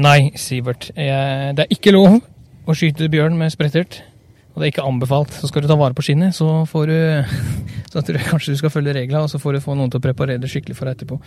Nei, 0.00 0.30
Sivert. 0.38 0.88
Det 0.96 1.64
er 1.64 1.72
ikke 1.74 1.92
lov 1.92 2.20
å 2.64 2.74
skyte 2.76 3.08
bjørn 3.12 3.36
med 3.36 3.52
sprettert. 3.52 3.98
Og 4.54 4.62
det 4.62 4.66
er 4.66 4.72
ikke 4.72 4.86
anbefalt. 4.88 5.32
Så 5.36 5.46
skal 5.50 5.62
du 5.62 5.68
ta 5.68 5.76
vare 5.78 5.94
på 5.96 6.02
skinnet, 6.06 6.34
så 6.36 6.64
får 6.68 6.84
du 6.90 6.98
Så 7.92 8.00
tror 8.06 8.18
jeg 8.18 8.30
kanskje 8.30 8.52
du 8.54 8.58
skal 8.60 8.72
følge 8.72 8.94
reglene, 8.94 9.24
og 9.26 9.30
så 9.30 9.38
får 9.42 9.52
du 9.58 9.64
få 9.64 9.74
noen 9.74 9.90
til 9.90 9.98
å 10.00 10.04
preparere 10.04 10.40
det 10.40 10.50
skikkelig 10.50 10.76
for 10.78 10.84
deg 10.86 10.94
etterpå. 10.96 11.16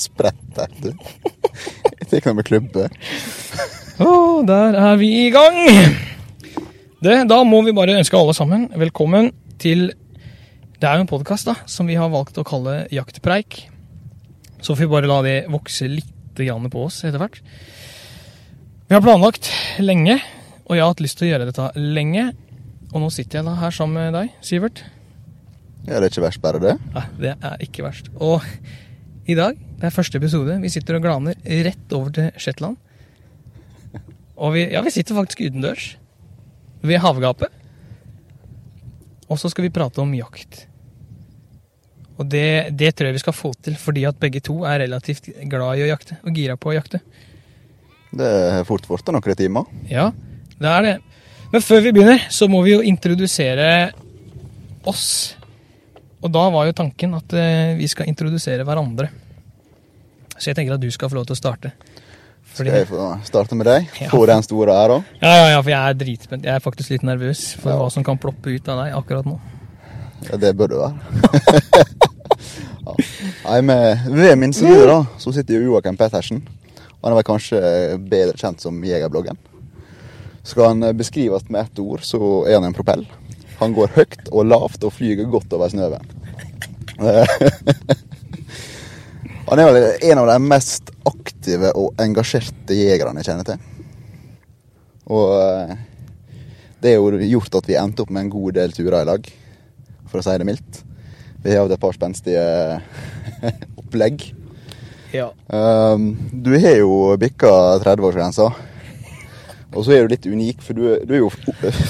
Sprettert, 0.00 0.76
du. 0.80 0.90
Jeg 2.00 2.08
tar 2.08 2.16
ikke 2.18 2.30
noe 2.32 2.40
med 2.40 2.48
klubbe. 2.48 2.82
Å, 4.00 4.40
der 4.48 4.78
er 4.80 4.94
vi 4.96 5.10
i 5.26 5.30
gang! 5.32 5.58
Det, 7.04 7.16
da 7.28 7.36
må 7.44 7.58
vi 7.66 7.74
bare 7.76 7.98
ønske 8.00 8.16
alle 8.16 8.32
sammen 8.36 8.62
velkommen 8.80 9.28
til 9.60 9.90
Det 10.80 10.88
er 10.88 10.96
jo 10.96 11.04
en 11.04 11.10
podkast 11.10 11.50
som 11.68 11.88
vi 11.88 11.98
har 12.00 12.08
valgt 12.08 12.40
å 12.40 12.44
kalle 12.48 12.86
Jaktpreik. 12.88 13.58
Så 14.64 14.72
får 14.72 14.86
vi 14.86 14.90
bare 14.94 15.10
la 15.10 15.20
det 15.26 15.36
vokse 15.52 15.90
litt 15.92 16.16
på 16.40 16.80
oss 16.86 17.02
etter 17.04 17.20
hvert. 17.20 17.42
Vi 18.88 18.96
har 18.96 19.04
planlagt 19.04 19.50
lenge, 19.84 20.16
og 20.64 20.72
jeg 20.72 20.80
har 20.80 20.94
hatt 20.94 21.02
lyst 21.04 21.20
til 21.20 21.28
å 21.28 21.32
gjøre 21.34 21.50
dette 21.50 21.68
lenge. 21.76 22.30
Og 22.94 23.02
nå 23.04 23.10
sitter 23.12 23.42
jeg 23.42 23.50
da 23.50 23.58
her 23.60 23.76
sammen 23.76 24.00
med 24.00 24.16
deg, 24.16 24.30
Sivert. 24.40 24.80
Ja, 25.84 25.98
det 25.98 26.06
er 26.06 26.12
ikke 26.14 26.24
verst, 26.24 26.40
bare 26.40 26.62
det. 26.62 26.78
Nei, 26.96 27.08
det 27.20 27.34
er 27.36 27.66
ikke 27.68 27.84
verst. 27.84 28.08
Og 28.16 28.40
i 29.28 29.36
dag, 29.36 29.60
det 29.60 29.90
er 29.90 29.92
første 29.92 30.16
episode, 30.16 30.56
vi 30.64 30.72
sitter 30.72 30.96
og 30.96 31.04
glaner 31.04 31.36
rett 31.68 31.92
over 31.92 32.16
til 32.16 32.32
Shetland. 32.40 32.80
Og 34.40 34.54
vi, 34.56 34.64
ja, 34.72 34.80
vi 34.84 34.92
sitter 34.94 35.18
faktisk 35.18 35.42
utendørs. 35.44 35.94
Ved 36.80 37.02
havgapet. 37.04 37.52
Og 39.30 39.38
så 39.38 39.50
skal 39.52 39.66
vi 39.66 39.72
prate 39.74 40.00
om 40.02 40.12
jakt. 40.16 40.64
Og 42.20 42.28
det, 42.28 42.72
det 42.76 42.92
tror 42.96 43.08
jeg 43.08 43.16
vi 43.16 43.22
skal 43.22 43.36
få 43.36 43.52
til, 43.64 43.76
fordi 43.80 44.04
at 44.08 44.18
begge 44.20 44.42
to 44.44 44.58
er 44.68 44.82
relativt 44.82 45.30
glad 45.48 45.80
i 45.80 45.84
å 45.86 45.90
jakte. 45.92 46.18
Og 46.24 46.36
gira 46.36 46.56
på 46.60 46.72
å 46.72 46.76
jakte. 46.76 47.00
Det 48.10 48.26
er 48.26 48.66
fort 48.68 48.88
borte 48.90 49.14
noen 49.14 49.38
timer. 49.38 49.68
Ja, 49.88 50.10
det 50.58 50.72
er 50.72 50.86
det. 50.86 50.96
Men 51.50 51.64
før 51.64 51.84
vi 51.84 51.92
begynner, 51.94 52.26
så 52.30 52.48
må 52.50 52.60
vi 52.66 52.74
jo 52.74 52.82
introdusere 52.86 53.70
oss. 54.88 55.06
Og 56.20 56.32
da 56.32 56.44
var 56.52 56.68
jo 56.68 56.76
tanken 56.76 57.16
at 57.16 57.32
eh, 57.38 57.76
vi 57.78 57.88
skal 57.90 58.10
introdusere 58.10 58.66
hverandre. 58.66 59.08
Så 60.36 60.50
jeg 60.50 60.58
tenker 60.58 60.76
at 60.76 60.82
du 60.82 60.90
skal 60.92 61.10
få 61.10 61.18
lov 61.18 61.28
til 61.28 61.36
å 61.36 61.40
starte. 61.40 61.72
Fordi, 62.50 62.70
Skal 62.70 62.78
jeg 62.80 62.88
få 62.90 63.04
starte 63.24 63.54
med 63.56 63.66
deg? 63.70 63.86
Ja. 64.00 64.08
Få 64.10 64.24
den 64.26 64.42
store 64.42 64.74
æra? 64.74 64.96
ja, 65.22 65.30
ja, 65.38 65.46
ja, 65.54 65.60
for 65.62 65.70
jeg 65.70 65.80
er 65.90 65.98
dritspent. 66.00 66.44
Jeg 66.44 66.54
er 66.54 66.64
faktisk 66.64 66.90
litt 66.90 67.04
nervøs 67.06 67.44
for 67.60 67.70
Ja. 67.70 67.76
hva 67.78 67.90
som 67.94 68.04
kan 68.04 68.18
ploppe 68.18 68.50
ut 68.56 68.68
av 68.68 68.84
deg 68.84 68.94
akkurat 68.98 69.26
nå. 69.28 69.36
Ja, 70.28 70.36
det 70.36 70.50
bør 70.58 70.68
du 70.68 70.76
være. 70.80 70.94
ja. 72.86 72.94
Nei, 73.46 73.60
med, 73.64 74.02
ved 74.12 74.36
min 74.36 74.52
side 74.52 74.82
da, 74.90 74.98
så 75.18 75.32
sitter 75.32 75.54
jo 75.60 75.70
Joakim 75.72 75.96
Pettersen. 75.96 76.42
Han 77.00 77.12
er 77.12 77.16
vel 77.20 77.24
kanskje 77.30 77.60
bedre 78.10 78.36
kjent 78.36 78.60
som 78.60 78.82
Jegerbloggen. 78.84 79.38
Skal 80.44 80.72
han 80.74 80.96
beskrives 80.98 81.46
med 81.48 81.62
ett 81.68 81.78
ord, 81.80 82.02
så 82.04 82.20
er 82.48 82.58
han 82.58 82.64
en 82.68 82.76
propell. 82.76 83.06
Han 83.60 83.72
går 83.76 83.94
høyt 83.94 84.28
og 84.32 84.46
lavt 84.48 84.84
og 84.88 84.92
flyger 84.96 85.28
godt 85.32 85.52
over 85.56 85.68
snøen. 85.72 86.04
Han 89.50 89.58
er 89.58 89.72
vel 89.74 89.84
en 90.12 90.18
av 90.22 90.28
de 90.30 90.34
mest 90.46 90.92
aktive 91.10 91.72
og 91.74 91.98
engasjerte 91.98 92.76
jegerne 92.78 93.18
jeg 93.18 93.32
kjenner 93.32 93.48
til. 93.48 93.64
Og 95.10 95.32
eh, 95.34 95.72
det 96.78 96.92
har 96.94 97.00
jo 97.02 97.18
gjort 97.32 97.58
at 97.58 97.66
vi 97.66 97.78
endte 97.80 98.04
opp 98.04 98.12
med 98.14 98.28
en 98.28 98.30
god 98.30 98.54
del 98.60 98.76
turer 98.76 99.00
i 99.00 99.08
lag, 99.08 99.26
for 100.06 100.20
å 100.20 100.22
si 100.22 100.36
det 100.38 100.46
mildt. 100.46 100.84
Vi 101.42 101.50
har 101.50 101.64
hatt 101.64 101.74
et 101.74 101.82
par 101.82 101.98
spenstige 101.98 102.44
opplegg. 103.80 104.22
Ja. 105.10 105.32
Um, 105.50 106.12
du 106.30 106.54
har 106.54 106.78
jo 106.78 107.18
bikka 107.18 107.50
30-årsgrensa. 107.82 108.46
Og 109.74 109.82
så 109.82 109.96
er 109.96 110.06
du 110.06 110.14
litt 110.14 110.30
unik, 110.30 110.62
for 110.62 110.78
du, 110.78 110.94
du 111.02 111.14
er 111.16 111.24
jo 111.24 111.34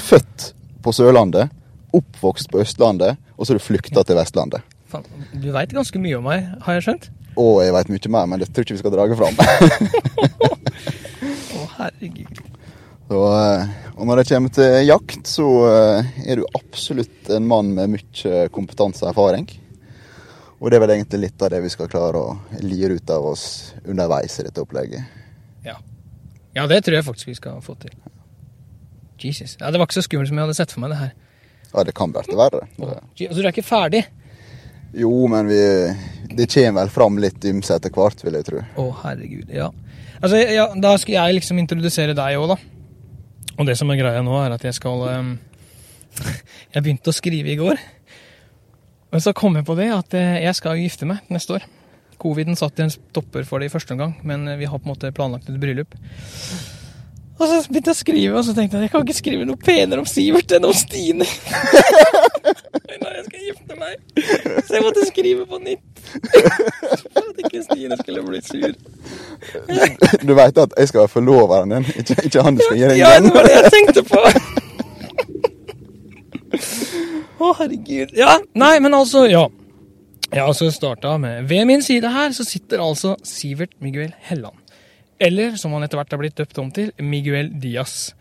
født 0.09 0.51
på 0.81 0.97
Sørlandet, 0.97 1.53
oppvokst 1.93 2.49
på 2.49 2.65
Østlandet, 2.65 3.21
og 3.37 3.45
så 3.45 3.53
har 3.53 3.61
du 3.61 3.69
flykta 3.69 4.01
til 4.01 4.17
Vestlandet. 4.17 4.65
Du 5.37 5.51
veit 5.53 5.77
ganske 5.77 6.01
mye 6.01 6.17
om 6.17 6.25
meg, 6.25 6.49
har 6.65 6.81
jeg 6.81 6.89
skjønt? 6.89 7.11
Og 7.39 7.61
jeg 7.63 7.71
veit 7.75 7.89
mye 7.93 8.11
mer, 8.11 8.25
men 8.27 8.39
det 8.41 8.49
tror 8.51 8.65
ikke 8.65 8.75
vi 8.75 8.81
skal 8.81 8.93
drage 8.95 9.15
fram. 9.19 9.35
Å, 11.55 11.65
herregud. 11.77 12.41
Så, 13.11 13.19
eh, 13.35 13.71
og 13.97 14.07
når 14.07 14.21
det 14.21 14.27
kommer 14.29 14.53
til 14.55 14.75
jakt, 14.87 15.27
så 15.27 15.47
eh, 15.67 16.11
er 16.31 16.39
du 16.39 16.45
absolutt 16.57 17.31
en 17.35 17.47
mann 17.49 17.73
med 17.75 17.91
mye 17.97 18.45
kompetanse 18.55 19.03
og 19.05 19.11
erfaring. 19.13 19.47
Og 20.61 20.69
det 20.69 20.77
er 20.77 20.83
vel 20.85 20.93
egentlig 20.95 21.23
litt 21.25 21.41
av 21.43 21.49
det 21.55 21.59
vi 21.63 21.71
skal 21.73 21.89
klare 21.91 22.19
å 22.21 22.35
lire 22.61 22.95
ut 22.99 23.09
av 23.15 23.25
oss 23.31 23.45
underveis 23.89 24.35
i 24.39 24.45
dette 24.45 24.61
opplegget. 24.61 25.01
Ja. 25.65 25.75
ja, 26.55 26.67
det 26.69 26.83
tror 26.85 26.99
jeg 26.99 27.07
faktisk 27.07 27.31
vi 27.31 27.37
skal 27.39 27.59
få 27.65 27.75
til. 27.81 27.95
Jesus. 29.21 29.55
Ja, 29.59 29.69
Det 29.73 29.77
var 29.81 29.85
ikke 29.89 29.99
så 29.99 30.05
skummelt 30.05 30.29
som 30.31 30.37
jeg 30.39 30.45
hadde 30.47 30.57
sett 30.57 30.71
for 30.73 30.81
meg 30.83 30.93
det 30.93 30.99
her. 31.01 31.11
Ja, 31.71 31.83
det 31.87 31.93
kan 31.97 32.11
bli 32.13 32.35
verre. 32.37 32.63
Å, 32.77 32.87
Je- 33.17 33.27
Altså, 33.29 33.41
du 33.41 33.45
er 33.47 33.51
ikke 33.53 33.65
ferdig? 33.65 34.03
Jo, 34.93 35.11
men 35.31 35.47
vi, 35.47 35.61
det 36.35 36.49
kommer 36.51 36.81
vel 36.81 36.91
fram 36.91 37.19
litt 37.23 37.45
ymse 37.47 37.77
etter 37.77 37.93
hvert, 37.95 38.23
vil 38.25 38.35
jeg 38.39 38.47
tro. 38.47 38.63
Å, 38.81 38.87
herregud. 39.05 39.51
Ja. 39.55 39.69
Altså, 40.19 40.41
ja, 40.51 40.67
da 40.75 40.95
skal 40.99 41.17
jeg 41.17 41.39
liksom 41.39 41.61
introdusere 41.61 42.15
deg 42.17 42.39
òg, 42.39 42.51
da. 42.51 42.59
Og 43.57 43.67
det 43.67 43.77
som 43.79 43.91
er 43.93 43.99
greia 43.99 44.21
nå, 44.25 44.35
er 44.41 44.55
at 44.55 44.65
jeg 44.65 44.75
skal 44.77 45.03
um, 45.07 45.31
Jeg 46.73 46.83
begynte 46.83 47.11
å 47.11 47.15
skrive 47.15 47.53
i 47.53 47.59
går. 47.59 47.79
Men 49.11 49.23
så 49.23 49.33
kom 49.35 49.57
jeg 49.59 49.67
på 49.67 49.75
det 49.79 49.89
at 49.91 50.13
eh, 50.15 50.41
jeg 50.45 50.55
skal 50.55 50.79
gifte 50.79 51.07
meg 51.07 51.31
neste 51.31 51.57
år. 51.57 51.65
Coviden 52.21 52.55
i 52.55 52.83
en 52.85 52.93
stopper 52.93 53.47
for 53.47 53.59
det 53.59 53.67
i 53.67 53.73
første 53.73 53.95
omgang, 53.95 54.13
men 54.23 54.47
eh, 54.47 54.59
vi 54.59 54.69
har 54.69 54.79
på 54.79 54.87
en 54.87 54.93
måte 54.93 55.11
planlagt 55.15 55.49
et 55.51 55.59
bryllup. 55.59 55.97
Og 57.41 57.47
så 57.49 57.55
begynte 57.71 57.89
jeg 57.89 57.95
å 57.95 57.97
skrive, 57.97 58.33
og 58.37 58.43
så 58.45 58.53
tenkte 58.53 58.77
jeg 58.77 58.85
jeg 58.85 58.91
kan 58.93 59.05
ikke 59.05 59.17
skrive 59.17 59.45
noe 59.49 59.57
penere 59.57 60.03
om 60.03 60.05
Sivert 60.09 60.51
enn 60.53 60.67
om 60.67 60.75
Stine. 60.77 61.25
Nei, 63.01 63.13
jeg 63.15 63.23
skal 63.25 63.45
gifte 63.47 63.77
meg. 63.79 63.95
Så 64.67 64.75
jeg 64.75 64.83
måtte 64.85 65.05
skrive 65.07 65.47
på 65.49 65.57
nytt. 65.63 66.03
For 66.11 67.23
at 67.23 67.41
ikke 67.41 67.63
Stine 67.65 67.97
skulle 68.03 68.21
bli 68.27 68.43
sur. 68.45 68.75
Du 70.21 70.35
veit 70.37 70.61
at 70.61 70.77
jeg 70.77 70.91
skal 70.91 71.01
være 71.01 71.13
forloveren 71.15 71.73
din, 71.73 71.89
ikke, 72.03 72.19
ikke 72.29 72.45
han 72.45 72.59
du 72.59 72.63
skal 72.67 72.77
gi 72.77 72.91
deg 72.91 73.01
Ja, 73.01 73.15
det 73.25 73.33
var 73.33 73.49
det 73.49 73.57
jeg 73.57 73.73
tenkte 73.73 74.05
på. 74.11 74.21
Å, 77.41 77.51
herregud. 77.57 78.13
Ja, 78.21 78.37
nei, 78.53 78.75
men 78.85 78.93
altså, 78.93 79.25
ja. 79.31 79.47
Jeg 80.31 80.43
har 80.43 80.53
altså 80.53 80.69
starta 80.71 81.17
med 81.19 81.49
Ved 81.49 81.65
min 81.67 81.81
side 81.83 82.07
her 82.13 82.31
så 82.37 82.45
sitter 82.47 82.79
altså 82.85 83.17
Sivert 83.25 83.73
Miguel 83.81 84.13
Helland. 84.29 84.60
Eller, 85.21 85.53
som 85.59 85.75
han 85.75 85.85
etter 85.85 85.99
hvert 85.99 86.15
er 86.15 86.21
blitt 86.23 86.39
døpt 86.39 86.59
om 86.63 86.71
til, 86.73 86.89
Miguel 86.97 87.51
Diaz. 87.61 88.15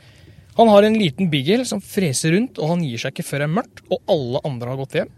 Han 0.58 0.68
har 0.68 0.84
en 0.84 0.98
liten 1.00 1.30
beagle 1.32 1.64
som 1.64 1.80
freser 1.80 2.34
rundt, 2.34 2.58
og 2.60 2.74
han 2.74 2.84
gir 2.84 3.00
seg 3.00 3.14
ikke 3.14 3.24
før 3.24 3.42
det 3.42 3.48
er 3.48 3.56
mørkt 3.56 3.82
og 3.88 4.12
alle 4.12 4.42
andre 4.44 4.72
har 4.72 4.80
gått 4.82 4.96
hjem. 4.98 5.12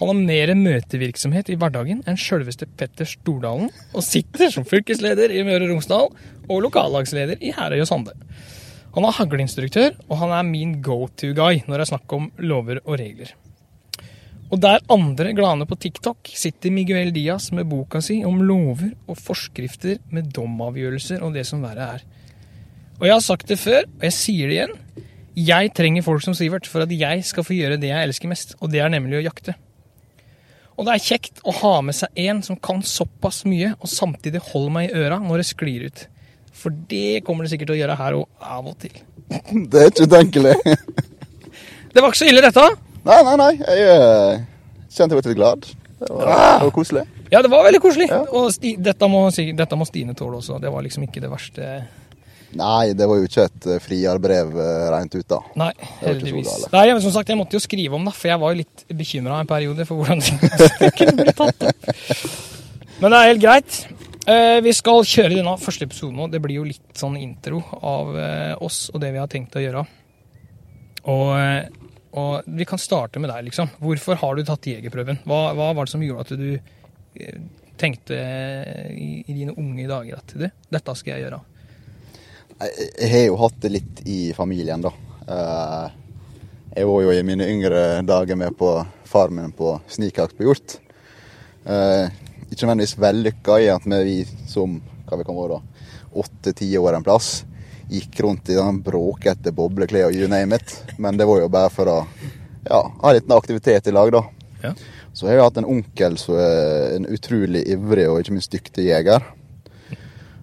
Han 0.00 0.10
har 0.10 0.18
mer 0.18 0.52
møtevirksomhet 0.58 1.52
i 1.52 1.56
hverdagen 1.60 2.02
enn 2.08 2.18
sjølveste 2.20 2.68
Petter 2.76 3.08
Stordalen, 3.08 3.70
og 3.94 4.04
sitter 4.04 4.52
som 4.52 4.66
fylkesleder 4.68 5.32
i 5.32 5.44
Møre 5.46 5.64
og 5.64 5.74
Romsdal 5.74 6.10
og 6.50 6.64
lokallagsleder 6.66 7.40
i 7.40 7.54
Herøy 7.56 7.84
og 7.84 7.88
Sande. 7.88 8.16
Han 8.96 9.06
er 9.06 9.16
hagleinstruktør, 9.20 9.94
og 10.08 10.18
han 10.24 10.34
er 10.34 10.48
min 10.48 10.80
go 10.82 11.04
to-guy 11.20 11.62
når 11.66 11.76
det 11.76 11.84
er 11.84 11.92
snakk 11.94 12.16
om 12.16 12.32
lover 12.42 12.82
og 12.82 12.98
regler. 12.98 13.32
Og 14.50 14.58
der 14.58 14.82
andre 14.90 15.30
glane 15.36 15.66
på 15.68 15.78
TikTok 15.78 16.32
sitter 16.34 16.72
Miguel 16.74 17.12
Diaz 17.14 17.52
med 17.54 17.68
boka 17.70 18.00
si 18.02 18.18
om 18.26 18.40
lover 18.42 18.90
og 19.06 19.18
forskrifter 19.18 20.00
med 20.10 20.32
domavgjørelser 20.34 21.22
og 21.22 21.36
det 21.38 21.44
som 21.46 21.62
verre 21.62 21.86
er. 21.98 22.04
Og 22.98 23.06
jeg 23.06 23.14
har 23.14 23.24
sagt 23.24 23.48
det 23.48 23.60
før, 23.62 23.86
og 23.86 24.06
jeg 24.08 24.16
sier 24.16 24.50
det 24.50 24.56
igjen. 24.58 24.74
Jeg 25.40 25.70
trenger 25.78 26.04
folk 26.04 26.24
som 26.24 26.34
Sivert 26.36 26.66
for 26.68 26.82
at 26.84 26.90
jeg 26.92 27.22
skal 27.24 27.46
få 27.46 27.54
gjøre 27.56 27.78
det 27.80 27.92
jeg 27.92 28.08
elsker 28.08 28.28
mest, 28.32 28.56
og 28.58 28.74
det 28.74 28.82
er 28.82 28.90
nemlig 28.92 29.20
å 29.20 29.24
jakte. 29.30 29.54
Og 30.74 30.88
det 30.88 30.96
er 30.96 31.06
kjekt 31.06 31.40
å 31.46 31.54
ha 31.60 31.72
med 31.86 31.96
seg 31.96 32.20
en 32.26 32.42
som 32.44 32.58
kan 32.58 32.82
såpass 32.84 33.44
mye, 33.48 33.72
og 33.78 33.88
samtidig 33.88 34.42
holde 34.50 34.74
meg 34.74 34.90
i 34.90 35.00
øra 35.00 35.20
når 35.22 35.40
det 35.40 35.48
sklir 35.52 35.86
ut. 35.86 36.04
For 36.56 36.74
det 36.90 37.22
kommer 37.24 37.46
det 37.46 37.54
sikkert 37.54 37.70
til 37.70 37.78
å 37.78 37.80
gjøre 37.84 37.98
her 38.02 38.18
og 38.18 38.28
av 38.42 38.68
og 38.68 38.76
til. 38.82 38.98
Det 39.70 39.80
er 39.80 39.92
ikke 39.92 40.10
utenkelig. 40.10 40.54
Det 41.94 42.02
var 42.02 42.10
ikke 42.10 42.24
så 42.24 42.30
ille, 42.32 42.42
dette. 42.44 42.89
Nei, 43.06 43.20
nei, 43.24 43.36
nei. 43.40 43.52
Jeg 43.60 43.86
eh, 43.94 44.42
kjente 44.92 45.16
jeg 45.16 45.22
ble 45.22 45.32
litt 45.32 45.38
glad. 45.38 45.70
Det 46.00 46.08
var, 46.08 46.28
det 46.28 46.66
var 46.66 46.74
koselig. 46.74 47.06
Ja, 47.30 47.40
det 47.44 47.50
var 47.52 47.64
veldig 47.64 47.80
koselig. 47.80 48.08
Ja. 48.10 48.20
Og 48.36 48.50
sti, 48.54 48.74
dette, 48.80 49.08
må, 49.08 49.22
dette 49.30 49.78
må 49.78 49.86
Stine 49.88 50.16
tåle 50.18 50.40
også. 50.40 50.58
Det 50.60 50.72
var 50.72 50.84
liksom 50.84 51.06
ikke 51.06 51.22
det 51.22 51.30
verste. 51.32 51.70
Nei, 52.58 52.92
det 52.98 53.06
var 53.06 53.20
jo 53.20 53.28
ikke 53.28 53.44
et 53.46 53.68
eh, 53.70 53.80
friarbrev 53.84 54.56
eh, 54.58 54.86
rent 54.90 55.14
ut, 55.14 55.26
da. 55.30 55.38
Nei, 55.60 55.70
heldigvis. 56.00 56.66
Nei, 56.72 56.84
men 56.90 57.02
som 57.04 57.14
sagt, 57.14 57.30
Jeg 57.30 57.38
måtte 57.38 57.54
jo 57.54 57.62
skrive 57.62 57.94
om 57.94 58.08
det, 58.08 58.14
for 58.16 58.32
jeg 58.32 58.42
var 58.42 58.52
jo 58.52 58.60
litt 58.64 58.84
bekymra 58.90 59.38
en 59.40 59.50
periode 59.50 59.86
for 59.86 60.00
hvordan 60.00 60.24
det 60.82 60.90
kunne 60.98 61.16
bli 61.20 61.36
tatt 61.38 61.68
opp. 61.70 61.90
Men 63.00 63.14
det 63.14 63.20
er 63.20 63.30
helt 63.30 63.44
greit. 63.44 63.78
Eh, 64.28 64.58
vi 64.66 64.74
skal 64.76 65.06
kjøre 65.06 65.36
denne 65.36 65.54
første 65.62 65.86
episoden 65.86 66.18
nå. 66.18 66.26
Det 66.32 66.42
blir 66.42 66.58
jo 66.58 66.66
litt 66.66 66.98
sånn 66.98 67.16
intro 67.20 67.62
av 67.80 68.10
oss 68.66 68.88
og 68.90 68.98
det 69.04 69.14
vi 69.14 69.22
har 69.22 69.30
tenkt 69.30 69.54
å 69.56 69.62
gjøre. 69.62 69.86
Og, 71.08 71.30
og 72.18 72.46
vi 72.46 72.66
kan 72.66 72.80
starte 72.80 73.20
med 73.22 73.30
deg, 73.30 73.46
liksom. 73.50 73.70
Hvorfor 73.78 74.18
har 74.18 74.36
du 74.36 74.42
tatt 74.46 74.66
jegerprøven? 74.66 75.22
Hva, 75.28 75.52
hva 75.54 75.70
var 75.76 75.86
det 75.86 75.92
som 75.92 76.02
gjorde 76.02 76.26
at 76.26 76.40
du 76.40 76.50
eh, 76.56 77.40
tenkte 77.80 78.18
i, 78.90 79.22
i 79.22 79.36
dine 79.36 79.54
unge 79.54 79.86
dager 79.88 80.18
at 80.18 80.34
du, 80.34 80.48
dette 80.74 80.96
skal 80.98 81.14
jeg 81.14 81.26
gjøre? 81.26 81.40
Jeg, 82.60 83.08
har 83.12 83.24
jo 83.28 83.38
hatt 83.40 83.60
det 83.62 83.72
litt 83.72 84.02
i 84.10 84.18
familien, 84.36 84.82
da. 84.84 84.92
Eh, 85.24 85.98
jeg 86.74 86.88
var 86.90 87.04
jo 87.06 87.14
i 87.14 87.22
mine 87.26 87.46
yngre 87.50 87.84
dager 88.06 88.38
med 88.38 88.58
på 88.58 88.72
farmen 89.10 89.54
på 89.56 89.76
snikjakt 89.90 90.36
på 90.38 90.48
hjort. 90.48 90.76
Eh, 91.64 92.10
ikke 92.50 92.66
nødvendigvis 92.66 92.98
vellykka 92.98 93.60
i 93.62 93.70
at 93.70 93.86
vi 93.86 94.22
som 94.50 94.80
hva 95.06 95.18
vi 95.18 95.26
kan 95.26 95.38
være 95.38 95.62
åtte-ti 96.20 96.68
år 96.78 96.98
en 96.98 97.06
plass 97.06 97.40
gikk 97.90 98.20
rundt 98.24 98.48
i 98.52 98.58
den 98.58 98.80
bråkete 98.86 99.52
bobleklær 99.54 100.08
og 100.08 100.16
you 100.16 100.28
name 100.30 100.56
it. 100.56 100.76
Men 100.98 101.18
det 101.18 101.26
var 101.28 101.42
jo 101.42 101.50
bare 101.52 101.72
for 101.74 101.90
å 101.90 101.98
ja, 102.64 102.80
ha 103.02 103.12
litt 103.12 103.30
aktivitet 103.32 103.90
i 103.90 103.94
lag, 103.94 104.12
da. 104.14 104.24
Ja. 104.62 104.74
Så 105.12 105.26
jeg 105.26 105.40
har 105.40 105.48
hatt 105.48 105.58
en 105.58 105.68
onkel 105.68 106.16
som 106.20 106.38
er 106.38 106.94
en 106.96 107.08
utrolig 107.10 107.64
ivrig 107.72 108.06
og 108.10 108.20
ikke 108.20 108.36
minst 108.36 108.52
dyktig 108.54 108.86
jeger. 108.86 109.24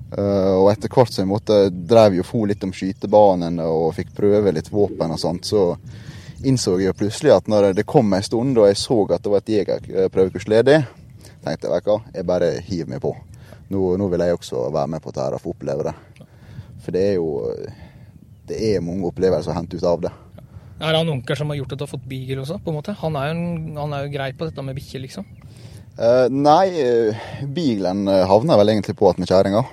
Uh, 0.08 0.64
og 0.64 0.70
etter 0.72 0.92
hvert 0.92 1.12
som 1.12 1.26
jeg 1.26 1.32
måtte, 1.32 1.56
drev 1.70 2.16
jo 2.16 2.26
for 2.28 2.48
litt 2.48 2.64
om 2.64 2.72
skytebanene 2.76 3.64
og 3.68 3.96
fikk 3.98 4.14
prøve 4.16 4.54
litt 4.56 4.70
våpen 4.72 5.12
og 5.12 5.20
sånt, 5.20 5.48
så 5.48 5.74
innså 6.48 6.78
jeg 6.78 6.92
jo 6.92 6.98
plutselig 7.00 7.34
at 7.36 7.50
når 7.52 7.74
det 7.76 7.88
kom 7.90 8.14
en 8.14 8.24
stund 8.24 8.60
og 8.60 8.70
jeg 8.70 8.80
så 8.80 9.02
at 9.10 9.24
det 9.24 9.34
var 9.34 9.44
et 9.44 9.54
jegerprøvekurs 9.56 10.48
ledig, 10.52 10.78
tenkte 11.44 11.72
jeg 11.72 11.88
hva, 11.88 11.98
jeg 12.14 12.28
bare 12.28 12.54
hiver 12.64 12.92
meg 12.94 13.04
på. 13.04 13.16
Nå, 13.74 13.82
nå 14.00 14.08
vil 14.12 14.24
jeg 14.24 14.38
også 14.38 14.70
være 14.72 14.94
med 14.96 15.04
på 15.04 15.12
dette 15.12 15.40
og 15.40 15.44
få 15.44 15.56
oppleve 15.56 15.90
det. 15.90 15.96
For 16.88 16.96
det 16.96 17.04
er 17.04 17.18
jo 17.20 17.28
det 18.48 18.58
er 18.64 18.84
mange 18.84 19.10
opplevelser 19.10 19.52
å 19.52 19.58
hente 19.58 19.76
ut 19.76 19.88
av 19.88 20.06
det. 20.06 20.14
Er 20.78 20.96
han 20.96 21.10
onkel 21.10 21.36
som 21.36 21.50
har 21.52 21.58
gjort 21.60 21.74
at 21.74 21.82
du 21.82 21.84
har 21.84 21.90
fått 21.90 22.06
beagle 22.08 22.44
også? 22.44 22.60
på 22.64 22.72
en 22.72 22.78
måte? 22.78 22.94
Han 23.02 23.18
er 23.20 23.28
jo, 23.28 23.34
en, 23.34 23.74
han 23.76 23.96
er 23.98 24.06
jo 24.06 24.14
grei 24.14 24.30
på 24.38 24.48
dette 24.48 24.64
med 24.64 24.78
bikkjer, 24.78 25.04
liksom. 25.04 25.26
Uh, 25.98 26.30
nei, 26.30 26.70
uh, 26.78 27.26
beaglen 27.50 28.06
eh, 28.14 28.24
havna 28.30 28.56
vel 28.60 28.72
egentlig 28.72 28.94
på 29.00 29.10
at 29.10 29.20
med 29.20 29.28
kjerringa. 29.28 29.64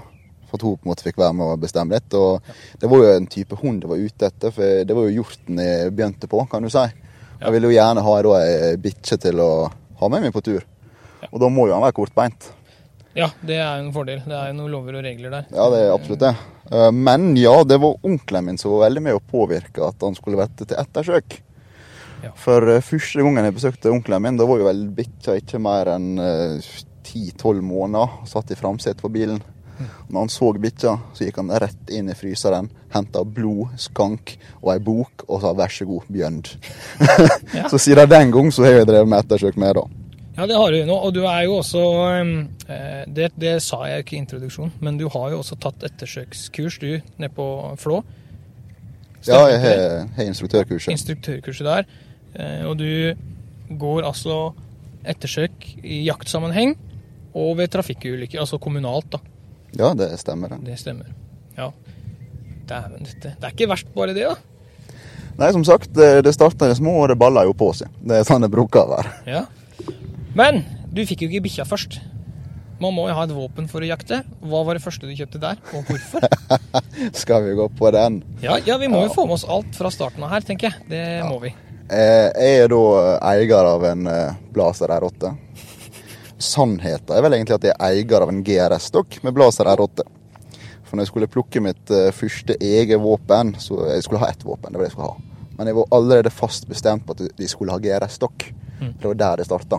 For 0.49 0.57
at 0.57 0.65
hun 0.65 0.79
på 0.81 0.89
en 0.89 0.91
måte 0.91 1.05
fikk 1.05 1.21
være 1.21 1.37
med 1.37 1.53
og 1.53 1.63
bestemme 1.63 1.95
litt. 1.95 2.17
Og 2.17 2.81
det 2.81 2.91
var 2.91 3.03
jo 3.03 3.13
en 3.13 3.29
type 3.31 3.61
hund 3.61 3.85
jeg 3.85 3.93
var 3.93 4.03
ute 4.09 4.31
etter, 4.31 4.55
for 4.57 4.89
det 4.89 4.97
var 4.97 5.07
jo 5.07 5.19
hjorten 5.21 5.61
jeg 5.61 5.95
begynte 5.95 6.31
på, 6.35 6.41
kan 6.51 6.65
du 6.65 6.73
si. 6.73 6.85
Jeg 7.37 7.55
ville 7.55 7.69
jo 7.69 7.77
gjerne 7.77 8.05
ha 8.07 8.17
ei 8.41 8.75
bikkje 8.81 9.21
til 9.29 9.45
å 9.45 9.51
ha 10.01 10.11
med 10.11 10.25
meg 10.25 10.35
på 10.35 10.43
tur. 10.47 10.65
Og 11.31 11.39
da 11.43 11.53
må 11.53 11.69
jo 11.69 11.77
han 11.77 11.85
være 11.85 11.99
kortbeint. 12.01 12.51
Ja, 13.15 13.29
det 13.45 13.61
er 13.61 13.79
jo 13.79 13.87
en 13.87 13.95
fordel. 13.95 14.25
Det 14.25 14.35
er 14.35 14.51
jo 14.51 14.59
noen 14.59 14.73
lover 14.73 14.99
og 14.99 15.07
regler 15.07 15.37
der. 15.37 15.51
Ja, 15.53 15.69
det 15.71 15.85
er 15.85 15.93
absolutt 15.95 16.25
det. 16.25 16.35
Eh, 16.71 16.91
Men 16.93 17.37
ja, 17.37 17.57
det 17.65 17.81
var 17.83 17.97
onkelen 18.03 18.45
min 18.45 18.59
som 18.59 18.75
var 18.75 18.87
veldig 18.89 19.03
med 19.03 19.19
å 19.19 19.23
påvirke 19.23 19.85
at 19.87 20.03
han 20.03 20.15
skulle 20.15 20.41
vette 20.41 20.65
til 20.69 20.79
ettersøk. 20.81 21.41
Ja. 22.25 22.33
For 22.41 22.69
eh, 22.73 22.85
første 22.85 23.25
gangen 23.25 23.45
jeg 23.45 23.57
besøkte 23.59 23.93
onkelen 23.93 24.23
min, 24.23 24.41
da 24.41 24.47
var 24.49 24.63
jo 24.63 24.69
vel 24.71 24.87
bikkja 24.97 25.39
ikke 25.41 25.61
mer 25.63 25.93
enn 25.97 26.15
ti-tolv 27.05 27.63
måneder. 27.63 28.21
og 28.23 28.31
Satt 28.31 28.55
i 28.55 28.59
framsetet 28.59 29.03
på 29.05 29.13
bilen. 29.13 29.43
Når 30.09 30.21
han 30.21 30.31
så 30.31 30.53
bikkja, 30.55 30.93
så 31.17 31.27
gikk 31.27 31.41
han 31.41 31.51
rett 31.59 31.91
inn 31.91 32.11
i 32.13 32.15
fryseren, 32.15 32.69
henta 32.95 33.25
blod, 33.27 33.73
skank 33.81 34.37
og 34.63 34.71
ei 34.75 34.79
bok 34.79 35.25
og 35.27 35.41
sa 35.43 35.53
'vær 35.53 35.73
så 35.73 35.85
god, 35.89 36.07
Bjønd'. 36.09 36.55
Ja. 37.55 37.69
så 37.69 37.79
siden 37.79 38.09
den 38.09 38.31
gang 38.31 38.53
så 38.53 38.65
har 38.65 38.71
jeg 38.79 38.87
drevet 38.87 39.09
med 39.09 39.19
ettersøk 39.19 39.57
med, 39.57 39.75
da. 39.75 39.83
Ja, 40.35 40.47
det 40.51 40.57
har 40.59 40.73
du 40.75 40.81
nå. 40.89 40.95
Og 41.07 41.13
du 41.15 41.21
er 41.31 41.45
jo 41.47 41.59
også 41.61 41.83
eh, 42.67 43.05
det, 43.15 43.29
det 43.39 43.55
sa 43.63 43.85
jeg 43.87 44.03
ikke 44.05 44.17
i 44.17 44.23
introduksjonen, 44.25 44.73
men 44.83 44.99
du 44.99 45.07
har 45.13 45.31
jo 45.31 45.39
også 45.45 45.59
tatt 45.63 45.85
ettersøkskurs, 45.87 46.79
du, 46.83 46.89
nede 47.23 47.31
på 47.37 47.47
Flå. 47.79 48.01
Ja, 49.25 49.45
jeg 49.49 49.61
Stemmer 49.61 49.61
ikke 49.61 49.77
det? 49.79 50.09
har, 50.19 50.27
instruktørkurset. 50.29 50.91
Instruktørkurset 50.93 51.69
der. 51.69 51.87
Eh, 52.35 52.67
Og 52.69 52.77
du 52.83 53.15
går 53.81 54.05
altså 54.11 54.53
ettersøk 55.07 55.71
i 55.85 56.03
jaktsammenheng 56.09 56.75
og 57.35 57.57
ved 57.59 57.71
trafikkulykker, 57.73 58.41
altså 58.43 58.59
kommunalt, 58.63 59.09
da. 59.15 59.19
Ja, 59.79 59.95
det 59.99 60.11
stemmer. 60.21 60.49
det. 60.53 60.61
Det 60.67 60.79
stemmer. 60.79 61.09
Ja. 61.57 61.71
Dæven, 62.69 63.05
dette. 63.07 63.35
Det 63.39 63.49
er 63.49 63.55
ikke 63.55 63.69
verst 63.71 63.89
bare 63.95 64.15
det, 64.15 64.27
da. 64.29 64.35
Nei, 65.39 65.49
som 65.53 65.65
sagt, 65.67 65.91
det, 65.97 66.23
det 66.25 66.35
starta 66.35 66.69
i 66.69 66.71
det 66.71 66.79
små, 66.79 66.93
og 67.03 67.09
det 67.11 67.17
balla 67.19 67.43
jo 67.47 67.55
på 67.59 67.73
seg. 67.75 67.91
Det 68.07 68.21
er 68.21 68.27
sånn 68.29 68.45
det 68.45 68.53
bruker 68.55 68.85
å 68.85 68.93
være. 68.93 69.15
Ja. 69.27 69.45
Men 70.35 70.63
du 70.95 71.03
fikk 71.07 71.25
jo 71.25 71.31
ikke 71.31 71.45
bikkja 71.47 71.67
først. 71.69 72.01
Man 72.83 72.95
må 72.97 73.05
jo 73.09 73.15
ha 73.17 73.23
et 73.27 73.33
våpen 73.35 73.69
for 73.71 73.85
å 73.85 73.87
jakte. 73.87 74.23
Hva 74.43 74.65
var 74.67 74.77
det 74.77 74.83
første 74.83 75.07
du 75.07 75.15
kjøpte 75.15 75.39
der, 75.43 75.61
og 75.77 75.87
hvorfor? 75.87 76.25
Skal 77.23 77.45
vi 77.47 77.55
gå 77.59 77.69
på 77.79 77.93
den? 77.95 78.19
Ja, 78.43 78.57
ja 78.67 78.77
vi 78.83 78.89
må 78.91 79.05
jo 79.05 79.11
Ja. 79.13 79.15
få 79.15 79.27
med 79.29 79.37
oss 79.39 79.47
alt 79.47 79.79
fra 79.79 79.93
starten 79.95 80.25
av 80.27 80.33
her, 80.35 80.43
tenker 80.47 80.73
jeg. 80.73 80.89
Det 80.91 81.05
må 81.29 81.39
vi. 81.45 81.53
Eh, 81.87 82.31
Jeg 82.35 82.65
er 82.65 82.69
da 82.73 82.81
eier 83.31 83.71
av 83.71 83.87
en 83.93 84.07
eh, 84.11 84.35
Blazer 84.53 84.91
R8. 84.91 85.37
Sannheten 86.45 87.15
er 87.15 87.23
vel 87.25 87.37
egentlig 87.39 87.55
at 87.61 87.69
jeg 87.69 87.77
er 87.79 88.03
eier 88.03 88.25
av 88.27 88.33
en 88.33 88.43
GRS-stokk 88.45 89.21
med 89.25 89.37
Blazer 89.39 89.71
R8. 89.71 90.03
For 90.85 90.97
når 90.99 91.07
jeg 91.07 91.13
skulle 91.13 91.31
plukke 91.31 91.63
mitt 91.63 91.95
eh, 91.95 92.11
første 92.13 92.59
eget 92.59 93.01
våpen, 93.01 93.55
så 93.63 93.85
jeg 93.95 94.03
skulle 94.05 94.25
ha 94.25 94.33
ett 94.35 94.43
våpen. 94.45 94.73
det 94.75 94.81
var 94.81 94.85
det 94.85 94.91
jeg 94.91 94.97
skulle 94.99 95.13
ha. 95.15 95.49
Men 95.55 95.71
jeg 95.71 95.79
var 95.79 95.93
allerede 95.95 96.35
fast 96.35 96.67
bestemt 96.69 97.07
på 97.07 97.15
at 97.15 97.23
vi 97.39 97.47
skulle 97.49 97.71
ha 97.73 97.79
GRS-stokk. 97.79 98.49
Det 98.83 99.07
var 99.07 99.15
der 99.15 99.37
det 99.41 99.47
starta. 99.47 99.79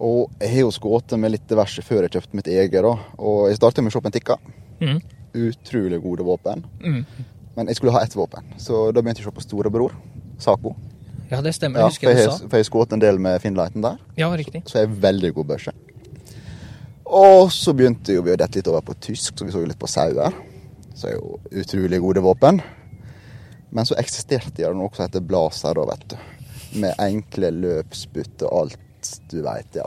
Og 0.00 0.30
jeg 0.40 0.50
har 0.54 0.62
jo 0.64 0.70
skutt 0.72 1.12
med 1.20 1.30
litt 1.34 1.46
diverse 1.50 1.82
før 1.84 2.06
jeg 2.06 2.14
kjøpte 2.16 2.34
mitt 2.38 2.46
eget. 2.48 2.72
da. 2.82 2.94
Og 3.18 3.48
jeg 3.50 3.56
starta 3.60 3.82
med 3.84 3.92
Shoppen 3.92 4.12
Tikka. 4.12 4.36
Mhm. 4.80 5.00
Utrolig 5.34 6.00
gode 6.02 6.24
våpen. 6.26 6.64
Mm. 6.82 7.04
Men 7.56 7.66
jeg 7.68 7.76
skulle 7.76 7.92
ha 7.92 8.00
ett 8.02 8.14
våpen, 8.16 8.42
så 8.58 8.92
da 8.92 9.00
begynte 9.02 9.20
jeg 9.20 9.26
å 9.28 9.30
se 9.30 9.36
på 9.36 9.44
storebror, 9.44 9.92
Saco. 10.38 10.74
Ja, 11.30 11.40
det 11.40 11.52
stemmer. 11.54 11.78
Ja, 11.78 11.86
Jeg 11.86 11.92
husker 11.92 12.08
jeg, 12.08 12.16
du 12.16 12.30
har- 12.30 12.38
sa. 12.38 12.48
for 12.48 12.56
jeg 12.56 12.66
skjøt 12.66 12.92
en 12.92 12.98
del 12.98 13.18
med 13.18 13.40
Finnlighten 13.42 13.82
der, 13.82 13.98
Ja, 14.16 14.30
riktig. 14.34 14.64
så 14.66 14.78
jeg 14.80 14.82
er 14.88 15.00
veldig 15.00 15.34
god 15.34 15.46
børse. 15.46 15.72
Og 17.06 17.50
så 17.50 17.72
begynte 17.76 18.06
vi 18.22 18.30
å 18.32 18.36
dette 18.36 18.56
litt 18.56 18.68
over 18.68 18.80
på 18.80 18.94
tysk, 19.00 19.36
så 19.38 19.44
vi 19.44 19.52
så 19.52 19.60
jo 19.60 19.66
litt 19.66 19.78
på 19.78 19.88
sauer. 19.88 20.32
Så 20.94 21.08
er 21.08 21.12
jo 21.16 21.38
utrolig 21.52 22.00
gode 22.00 22.22
våpen. 22.22 22.60
Men 23.72 23.84
så 23.84 23.94
eksisterte 23.96 24.56
det 24.56 24.74
noe 24.74 24.90
som 24.94 25.06
heter 25.06 25.20
blazer, 25.20 25.74
da, 25.74 25.84
vet 25.84 26.08
du. 26.08 26.16
Med 26.80 26.94
enkle 26.98 27.50
løpsbytte 27.52 28.42
og 28.50 28.60
alt 28.62 28.76
du 29.30 29.40
veit, 29.44 29.70
ja. 29.78 29.86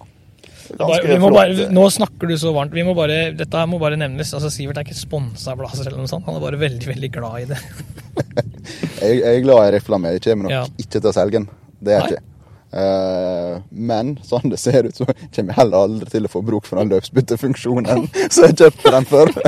Bare, 0.79 1.01
vi 1.03 1.17
må 1.19 1.27
bare, 1.33 1.67
nå 1.75 1.83
snakker 1.91 2.29
du 2.29 2.37
så 2.39 2.53
varmt. 2.55 2.71
Vi 2.75 2.83
må 2.87 2.93
bare, 2.95 3.33
dette 3.35 3.63
må 3.67 3.79
bare 3.81 3.97
nevnes. 3.99 4.31
Altså, 4.37 4.51
Sivert 4.53 4.79
er 4.79 4.85
ikke 4.87 4.95
sponsa 4.95 5.51
av 5.51 5.59
Blazer 5.59 5.89
eller 5.89 5.99
noe 5.99 6.11
sånt. 6.11 6.23
Han 6.27 6.37
er 6.39 6.43
bare 6.45 6.59
veldig 6.61 6.87
veldig 6.87 7.09
glad 7.17 7.41
i 7.41 7.47
det. 7.51 7.59
Jeg, 9.03 9.17
jeg 9.19 9.27
er 9.35 9.41
glad 9.43 9.65
i 9.67 9.71
rifla 9.75 9.97
mi. 9.99 10.13
Jeg 10.15 10.21
kommer 10.23 10.47
nok 10.47 10.53
Ja. 10.53 10.61
ikke 10.79 10.99
til 11.01 11.09
å 11.09 11.15
selge 11.15 11.35
den. 11.41 11.47
Det 11.83 11.91
er 11.91 11.97
jeg 12.05 12.13
ikke. 12.13 12.29
Uh, 12.73 13.57
men 13.69 14.13
sånn 14.25 14.47
det 14.49 14.57
ser 14.61 14.87
ut, 14.87 14.95
så 14.97 15.05
kommer 15.05 15.51
jeg 15.51 15.57
heller 15.59 15.83
aldri 15.85 16.07
til 16.09 16.25
å 16.25 16.31
få 16.31 16.39
bruk 16.47 16.65
for 16.65 16.79
den 16.79 16.89
løpsbyttefunksjonen 16.93 18.07
som 18.33 18.47
jeg 18.47 18.55
kjøpte 18.63 18.93
den 18.95 19.09
for. 19.11 19.33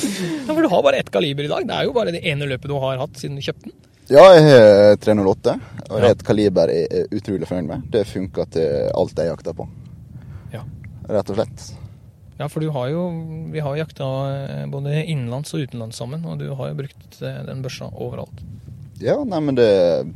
Ja, 0.00 0.54
for 0.54 0.62
du 0.64 0.68
har 0.70 0.82
bare 0.82 1.00
ett 1.02 1.10
kaliber 1.12 1.44
i 1.44 1.50
dag. 1.50 1.66
Det 1.66 1.74
er 1.76 1.86
jo 1.88 1.92
bare 1.94 2.12
det 2.14 2.22
ene 2.26 2.46
løpet 2.48 2.70
du 2.70 2.76
har 2.80 3.00
hatt 3.00 3.18
siden 3.20 3.36
du 3.38 3.42
kjøpte 3.44 3.68
den. 3.68 3.74
Ja, 4.10 4.24
jeg 4.34 4.42
har 4.48 4.96
308, 4.98 5.52
og 5.86 6.00
det 6.00 6.08
er 6.08 6.14
et 6.16 6.24
kaliber 6.26 6.70
jeg 6.74 6.88
er 6.90 7.12
utrolig 7.14 7.46
fornøyd 7.46 7.68
med. 7.68 7.84
Det 7.94 8.02
funker 8.10 8.48
til 8.50 8.88
alt 8.98 9.20
jeg 9.22 9.30
jakter 9.30 9.54
på, 9.54 9.68
Ja. 10.52 10.64
rett 11.08 11.30
og 11.30 11.36
slett. 11.38 11.68
Ja, 12.40 12.48
for 12.48 12.60
du 12.64 12.70
har 12.72 12.88
jo 12.88 13.02
Vi 13.52 13.60
har 13.60 13.76
jakta 13.76 14.06
eh, 14.32 14.66
både 14.66 15.04
innenlands 15.04 15.52
og 15.54 15.60
utenlands 15.60 15.96
sammen, 16.00 16.24
og 16.24 16.38
du 16.40 16.54
har 16.54 16.70
jo 16.70 16.74
brukt 16.78 17.20
eh, 17.22 17.42
den 17.46 17.62
børsa 17.62 17.90
overalt. 17.92 18.40
Ja, 19.00 19.22
nei, 19.24 19.40
men 19.40 19.54
det 19.54 20.06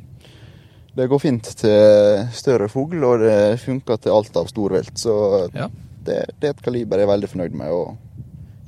Det 0.96 1.08
går 1.10 1.18
fint 1.20 1.42
til 1.58 2.28
større 2.32 2.68
fugl, 2.68 3.02
og 3.04 3.18
det 3.20 3.58
funker 3.60 3.96
til 3.98 4.12
alt 4.12 4.36
av 4.36 4.46
storvilt. 4.46 4.94
Så 4.98 5.50
Ja. 5.54 5.68
det, 6.04 6.24
det 6.40 6.48
er 6.48 6.50
et 6.54 6.62
kaliber 6.62 6.96
jeg 6.98 7.08
er 7.08 7.12
veldig 7.12 7.28
fornøyd 7.28 7.52
med, 7.52 7.70
og 7.70 7.96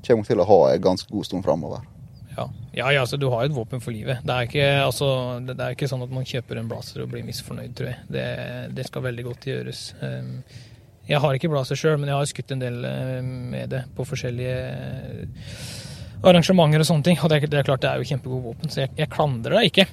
kommer 0.07 0.25
til 0.27 0.39
å 0.39 0.47
ha 0.47 0.75
en 0.75 0.83
ganske 0.83 1.11
god 1.11 1.25
stund 1.25 1.45
framover. 1.45 1.81
Ja, 2.37 2.47
ja, 2.77 2.93
ja 2.93 3.03
altså, 3.03 3.17
du 3.17 3.29
har 3.33 3.45
jo 3.45 3.51
et 3.51 3.57
våpen 3.57 3.81
for 3.81 3.97
livet. 3.97 4.21
Det 4.27 4.35
er 4.35 4.49
ikke, 4.49 4.69
altså, 4.85 5.09
det, 5.47 5.57
er 5.57 5.77
ikke 5.77 5.89
sånn 5.89 6.05
at 6.05 6.13
man 6.13 6.29
kjøper 6.29 6.61
en 6.61 6.71
blazer 6.71 7.05
og 7.05 7.11
blir 7.13 7.25
misfornøyd, 7.27 7.75
tror 7.79 7.93
jeg. 7.93 8.01
Det, 8.13 8.27
det 8.77 8.87
skal 8.89 9.07
veldig 9.09 9.27
godt 9.31 9.49
gjøres. 9.51 9.83
Um, 10.03 10.33
Jeg 11.07 11.23
har 11.23 11.37
ikke 11.37 11.51
blazer 11.53 11.79
sjøl, 11.79 12.01
men 12.03 12.11
jeg 12.11 12.19
har 12.19 12.27
skutt 12.27 12.53
en 12.53 12.63
del 12.63 12.81
eh, 12.85 13.21
med 13.23 13.71
det 13.71 13.85
på 13.95 14.05
forskjellige 14.09 14.57
eh, 14.59 15.61
arrangementer 16.27 16.83
og 16.83 16.89
sånne 16.89 17.07
ting. 17.07 17.21
Og 17.23 17.31
det 17.31 17.45
er 17.47 17.69
klart 17.69 17.85
det 17.85 17.93
er 17.93 18.03
jo 18.03 18.09
kjempegode 18.11 18.43
våpen, 18.49 18.73
så 18.73 18.83
jeg, 18.83 18.91
jeg 18.99 19.13
klandrer 19.13 19.61
deg 19.61 19.71
ikke. 19.71 19.87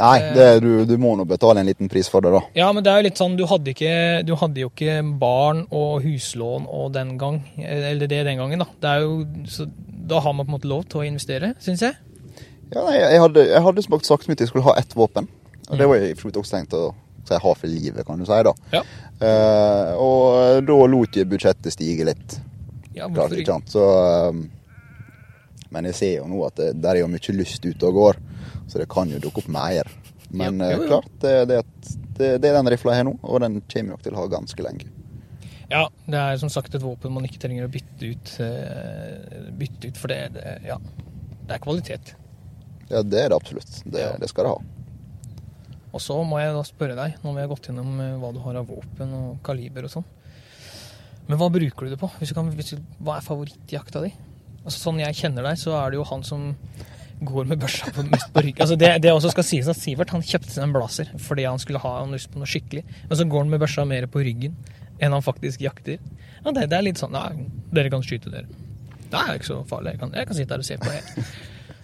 Nei, 0.00 0.18
Eh. 0.22 0.34
det, 0.34 0.46
du, 0.64 0.70
du 0.88 0.94
må 0.98 1.12
nå 1.18 1.26
betale 1.28 1.60
en 1.60 1.66
liten 1.68 1.88
pris 1.92 2.08
for 2.08 2.24
det, 2.24 2.30
da. 2.32 2.40
Ja, 2.56 2.70
men 2.72 2.82
det 2.84 2.90
er 2.92 3.02
jo 3.02 3.06
litt 3.10 3.20
sånn, 3.20 3.34
du 3.36 3.44
hadde, 3.46 3.74
ikke, 3.74 4.22
du 4.24 4.32
hadde 4.40 4.62
jo 4.64 4.70
ikke 4.72 4.94
barn 5.20 5.66
og 5.70 6.00
huslån 6.06 6.64
og 6.66 6.94
den 6.94 7.18
gang, 7.20 7.42
eller 7.60 8.08
det 8.08 8.22
den 8.24 8.40
gangen, 8.40 8.64
da. 8.64 8.68
Det 8.80 8.94
jo, 9.04 9.12
så 9.52 9.66
da 10.12 10.20
har 10.24 10.32
man 10.32 10.46
på 10.46 10.50
en 10.50 10.56
måte 10.56 10.70
lov 10.70 10.86
til 10.88 11.02
å 11.02 11.06
investere, 11.06 11.52
syns 11.62 11.84
jeg. 11.84 11.98
Ja, 12.72 12.86
nei, 12.88 12.96
jeg 13.02 13.20
hadde, 13.20 13.44
jeg 13.50 13.62
hadde 13.68 13.84
sagt 14.06 14.28
mitt 14.30 14.40
jeg 14.40 14.48
skulle 14.48 14.64
ha 14.64 14.78
ett 14.80 14.96
våpen. 14.96 15.28
Og 15.68 15.78
det 15.78 15.86
var 15.88 16.00
jeg 16.00 16.16
for 16.16 16.24
så 16.24 16.30
vidt 16.30 16.40
også 16.40 16.56
tenkt 16.56 16.74
å 16.76 16.86
si 17.28 17.36
ha 17.44 17.52
for 17.54 17.68
livet, 17.70 18.02
kan 18.08 18.18
du 18.18 18.24
si. 18.26 18.38
da. 18.48 18.52
Ja. 18.72 18.80
Uh, 19.22 19.92
og 20.02 20.64
da 20.66 20.78
lot 20.90 21.14
jeg 21.20 21.28
budsjettet 21.30 21.76
stige 21.76 22.08
litt. 22.08 22.38
Ja, 22.96 23.06
Klart, 23.06 23.14
hvorfor 23.14 23.36
ikke 23.36 23.44
ikke? 23.44 23.52
sant? 23.60 23.70
Så, 23.72 23.84
eh, 23.86 24.40
men 25.72 25.88
jeg 25.90 25.98
ser 25.98 26.14
jo 26.20 26.28
nå 26.30 26.40
at 26.46 26.58
det, 26.60 26.70
der 26.84 26.98
er 26.98 27.02
jo 27.04 27.10
mye 27.12 27.36
lyst 27.38 27.64
ute 27.64 27.88
og 27.88 27.98
går, 27.98 28.22
så 28.70 28.80
det 28.82 28.88
kan 28.92 29.10
jo 29.12 29.20
dukke 29.22 29.42
opp 29.42 29.52
mer. 29.52 29.88
Men 30.32 30.60
Ja, 30.60 30.70
eh, 30.70 30.76
jo, 30.76 30.82
jo. 30.84 30.88
klart, 30.88 31.12
det, 31.24 31.34
det, 31.50 31.60
det, 32.18 32.32
det 32.42 32.50
er 32.50 32.58
den 32.58 32.70
rifla 32.72 32.94
jeg 32.94 33.02
har 33.02 33.08
nå, 33.10 33.16
og 33.22 33.40
den 33.44 33.60
kommer 33.72 33.96
nok 33.96 34.04
til 34.04 34.16
å 34.16 34.22
ha 34.22 34.26
ganske 34.32 34.64
lenge. 34.64 34.88
Ja, 35.72 35.86
det 36.04 36.20
er 36.20 36.36
som 36.40 36.50
sagt 36.52 36.74
et 36.76 36.84
våpen 36.84 37.14
man 37.14 37.24
ikke 37.24 37.40
trenger 37.40 37.64
å 37.64 37.72
bytte 37.72 38.10
ut, 38.12 38.34
eh, 38.44 39.46
bytte 39.56 39.88
ut 39.88 40.00
for 40.00 40.12
det, 40.12 40.44
Ja, 40.66 40.76
det 41.48 41.56
er 41.56 41.62
kvalitet. 41.64 42.14
Ja, 42.90 43.00
det 43.02 43.22
er 43.22 43.32
det 43.32 43.38
absolutt. 43.38 43.78
Det, 43.88 44.04
det 44.20 44.28
skal 44.28 44.44
det 44.44 44.52
ha. 44.52 44.58
Og 45.92 46.00
så 46.00 46.16
må 46.24 46.40
jeg 46.40 46.52
da 46.56 46.64
spørre 46.64 46.96
deg, 46.96 47.16
når 47.24 47.34
vi 47.36 47.44
har 47.44 47.48
gått 47.52 47.68
gjennom 47.68 47.94
eh, 48.00 48.18
hva 48.20 48.32
du 48.36 48.40
har 48.44 48.60
av 48.60 48.68
våpen 48.68 49.16
og 49.16 49.40
kaliber 49.44 49.88
og 49.88 49.94
sånn. 49.96 50.06
Men 51.28 51.38
hva 51.40 51.48
bruker 51.52 51.86
du 51.86 51.92
det 51.94 52.00
på? 52.00 52.08
Du 52.18 52.34
kan, 52.36 52.48
du, 52.52 52.84
hva 53.04 53.16
er 53.18 53.24
favorittjakta 53.24 54.02
di? 54.04 54.12
Altså 54.62 54.78
Sånn 54.78 55.00
jeg 55.02 55.18
kjenner 55.18 55.46
deg, 55.48 55.60
så 55.60 55.74
er 55.78 55.92
det 55.92 56.00
jo 56.00 56.08
han 56.08 56.24
som 56.26 56.50
går 57.22 57.46
med 57.50 57.60
børsa 57.62 57.90
på, 57.94 58.02
mest 58.10 58.32
på 58.34 58.42
ryggen. 58.42 58.62
Altså 58.64 58.76
det, 58.78 58.90
det 59.04 59.12
også 59.12 59.30
skal 59.34 59.46
sies 59.46 59.68
at 59.70 59.78
Sivert 59.78 60.10
han 60.14 60.24
kjøpte 60.26 60.50
seg 60.50 60.64
en 60.66 60.74
blazer 60.74 61.10
fordi 61.22 61.46
han 61.46 61.60
skulle 61.62 61.82
ha 61.82 61.92
han 62.00 62.14
lyst 62.14 62.32
på 62.32 62.42
noe 62.42 62.50
skikkelig. 62.50 62.82
Men 63.08 63.18
så 63.18 63.26
går 63.30 63.44
han 63.44 63.52
med 63.52 63.62
børsa 63.62 63.86
mer 63.88 64.08
på 64.10 64.24
ryggen 64.26 64.56
enn 65.02 65.14
han 65.14 65.24
faktisk 65.24 65.62
jakter. 65.62 65.98
Ja, 66.42 66.50
det, 66.50 66.68
det 66.70 66.78
er 66.78 66.86
litt 66.86 67.00
sånn 67.02 67.14
Nei, 67.14 67.46
dere 67.74 67.90
kan 67.92 68.04
skyte, 68.06 68.30
dere. 68.32 68.46
Det 69.12 69.20
er 69.20 69.38
ikke 69.38 69.50
så 69.50 69.58
farlig. 69.68 69.94
Jeg 69.94 70.02
kan, 70.02 70.14
jeg 70.16 70.28
kan 70.28 70.38
sitte 70.38 70.56
her 70.56 70.62
og 70.62 70.68
se 70.68 70.78
på, 70.80 70.94
jeg. 70.94 71.26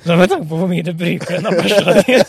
Så 0.04 0.14
med 0.16 0.30
tanke 0.30 0.46
på 0.48 0.58
hvor 0.60 0.70
mye 0.70 0.86
du 0.86 0.92
bruker 0.94 1.42
den 1.42 1.58
børsa 1.58 1.98
di 1.98 2.18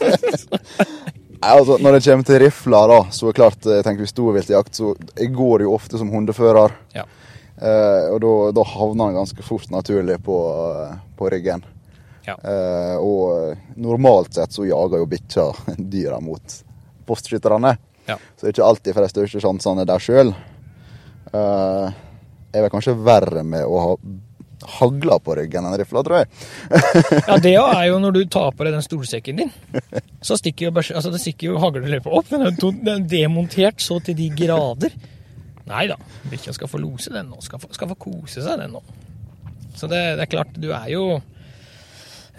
Nei, 1.39 1.53
altså, 1.55 1.77
når 1.79 1.95
det 1.95 2.01
kommer 2.03 2.27
til 2.27 2.41
rifler, 2.43 2.91
da, 2.91 2.97
så 3.15 3.23
er 3.23 3.31
det 3.31 3.37
klart, 3.37 3.67
jeg 3.71 3.83
tenker 3.85 4.33
hvis 4.35 4.49
jakt, 4.51 4.75
så 4.75 4.89
jeg 5.15 5.29
går 5.31 5.63
jo 5.63 5.71
ofte 5.71 6.01
som 6.01 6.09
hundefører. 6.11 6.73
Ja. 6.91 7.05
Eh, 7.61 8.05
og 8.13 8.55
da, 8.55 8.63
havner 8.63 9.09
han 9.09 9.19
ganske 9.19 9.43
fort 9.43 9.67
naturlig 9.73 10.19
på, 10.23 10.37
eh, 10.71 10.95
på 11.17 11.29
ryggen. 11.33 11.65
Ja. 12.27 12.37
Eh, 12.37 12.95
og 12.97 13.57
normalt 13.75 14.37
sett 14.37 14.55
så 14.55 14.67
jager 14.67 15.01
jo 15.01 15.09
bikkja 15.09 15.49
dyra 15.95 16.21
mot 16.23 16.61
postskytterne. 17.09 17.75
Ja. 18.05 18.15
Så 18.35 18.45
det 18.45 18.51
er 18.51 18.55
ikke 18.55 18.69
alltid 18.69 18.95
for 18.95 19.05
de 19.05 19.11
største 19.11 19.43
sjansene 19.43 19.85
der 19.87 20.01
sjøl. 20.01 20.33
Uh, 21.29 21.91
jeg 22.49 22.65
er 22.65 22.71
kanskje 22.73 22.95
verre 23.05 23.43
med 23.45 23.61
å 23.69 23.81
ha 23.83 23.91
hagla 24.79 25.19
på 25.21 25.35
ryggen 25.37 25.67
enn 25.67 25.75
rifla, 25.77 26.01
tror 26.05 26.23
jeg. 26.23 26.29
Ja, 27.29 27.37
det 27.41 27.53
er 27.53 27.83
jo 27.89 27.99
når 28.01 28.15
du 28.17 28.23
tar 28.31 28.49
på 28.57 28.65
deg 28.65 28.73
den 28.75 28.85
stolsekken 28.85 29.43
din. 29.43 29.53
Så 30.25 30.39
stikker 30.39 30.69
jo 30.69 30.73
altså 30.81 31.13
det 31.13 31.21
stikker 31.21 31.51
jo 31.51 31.61
hagleløypa 31.61 32.11
opp, 32.11 32.31
den 32.31 32.47
er 32.47 32.57
den 32.57 32.89
er 32.95 33.05
demontert 33.11 33.83
så 33.83 33.99
til 34.03 34.17
de 34.17 34.31
grader. 34.41 34.97
Nei 35.69 35.85
da, 35.89 35.97
bikkja 36.31 36.53
skal 36.55 36.69
få 36.71 36.79
lose 36.81 37.13
den 37.13 37.29
nå. 37.29 37.41
Skal 37.45 37.61
få, 37.61 37.69
skal 37.75 37.91
få 37.91 37.97
kose 38.09 38.41
seg 38.41 38.61
den 38.61 38.73
nå. 38.73 38.81
Så 39.77 39.87
det, 39.87 39.99
det 40.17 40.25
er 40.25 40.31
klart, 40.31 40.55
du 40.57 40.71
er 40.73 40.87
jo 40.91 41.03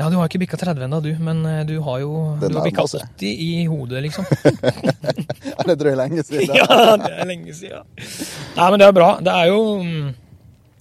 Ja, 0.00 0.08
du 0.08 0.16
har 0.16 0.26
ikke 0.26 0.40
bikka 0.42 0.58
30 0.60 0.86
ennå, 0.86 0.98
du, 1.04 1.10
men 1.20 1.44
eh, 1.46 1.60
du 1.68 1.76
har 1.84 2.00
jo 2.02 2.10
den 2.40 2.54
du 2.54 2.58
har 2.58 2.66
bikka 2.66 2.86
nærmer 2.88 3.12
80 3.20 3.44
i 3.44 3.50
hodet, 3.70 4.02
liksom. 4.08 4.26
Ja, 5.50 5.66
det 5.68 5.76
drøy 5.80 5.94
lenge 5.98 6.24
siden. 6.24 6.54
Ja, 6.58 6.96
det 7.00 7.12
er 7.12 7.28
lenge 7.28 7.54
siden. 7.56 7.86
Nei, 8.56 8.66
men 8.66 8.80
det 8.80 8.88
er 8.88 8.96
bra. 8.96 9.10
Det 9.24 9.34
er 9.34 9.50
jo 9.52 9.60
mm, 9.84 10.08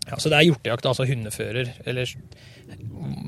ja, 0.08 0.18
Så 0.18 0.32
det 0.32 0.40
er 0.40 0.48
hjortejakt, 0.48 0.88
altså 0.90 1.08
hundefører. 1.10 1.74
Eller 1.86 2.16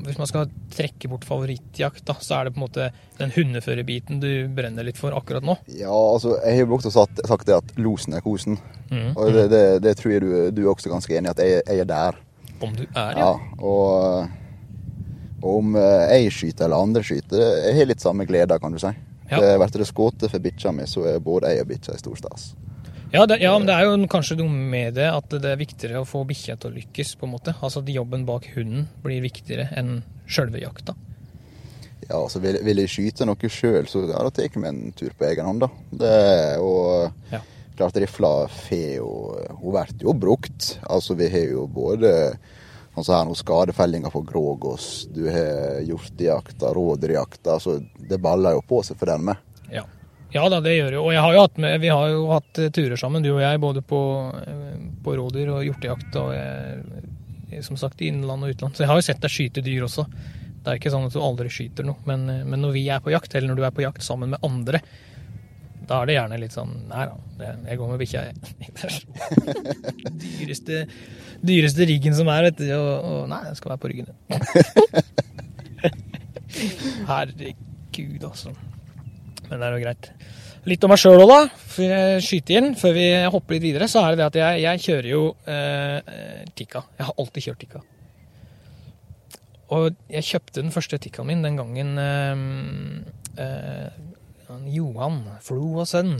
hvis 0.06 0.18
man 0.18 0.28
skal 0.30 0.50
trekke 0.72 1.10
bort 1.10 1.24
favorittjakt, 1.26 2.04
da, 2.08 2.16
så 2.22 2.38
er 2.38 2.48
det 2.48 2.54
på 2.54 2.60
en 2.60 2.66
måte 2.66 2.88
den 3.18 3.32
hundeførerbiten 3.34 4.20
du 4.22 4.30
brenner 4.54 4.86
litt 4.86 5.00
for 5.00 5.14
akkurat 5.16 5.44
nå. 5.46 5.56
Ja, 5.78 5.92
altså, 5.92 6.36
jeg 6.42 6.58
har 6.58 6.66
jo 6.66 6.78
også 6.78 6.94
sagt, 6.94 7.22
sagt 7.28 7.48
det 7.48 7.58
at 7.58 7.74
losen 7.80 8.16
er 8.18 8.24
kosen. 8.24 8.58
Mhm. 8.92 9.12
Og 9.16 9.32
det, 9.32 9.46
det, 9.50 9.64
det 9.86 9.96
tror 9.98 10.12
jeg 10.12 10.20
du, 10.22 10.32
du 10.52 10.62
er 10.66 10.70
også 10.74 10.92
ganske 10.92 11.16
enig 11.16 11.30
i, 11.30 11.32
at 11.32 11.42
jeg, 11.42 11.62
jeg 11.66 11.84
er 11.86 11.88
der. 11.88 12.18
Om 12.62 12.74
du 12.76 12.82
er, 12.84 13.16
Ja, 13.16 13.18
ja. 13.18 13.30
og, 13.58 14.28
og 15.42 15.56
om 15.58 15.76
eh, 15.80 16.12
jeg 16.22 16.32
skyter 16.36 16.68
eller 16.68 16.84
andre 16.84 17.02
skyter, 17.02 17.40
jeg 17.66 17.78
har 17.80 17.88
litt 17.90 18.04
samme 18.04 18.26
glede, 18.28 18.58
kan 18.62 18.74
du 18.74 18.78
si. 18.82 18.92
Ja. 19.32 19.38
Det 19.40 19.54
Blir 19.58 19.80
det 19.80 19.88
skutt 19.88 20.26
for 20.28 20.44
bikkja 20.44 20.72
mi, 20.76 20.84
så 20.86 21.06
er 21.08 21.22
både 21.24 21.54
jeg 21.54 21.64
og 21.64 21.70
bikkja 21.72 21.96
i 21.96 22.02
stor 22.02 22.18
stas. 22.20 22.50
Ja, 23.12 23.26
det, 23.28 23.40
ja, 23.42 23.52
men 23.58 23.66
det 23.68 23.74
er 23.76 23.84
jo 23.88 23.96
kanskje 24.08 24.38
noe 24.38 24.48
med 24.52 24.94
det 24.96 25.08
at 25.12 25.32
det 25.34 25.50
er 25.50 25.58
viktigere 25.60 26.00
å 26.00 26.08
få 26.08 26.22
bikkja 26.28 26.56
til 26.60 26.70
å 26.70 26.76
lykkes, 26.78 27.14
på 27.20 27.26
en 27.28 27.32
måte. 27.34 27.52
Altså 27.60 27.82
at 27.82 27.88
jobben 27.92 28.24
bak 28.28 28.46
hunden 28.54 28.86
blir 29.04 29.20
viktigere 29.24 29.66
enn 29.76 29.98
sjølve 30.24 30.62
jakta. 30.62 30.94
Ja, 32.08 32.18
altså 32.18 32.40
vil, 32.42 32.56
vil 32.64 32.80
jeg 32.82 32.90
skyte 32.92 33.26
noe 33.28 33.50
sjøl, 33.52 33.86
så 33.88 34.04
ja, 34.08 34.16
da 34.20 34.30
tar 34.32 34.46
jeg 34.48 34.56
meg 34.60 34.72
en 34.72 34.94
tur 34.96 35.12
på 35.16 35.28
egen 35.28 35.48
hånd, 35.48 35.64
da. 35.64 35.68
Det, 36.04 36.14
og 36.60 37.32
Ja. 37.32 37.42
Klart 37.76 37.96
rifla 37.96 38.48
får 38.48 38.96
jo 38.96 39.12
Hun 39.60 39.86
jo 40.00 40.12
brukt. 40.12 40.78
Altså 40.82 41.14
vi 41.14 41.28
har 41.32 41.48
jo 41.52 41.66
både 41.66 42.12
altså 42.94 43.14
her 43.16 43.24
nå, 43.24 43.34
skadefellinga 43.34 44.10
på 44.12 44.20
grågås, 44.28 45.08
du 45.14 45.24
har 45.30 45.80
hjortejakta, 45.80 46.74
rådyrjakta. 46.76 47.54
Altså, 47.54 47.78
det 47.96 48.20
baller 48.20 48.58
jo 48.58 48.64
på 48.68 48.82
seg 48.84 48.98
for 49.00 49.08
den 49.08 49.24
med. 49.30 49.40
Ja. 49.72 49.86
ja 50.34 50.44
da, 50.52 50.60
det 50.60 50.76
gjør 50.76 50.98
jo. 50.98 51.06
Og 51.06 51.16
har 51.24 51.32
jo 51.36 51.46
med, 51.56 51.80
vi 51.80 51.88
har 51.92 52.12
jo 52.12 52.26
hatt 52.34 52.60
eh, 52.60 52.72
turer 52.74 53.00
sammen, 53.00 53.24
du 53.24 53.32
og 53.32 53.40
jeg, 53.40 53.62
både 53.62 53.84
på, 53.86 54.02
eh, 54.42 54.76
på 55.04 55.16
rådyr 55.16 55.54
og 55.56 55.64
hjortejakt 55.64 56.20
og 56.20 56.34
jeg, 56.36 57.64
som 57.64 57.80
sagt 57.80 58.04
innland 58.04 58.44
og 58.44 58.54
utland. 58.54 58.76
Så 58.76 58.84
jeg 58.84 58.92
har 58.92 59.00
jo 59.00 59.08
sett 59.08 59.24
deg 59.24 59.32
skyte 59.32 59.64
dyr 59.64 59.88
også. 59.88 60.06
Det 60.62 60.70
er 60.70 60.78
ikke 60.78 60.92
sånn 60.94 61.08
at 61.08 61.14
du 61.14 61.22
aldri 61.22 61.50
skyter 61.50 61.86
noe, 61.86 61.98
men, 62.08 62.28
eh, 62.30 62.44
men 62.44 62.62
når 62.62 62.76
vi 62.76 62.84
er 62.92 63.02
på 63.02 63.14
jakt, 63.14 63.34
eller 63.34 63.50
når 63.50 63.60
du 63.62 63.66
er 63.66 63.74
på 63.74 63.86
jakt 63.86 64.04
sammen 64.04 64.34
med 64.34 64.44
andre, 64.46 64.82
da 65.92 65.98
er 66.00 66.08
det 66.08 66.14
gjerne 66.16 66.36
litt 66.40 66.54
sånn 66.54 66.70
Nei 66.88 67.02
da, 67.04 67.16
jeg 67.68 67.76
går 67.80 67.88
med 67.90 67.98
bikkja, 68.00 68.20
jeg. 68.30 68.36
dyreste, 70.22 70.76
dyreste 71.44 71.86
riggen 71.90 72.14
som 72.16 72.30
er, 72.32 72.42
vet 72.48 72.58
du. 72.62 72.68
Og, 72.76 72.92
og 73.10 73.20
nei, 73.28 73.42
den 73.48 73.56
skal 73.58 73.70
være 73.74 73.82
på 73.82 73.90
ryggen. 73.92 74.08
Herregud, 77.10 78.22
altså. 78.28 78.50
Men 79.48 79.56
det 79.58 79.66
er 79.66 79.72
jo 79.76 79.82
greit. 79.82 80.04
Litt 80.70 80.84
om 80.86 80.90
meg 80.94 81.00
sjøl 81.02 81.24
òg, 81.24 81.30
da. 81.32 81.40
For 81.74 81.82
jeg 81.84 82.22
skyter 82.24 82.58
inn 82.60 82.68
før 82.78 82.92
vi 82.96 83.06
hopper 83.34 83.52
litt 83.56 83.66
videre. 83.66 83.86
Så 83.90 83.98
er 84.00 84.08
det 84.14 84.20
det 84.22 84.28
at 84.30 84.38
jeg, 84.40 84.52
jeg 84.64 84.76
kjører 84.86 85.08
jo 85.10 85.22
eh, 85.50 85.98
Tikka. 86.56 86.80
Jeg 87.00 87.06
har 87.10 87.16
alltid 87.18 87.40
kjørt 87.48 87.60
Tikka. 87.64 87.80
Og 89.72 89.84
jeg 90.12 90.28
kjøpte 90.30 90.62
den 90.62 90.72
første 90.72 90.96
Tikkaen 91.02 91.28
min 91.28 91.44
den 91.44 91.58
gangen 91.60 91.90
eh, 92.00 92.36
eh, 93.42 93.88
Johan 94.72 95.22
Flo 95.44 95.74
og 95.82 95.88
sønn. 95.90 96.16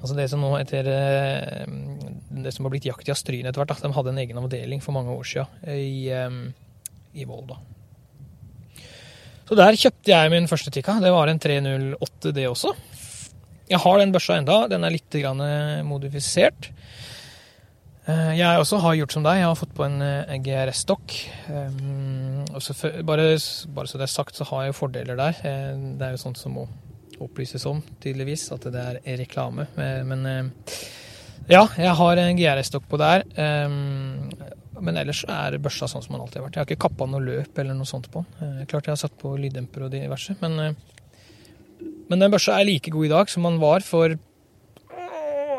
Altså 0.00 0.16
det 0.16 0.30
som 0.32 0.40
nå 0.40 0.54
heter 0.54 0.86
eh, 0.88 1.66
Det 2.44 2.52
som 2.54 2.66
har 2.66 2.72
blitt 2.72 2.88
Jakt 2.88 3.08
i 3.08 3.12
Astryn 3.12 3.48
etter 3.48 3.60
hvert. 3.60 3.82
De 3.84 3.92
hadde 3.96 4.14
en 4.14 4.22
egen 4.22 4.40
avdeling 4.40 4.80
for 4.84 4.96
mange 4.96 5.12
år 5.12 5.28
siden 5.28 5.76
i, 5.76 6.08
eh, 6.08 7.20
i 7.20 7.28
Volda. 7.28 7.60
Så 9.50 9.58
der 9.58 9.76
kjøpte 9.76 10.12
jeg 10.12 10.32
min 10.32 10.48
første 10.48 10.72
Tikka. 10.72 11.00
Det 11.02 11.12
var 11.12 11.28
en 11.28 11.42
308 11.42 12.32
det 12.32 12.46
også. 12.48 12.72
Jeg 13.70 13.82
har 13.82 13.98
den 13.98 14.12
børsa 14.14 14.38
enda. 14.38 14.62
Den 14.70 14.86
er 14.86 14.94
litt 14.94 15.14
eh, 15.20 15.82
modifisert. 15.86 16.72
Jeg 18.10 18.58
også 18.58 18.80
har 18.82 18.96
gjort 18.96 19.12
som 19.14 19.22
deg. 19.22 19.38
Jeg 19.38 19.46
har 19.46 19.58
fått 19.58 19.74
på 19.76 19.84
en 19.84 20.00
GRS-stokk. 20.42 21.12
Bare, 23.06 23.26
bare 23.76 23.86
så 23.86 24.00
det 24.00 24.06
er 24.06 24.10
sagt, 24.10 24.34
så 24.34 24.46
har 24.48 24.64
jeg 24.64 24.72
jo 24.72 24.78
fordeler 24.80 25.20
der. 25.20 25.36
Det 26.00 26.08
er 26.08 26.16
jo 26.16 26.22
sånt 26.24 26.40
som 26.40 26.56
må 26.56 26.64
opplyses 27.24 27.66
om, 27.68 27.82
tydeligvis, 28.02 28.48
at 28.56 28.66
det 28.72 28.86
er 28.86 29.20
reklame. 29.20 29.66
Eh, 29.76 30.00
Men 30.08 30.26
eh, 30.26 30.74
ja, 31.50 31.64
jeg 31.76 31.92
har 31.98 32.20
en 32.20 32.38
GRS-stokk 32.38 32.86
på 32.90 32.98
der. 33.00 33.24
Um, 33.34 34.30
Men 34.80 34.96
ellers 34.96 35.24
er 35.28 35.58
børsa 35.60 35.88
sånn 35.90 36.04
som 36.04 36.14
den 36.14 36.22
alltid 36.22 36.40
har 36.40 36.46
vært. 36.46 36.56
Jeg 36.56 36.62
har 36.62 36.68
ikke 36.70 36.84
kappa 36.86 37.08
noe 37.10 37.20
løp 37.20 37.58
eller 37.58 37.76
noe 37.76 37.88
sånt 37.88 38.08
på 38.12 38.22
den. 38.22 38.60
Eh, 38.60 38.66
Klart 38.70 38.88
jeg 38.88 38.94
har 38.94 39.00
satt 39.02 39.16
på 39.20 39.34
lyddemper 39.36 39.86
og 39.86 39.92
diverse, 39.92 40.36
men, 40.40 40.58
eh, 40.60 41.86
men 42.08 42.22
den 42.22 42.32
børsa 42.32 42.58
er 42.58 42.68
like 42.68 42.92
god 42.92 43.08
i 43.08 43.12
dag 43.12 43.32
som 43.32 43.48
den 43.48 43.60
var 43.60 43.84
for 43.86 44.16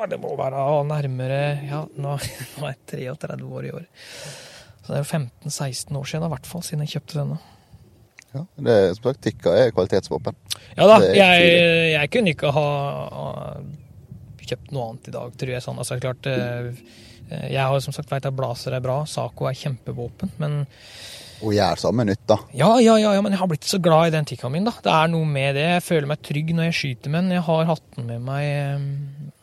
det 0.10 0.18
må 0.18 0.32
være 0.34 0.62
nærmere 0.90 1.42
Ja, 1.70 1.84
nå, 1.86 2.16
nå 2.58 2.66
er 2.66 2.74
jeg 2.74 3.12
33 3.14 3.46
år 3.46 3.68
i 3.68 3.74
år. 3.78 3.84
Så 4.82 4.88
det 4.90 4.98
er 4.98 5.04
jo 5.04 5.10
15-16 5.46 6.00
år 6.00 6.08
siden 6.10 6.26
i 6.26 6.32
hvert 6.34 6.50
fall, 6.50 6.64
siden 6.66 6.82
jeg 6.86 6.96
kjøpte 6.96 7.20
denne. 7.20 7.38
Ja, 8.32 8.46
det 8.64 8.74
er 8.78 8.94
som 8.96 9.10
sagt, 9.10 9.22
Tikka 9.26 9.54
er 9.60 9.74
kvalitetsvåpen. 9.76 10.36
Ja 10.78 10.88
da, 10.88 10.98
er 11.04 11.16
jeg, 11.18 11.56
jeg 11.98 12.12
kunne 12.14 12.32
ikke 12.32 12.52
ha, 12.56 12.68
ha 13.12 13.30
kjøpt 14.52 14.74
noe 14.76 14.90
annet 14.90 15.10
i 15.12 15.16
dag, 15.16 15.34
tror 15.40 15.54
jeg. 15.56 15.64
sånn. 15.66 15.80
Altså, 15.82 15.98
klart, 16.02 16.28
eh, 16.32 16.70
jeg 17.52 17.64
har 17.64 17.84
som 17.84 17.96
sagt 17.96 18.12
vet 18.12 18.28
at 18.28 18.36
Blazer 18.36 18.76
er 18.76 18.84
bra, 18.84 19.02
Saco 19.08 19.48
er 19.48 19.58
kjempevåpen, 19.58 20.34
men 20.42 20.62
Og 21.42 21.56
gjør 21.56 21.80
samme 21.82 22.04
nytt, 22.06 22.32
ja, 22.54 22.68
ja, 22.84 22.96
ja, 23.02 23.14
ja, 23.16 23.22
men 23.24 23.34
jeg 23.34 23.42
har 23.42 23.50
blitt 23.50 23.66
så 23.66 23.80
glad 23.82 24.12
i 24.12 24.14
den 24.14 24.28
Tikkaen 24.30 24.54
min. 24.54 24.68
da. 24.68 24.76
Det 24.84 24.92
er 24.94 25.08
noe 25.10 25.26
med 25.26 25.56
det. 25.58 25.68
Jeg 25.78 25.86
føler 25.88 26.10
meg 26.12 26.22
trygg 26.22 26.52
når 26.54 26.68
jeg 26.70 26.78
skyter 26.78 27.14
med 27.14 27.24
den. 27.26 27.36
Jeg 27.40 27.46
har 27.48 27.70
hatt 27.72 27.88
den 27.96 28.12
med 28.12 28.22
meg 28.28 28.46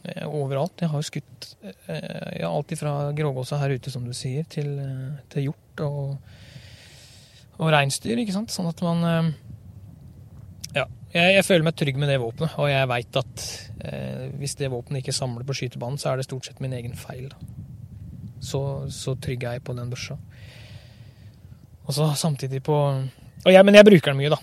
eh, 0.06 0.26
overalt. 0.28 0.78
Jeg 0.78 0.92
har 0.92 1.02
jo 1.02 1.08
skutt 1.08 1.48
eh, 1.64 2.38
ja, 2.38 2.52
alt 2.52 2.72
fra 2.78 2.92
grågåsa 3.18 3.58
her 3.58 3.74
ute, 3.74 3.90
som 3.90 4.06
du 4.06 4.14
sier, 4.16 4.46
til, 4.52 4.76
eh, 4.78 5.18
til 5.32 5.48
hjort 5.48 5.82
og, 5.88 6.37
og 7.58 7.72
reinsdyr, 7.74 8.20
ikke 8.22 8.34
sant. 8.36 8.52
Sånn 8.54 8.70
at 8.70 8.82
man 8.86 9.04
eh, 9.08 9.30
Ja, 10.76 10.84
Jeg, 11.14 11.38
jeg 11.38 11.46
føler 11.46 11.66
meg 11.66 11.78
trygg 11.78 11.98
med 12.00 12.10
det 12.12 12.20
våpenet, 12.22 12.54
og 12.60 12.70
jeg 12.70 12.90
veit 12.90 13.18
at 13.22 13.46
eh, 13.84 14.26
hvis 14.38 14.54
det 14.60 14.70
våpenet 14.72 15.02
ikke 15.02 15.16
samler 15.16 15.46
på 15.48 15.56
skytebanen, 15.58 15.98
så 16.00 16.12
er 16.12 16.20
det 16.20 16.28
stort 16.28 16.46
sett 16.46 16.60
min 16.64 16.76
egen 16.76 16.94
feil. 16.98 17.32
Så, 18.44 18.60
så 18.94 19.16
trygg 19.18 19.42
er 19.44 19.58
jeg 19.58 19.66
på 19.66 19.74
den 19.74 19.90
børsa. 19.90 20.18
Og 21.88 21.96
så 21.96 22.10
samtidig 22.20 22.60
på 22.62 22.76
jeg, 23.46 23.64
Men 23.64 23.78
jeg 23.78 23.86
bruker 23.86 24.12
den 24.12 24.18
mye, 24.20 24.30
da. 24.34 24.38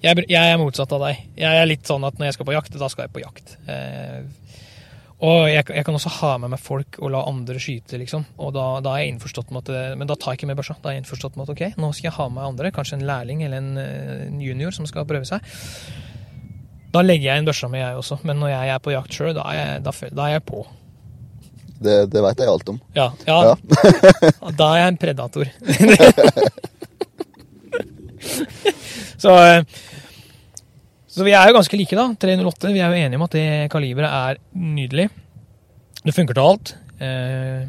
Jeg, 0.00 0.24
jeg 0.30 0.52
er 0.52 0.56
motsatt 0.56 0.92
av 0.96 1.02
deg. 1.04 1.18
Jeg 1.36 1.60
er 1.60 1.66
litt 1.68 1.88
sånn 1.88 2.04
at 2.08 2.16
når 2.16 2.30
jeg 2.30 2.38
skal 2.38 2.46
på 2.48 2.54
jakt, 2.54 2.76
da 2.80 2.88
skal 2.88 3.04
jeg 3.04 3.12
på 3.12 3.20
jakt. 3.20 3.56
Eh, 3.68 4.22
og 5.20 5.50
jeg, 5.50 5.64
jeg 5.68 5.84
kan 5.84 5.96
også 5.96 6.10
ha 6.20 6.30
med 6.40 6.48
meg 6.54 6.60
folk 6.64 6.96
og 7.02 7.10
la 7.12 7.20
andre 7.28 7.58
skyte, 7.60 7.98
liksom. 8.00 8.22
Og 8.40 8.54
da, 8.56 8.64
da 8.84 8.90
er 8.94 9.00
jeg 9.04 9.10
innforstått 9.14 9.50
med 9.52 9.60
at 9.68 9.98
Men 10.00 10.08
da 10.08 10.14
tar 10.16 10.32
jeg 10.32 10.38
ikke 10.40 10.48
med 10.48 10.56
børsa. 10.56 10.74
Da 10.80 10.88
er 10.88 10.94
jeg 10.96 11.02
innforstått 11.04 11.36
med 11.36 11.44
at 11.44 11.52
ok, 11.52 11.62
nå 11.76 11.86
skal 11.92 12.08
jeg 12.08 12.16
ha 12.16 12.26
med 12.32 12.46
andre, 12.46 12.72
kanskje 12.72 12.96
en 12.96 13.08
lærling 13.08 13.38
eller 13.44 13.58
en, 13.60 13.72
eh, 13.82 14.26
en 14.30 14.40
junior 14.40 14.72
som 14.72 14.86
skal 14.88 15.04
prøve 15.08 15.26
seg. 15.28 15.40
Da 16.90 16.98
legger 17.04 17.26
jeg 17.28 17.38
inn 17.42 17.48
børsa 17.50 17.66
mi, 17.68 17.78
jeg 17.82 18.00
også. 18.00 18.16
Men 18.24 18.36
når 18.40 18.48
jeg 18.54 18.64
er 18.74 18.80
på 18.82 18.92
jakt 18.94 19.12
sjøl, 19.14 19.34
da, 19.36 19.42
da, 19.84 19.90
da 19.92 20.22
er 20.24 20.32
jeg 20.38 20.44
på. 20.48 20.58
Det, 21.80 21.96
det 22.12 22.20
veit 22.24 22.40
jeg 22.40 22.52
alt 22.52 22.68
om. 22.72 22.78
Ja, 22.96 23.08
ja, 23.28 23.38
Ja. 23.50 23.54
da 24.60 24.66
er 24.72 24.78
jeg 24.82 24.88
en 24.88 25.02
predator. 25.04 25.46
så, 29.22 29.30
eh, 29.36 29.60
så 31.20 31.26
vi 31.26 31.34
er 31.36 31.50
jo 31.50 31.56
ganske 31.58 31.76
like, 31.76 31.96
da. 31.98 32.06
308. 32.16 32.70
Vi 32.72 32.80
er 32.80 32.94
jo 32.94 33.02
enige 33.04 33.20
om 33.20 33.26
at 33.26 33.34
det 33.36 33.48
kaliberet 33.72 34.08
er 34.08 34.40
nydelig. 34.56 35.10
Det 36.00 36.14
funker 36.16 36.38
til 36.38 36.46
alt. 36.46 36.72
Eh, 36.96 37.68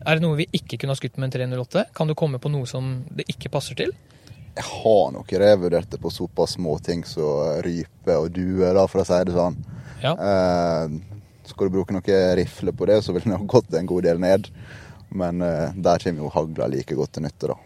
er 0.00 0.16
det 0.18 0.24
noe 0.24 0.36
vi 0.36 0.48
ikke 0.56 0.76
kunne 0.76 0.92
ha 0.92 0.98
skutt 1.00 1.16
med 1.16 1.30
en 1.30 1.54
308? 1.54 1.86
Kan 1.96 2.10
du 2.10 2.16
komme 2.18 2.40
på 2.42 2.52
noe 2.52 2.68
som 2.68 2.98
det 3.16 3.24
ikke 3.32 3.52
passer 3.52 3.78
til? 3.78 3.94
Jeg 4.58 4.66
har 4.66 5.14
nok 5.14 5.32
revurdert 5.40 5.88
det 5.92 6.00
på 6.02 6.12
såpass 6.12 6.58
små 6.58 6.76
ting 6.84 7.00
som 7.08 7.62
rype 7.64 8.16
og 8.18 8.28
due, 8.36 8.74
da, 8.76 8.84
for 8.90 9.00
å 9.00 9.08
si 9.08 9.22
det 9.24 9.36
sånn. 9.36 9.56
Ja. 10.04 10.12
Eh, 10.12 11.00
skal 11.48 11.68
du 11.68 11.78
bruke 11.78 11.96
noe 11.96 12.20
rifle 12.36 12.76
på 12.76 12.92
det, 12.92 13.00
så 13.04 13.16
vil 13.16 13.24
den 13.24 13.38
ha 13.38 13.42
gått 13.48 13.72
en 13.72 13.88
god 13.88 14.04
del 14.04 14.20
ned. 14.20 14.52
Men 15.16 15.40
eh, 15.40 15.72
der 15.80 16.04
kommer 16.04 16.26
jo 16.26 16.34
hagla 16.36 16.68
like 16.76 16.96
godt 16.98 17.16
til 17.16 17.24
nytte, 17.24 17.54
da. 17.54 17.58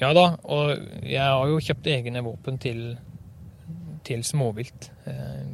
Ja 0.00 0.10
da, 0.16 0.24
og 0.50 0.72
jeg 1.04 1.22
har 1.22 1.46
jo 1.46 1.60
kjøpt 1.62 1.88
egne 1.92 2.24
våpen 2.26 2.56
til, 2.58 2.80
til 4.06 4.24
småvilt. 4.26 4.90
Eh, 5.08 5.44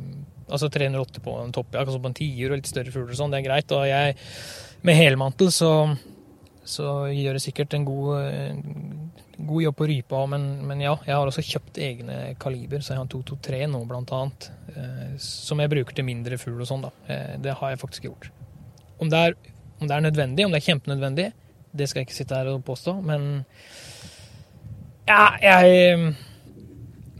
altså 0.49 0.71
308 0.73 1.23
på 1.25 1.37
en 1.43 1.55
toppjakt, 1.55 1.87
altså 1.87 2.01
på 2.03 2.11
en 2.11 2.17
tiur 2.17 2.53
og 2.53 2.61
litt 2.61 2.71
større 2.71 2.93
fugler 2.95 3.15
og 3.15 3.21
sånn, 3.21 3.35
det 3.35 3.43
er 3.43 3.49
greit. 3.49 3.75
Og 3.77 3.85
jeg, 3.89 4.17
med 4.87 4.99
helmantel 4.99 5.53
så, 5.55 5.73
så 6.69 7.09
gjør 7.13 7.39
det 7.39 7.45
sikkert 7.45 7.77
en 7.77 7.87
god, 7.89 8.15
god 9.39 9.63
jobb 9.63 9.79
på 9.79 9.89
rypa, 9.93 10.23
men, 10.35 10.47
men 10.69 10.83
ja, 10.83 10.95
jeg 11.07 11.15
har 11.15 11.31
også 11.31 11.45
kjøpt 11.47 11.81
egne 11.85 12.19
kaliber, 12.41 12.83
så 12.83 12.95
jeg 12.95 13.01
har 13.01 13.07
en 13.07 13.13
223 13.13 13.61
nå 13.75 13.83
blant 13.91 14.15
annet, 14.17 14.49
eh, 14.75 15.13
som 15.23 15.63
jeg 15.63 15.73
bruker 15.75 15.99
til 15.99 16.09
mindre 16.09 16.41
fugl 16.41 16.65
og 16.65 16.71
sånn 16.71 16.87
da. 16.89 16.93
Eh, 17.07 17.35
det 17.45 17.59
har 17.61 17.75
jeg 17.75 17.83
faktisk 17.83 18.09
gjort. 18.11 18.31
Om 18.99 19.13
det, 19.13 19.21
er, 19.29 19.37
om 19.79 19.87
det 19.87 19.95
er 19.95 20.09
nødvendig, 20.09 20.47
om 20.47 20.55
det 20.55 20.63
er 20.63 20.71
kjempenødvendig, 20.73 21.29
det 21.79 21.87
skal 21.87 22.01
jeg 22.01 22.09
ikke 22.09 22.17
sitte 22.17 22.39
her 22.39 22.51
og 22.51 22.65
påstå, 22.67 22.97
men 23.05 23.29
ja, 25.09 25.23
jeg 25.41 26.17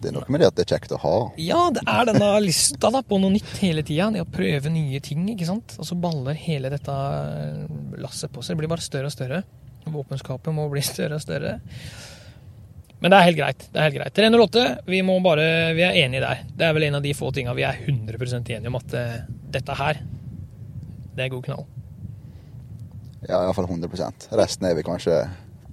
Det 0.03 0.11
er 0.11 0.15
noe 0.15 0.31
med 0.31 0.43
det 0.43 0.49
at 0.51 0.59
det 0.59 0.65
er 0.67 0.75
kjekt 0.77 0.93
å 0.95 1.01
ha. 1.03 1.15
Ja, 1.43 1.63
det 1.75 1.83
er 1.89 2.09
denne 2.09 2.31
lista 2.45 2.91
da, 2.95 3.03
på 3.03 3.19
noe 3.21 3.35
nytt 3.35 3.55
hele 3.63 3.83
tida. 3.87 4.11
Det 4.15 4.23
å 4.23 4.29
prøve 4.31 4.73
nye 4.73 5.01
ting, 5.05 5.25
ikke 5.33 5.49
sant. 5.49 5.75
Og 5.79 5.89
så 5.89 5.99
baller 5.99 6.39
hele 6.39 6.71
dette 6.73 6.99
lasset 7.99 8.33
på 8.35 8.45
seg. 8.45 8.55
Det 8.55 8.63
blir 8.63 8.73
bare 8.75 8.85
større 8.85 9.11
og 9.11 9.15
større. 9.15 9.43
Våpenskapet 9.89 10.55
må 10.55 10.69
bli 10.73 10.85
større 10.93 11.19
og 11.19 11.25
større. 11.25 11.59
Men 12.99 13.13
det 13.13 13.19
er 13.19 13.27
helt 13.29 13.39
greit. 13.39 13.67
det 13.71 13.79
er 13.79 13.87
helt 13.87 13.99
greit. 14.01 14.15
308, 14.19 14.63
vi, 14.91 15.03
må 15.07 15.19
bare, 15.23 15.49
vi 15.79 15.85
er 15.87 15.99
enige 16.03 16.23
der. 16.25 16.47
Det 16.51 16.67
er 16.67 16.73
vel 16.75 16.89
en 16.89 16.99
av 16.99 17.05
de 17.05 17.15
få 17.15 17.31
tinga 17.35 17.55
vi 17.55 17.67
er 17.67 17.83
100% 17.87 18.55
enige 18.57 18.73
om 18.73 18.79
at 18.81 18.97
eh, 18.99 19.19
dette 19.55 19.77
her, 19.79 20.01
det 21.15 21.27
er 21.27 21.35
god 21.35 21.45
knall. 21.47 21.69
Ja, 23.27 23.41
iallfall 23.43 23.67
100% 23.67 24.29
Resten 24.39 24.67
er 24.69 24.77
vi 24.79 24.85
kanskje 24.87 25.15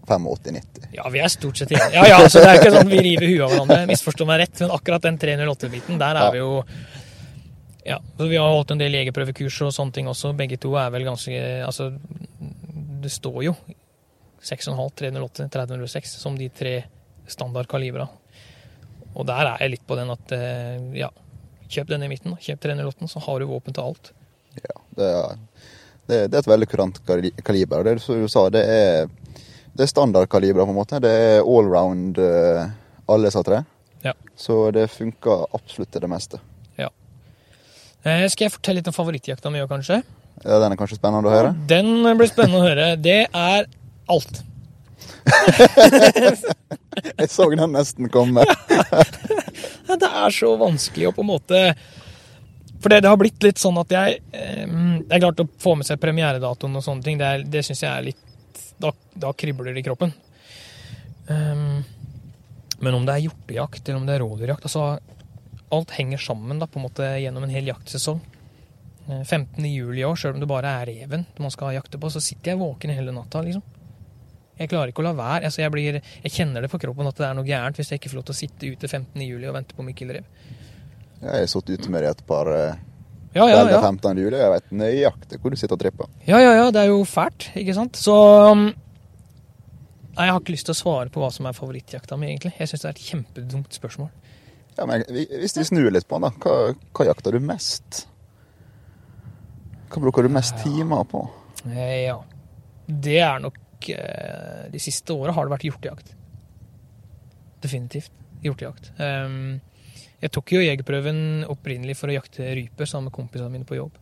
85-90. 0.06 0.90
Ja, 0.96 1.08
vi 1.14 1.22
er 1.24 1.32
stort 1.34 1.58
sett 1.62 1.72
enige. 1.74 1.92
Ja, 1.98 2.06
ja, 2.14 2.20
så 2.30 2.42
det 2.44 2.52
er 2.52 2.60
ikke 2.62 2.74
sånn 2.76 2.92
vi 2.92 3.02
river 3.06 3.28
huet 3.30 3.46
av 3.46 3.54
hverandre. 3.54 3.80
Misforstå 3.90 4.28
meg 4.30 4.44
rett, 4.44 4.60
men 4.64 4.74
akkurat 4.76 5.08
den 5.08 5.18
308-biten, 5.22 6.00
der 6.02 6.20
er 6.20 6.28
Ja. 6.28 6.32
vi 6.32 6.44
jo 6.44 6.52
Ja, 7.86 8.00
så 8.18 8.28
vi 8.28 8.38
har 8.38 8.50
holdt 8.50 8.72
en 8.74 8.80
del 8.82 8.96
jegerprøvekurs 8.98 9.62
og 9.62 9.74
sånne 9.74 9.94
ting 9.94 10.08
også. 10.10 10.34
Begge 10.38 10.58
to 10.58 10.74
er 10.74 10.90
vel 10.90 11.04
ganske 11.06 11.66
Altså, 11.66 11.92
det 13.02 13.12
står 13.14 13.44
jo 13.44 13.56
6,5, 14.42 14.90
308, 14.96 15.50
306 15.54 16.16
som 16.22 16.38
de 16.38 16.50
tre 16.50 16.84
standardkalibra. 17.28 18.08
Og 19.16 19.26
der 19.26 19.48
er 19.54 19.64
jeg 19.64 19.76
litt 19.76 19.86
på 19.88 19.98
den 19.98 20.12
at 20.14 20.34
eh, 20.36 20.82
ja, 21.00 21.10
kjøp 21.72 21.94
den 21.94 22.06
i 22.06 22.10
midten. 22.12 22.36
Kjøp 22.42 22.62
308, 22.66 23.08
så 23.12 23.22
har 23.26 23.40
du 23.40 23.48
våpen 23.50 23.76
til 23.76 23.86
alt. 23.86 24.12
Ja, 24.60 24.76
det, 24.98 25.12
er, 25.12 25.38
det, 26.08 26.20
er 26.34 26.42
et 26.42 26.52
veldig 26.52 26.68
kurant 26.72 27.00
kaliber. 27.46 27.86
Det 27.88 27.98
som 28.04 28.22
du 28.22 28.28
sa, 28.32 28.48
det 28.54 28.64
er, 28.72 29.10
det 29.76 29.84
er 29.86 29.92
standardkaliber 29.92 30.64
på 30.66 30.72
en 30.74 30.78
måte. 30.80 31.00
Det 31.04 31.12
er 31.12 31.40
allround 31.44 32.18
uh, 32.22 32.66
alle 33.12 33.32
sa 33.34 33.44
tre. 33.44 33.62
Ja. 34.06 34.14
Så 34.38 34.72
det 34.76 34.88
funker 34.94 35.46
absolutt 35.56 35.92
til 35.96 36.06
det 36.06 36.12
meste. 36.12 36.42
Eh, 38.06 38.28
skal 38.30 38.46
jeg 38.46 38.54
fortelle 38.54 38.78
litt 38.84 38.90
om 38.92 38.94
favorittjakta 38.94 39.50
mi 39.50 39.58
òg, 39.64 39.70
kanskje? 39.72 39.96
Ja, 40.44 40.60
den 40.62 40.76
er 40.76 40.78
kanskje 40.78 41.00
spennende 41.00 41.26
å 41.26 41.34
høre? 41.34 41.54
Den 41.66 41.88
blir 42.20 42.30
spennende 42.30 42.60
å 42.60 42.66
høre. 42.68 42.92
Det 43.08 43.16
er 43.34 43.66
alt. 44.14 44.44
Jeg 47.18 47.30
så 47.34 47.48
den 47.52 47.74
nesten 47.74 48.12
komme. 48.14 48.46
Ja, 49.86 49.96
det 50.02 50.08
er 50.10 50.34
så 50.34 50.52
vanskelig 50.58 51.08
å 51.10 51.12
på 51.14 51.22
en 51.22 51.28
måte 51.30 51.60
For 52.82 52.90
det, 52.90 53.02
det 53.06 53.10
har 53.12 53.18
blitt 53.22 53.44
litt 53.46 53.60
sånn 53.62 53.78
at 53.78 53.92
jeg 53.94 54.16
eh, 54.34 54.64
Det 54.66 55.14
er 55.14 55.22
klart 55.22 55.44
å 55.44 55.46
få 55.62 55.76
med 55.78 55.86
seg 55.86 56.00
premieredatoen 56.02 56.74
og 56.80 56.84
sånne 56.86 57.06
ting, 57.06 57.20
det, 57.22 57.28
er- 57.30 57.46
det 57.54 57.62
syns 57.68 57.84
jeg 57.84 57.92
er 57.92 58.08
litt 58.08 58.22
da, 58.82 58.92
da 59.14 59.34
kribler 59.38 59.74
det 59.74 59.84
i 59.84 59.88
kroppen. 59.88 60.14
Um, 61.28 61.84
men 62.80 62.98
om 62.98 63.06
det 63.08 63.16
er 63.16 63.26
hjortejakt 63.26 63.88
eller 63.88 64.02
om 64.02 64.08
det 64.08 64.16
er 64.18 64.22
rovdyrjakt 64.22 64.68
altså 64.68 65.00
Alt 65.74 65.96
henger 65.98 66.22
sammen 66.22 66.60
da, 66.62 66.68
på 66.70 66.78
en 66.78 66.84
måte 66.86 67.08
gjennom 67.18 67.44
en 67.44 67.52
hel 67.52 67.66
jaktsesong. 67.72 68.20
Eh, 69.10 69.24
15. 69.24 69.66
juli 69.66 70.04
i 70.04 70.06
år, 70.06 70.14
sjøl 70.16 70.36
om 70.36 70.44
det 70.44 70.48
bare 70.48 70.70
er 70.82 70.86
reven 70.92 71.26
man 71.42 71.52
skal 71.52 71.74
jakte 71.74 71.98
på, 72.00 72.12
så 72.14 72.22
sitter 72.22 72.54
jeg 72.54 72.60
våken 72.62 72.94
hele 72.94 73.12
natta. 73.12 73.42
liksom. 73.42 73.64
Jeg 74.60 74.70
klarer 74.72 74.94
ikke 74.94 75.02
å 75.02 75.08
la 75.08 75.16
være. 75.18 75.50
Altså, 75.50 75.64
jeg, 75.64 75.74
blir, 75.74 75.98
jeg 76.24 76.32
kjenner 76.32 76.64
det 76.64 76.70
på 76.72 76.80
kroppen 76.80 77.10
at 77.10 77.18
det 77.18 77.26
er 77.28 77.36
noe 77.36 77.48
gærent 77.48 77.82
hvis 77.82 77.92
jeg 77.92 78.00
ikke 78.00 78.14
får 78.14 78.20
lov 78.22 78.28
til 78.30 78.36
å 78.36 78.40
sitte 78.40 78.72
ute 78.72 78.92
15. 78.92 79.26
juli 79.26 79.50
og 79.50 79.58
vente 79.58 79.76
på 79.76 79.88
Mikkelrev. 79.90 80.30
Jeg 81.26 81.32
har 81.34 81.50
sittet 81.50 81.82
ute 81.82 81.92
med 81.92 82.06
det 82.06 82.14
et 82.14 82.24
par 82.30 82.52
eh, 82.54 82.78
Ja, 83.36 83.46
ja, 83.52 83.62
ja. 83.68 83.82
15. 83.84 84.18
juli, 84.24 84.38
jeg 84.40 84.52
vet 84.54 84.70
nøyaktig 84.80 85.40
hvor 85.42 85.52
du 85.52 85.60
sitter 85.60 85.76
og 85.76 85.82
tripper. 85.82 86.08
ja, 86.28 86.40
ja, 86.40 86.54
ja, 86.56 86.70
det 86.72 86.86
er 86.86 86.92
jo 86.94 87.02
fælt, 87.04 87.50
ikke 87.60 87.76
sant? 87.76 88.00
Så 88.00 88.16
um, 88.52 88.70
Nei, 90.16 90.26
Jeg 90.30 90.32
har 90.32 90.40
ikke 90.40 90.54
lyst 90.56 90.70
til 90.70 90.72
å 90.72 90.80
svare 90.80 91.12
på 91.12 91.20
hva 91.20 91.28
som 91.36 91.48
er 91.50 91.56
favorittjakta 91.58 92.16
mi, 92.16 92.30
egentlig. 92.30 92.54
Jeg 92.56 92.72
syns 92.72 92.86
det 92.86 92.88
er 92.88 92.94
et 92.96 93.08
kjempedumt 93.10 93.76
spørsmål. 93.76 94.08
Ja, 94.78 94.86
men 94.88 95.04
Hvis 95.12 95.58
vi 95.58 95.66
snur 95.68 95.92
litt 95.92 96.08
på 96.08 96.16
den, 96.16 96.30
da. 96.30 96.32
Hva, 96.40 96.76
hva 96.96 97.08
jakter 97.10 97.36
du 97.36 97.44
mest? 97.44 98.06
Hva 99.92 100.04
bruker 100.06 100.24
du 100.24 100.32
mest 100.32 100.56
timer 100.64 101.04
på? 101.12 101.26
Eh, 101.68 102.06
ja. 102.06 102.16
Det 102.88 103.20
er 103.20 103.40
nok 103.44 103.90
eh, 103.92 104.66
De 104.72 104.80
siste 104.80 105.16
åra 105.16 105.34
har 105.36 105.48
det 105.48 105.56
vært 105.58 105.68
hjortejakt. 105.68 106.16
Definitivt. 107.66 108.12
Hjortejakt. 108.46 108.92
Um, 108.96 109.58
jeg 110.24 110.34
tok 110.34 110.56
jo 110.56 110.64
jegerprøven 110.64 111.46
opprinnelig 111.52 111.98
for 112.00 112.12
å 112.12 112.16
jakte 112.18 112.48
rype 112.58 112.88
sammen 112.90 113.10
med 113.10 113.16
kompisene 113.18 113.52
mine 113.54 113.68
på 113.68 113.78
jobb. 113.78 113.98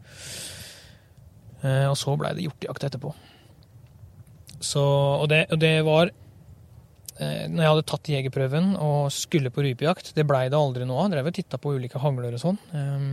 Eh, 1.63 1.85
og 1.89 1.95
så 1.99 2.15
blei 2.19 2.33
det 2.37 2.45
hjortejakt 2.45 2.87
etterpå. 2.89 3.13
Så, 4.63 4.83
og, 4.83 5.25
det, 5.31 5.45
og 5.51 5.59
det 5.59 5.73
var 5.83 6.07
eh, 6.07 7.49
Når 7.51 7.59
jeg 7.59 7.71
hadde 7.73 7.85
tatt 7.89 8.11
jegerprøven 8.13 8.69
og 8.79 9.09
skulle 9.11 9.51
på 9.51 9.65
rypejakt, 9.65 10.13
det 10.15 10.27
blei 10.29 10.45
det 10.51 10.59
aldri 10.59 10.87
noe 10.87 11.03
av. 11.03 11.11
Drev 11.11 11.31
og 11.31 11.35
titta 11.35 11.59
på 11.59 11.75
ulike 11.75 11.99
hagler 11.99 12.37
og 12.37 12.43
sånn. 12.43 12.59
Um, 12.71 13.09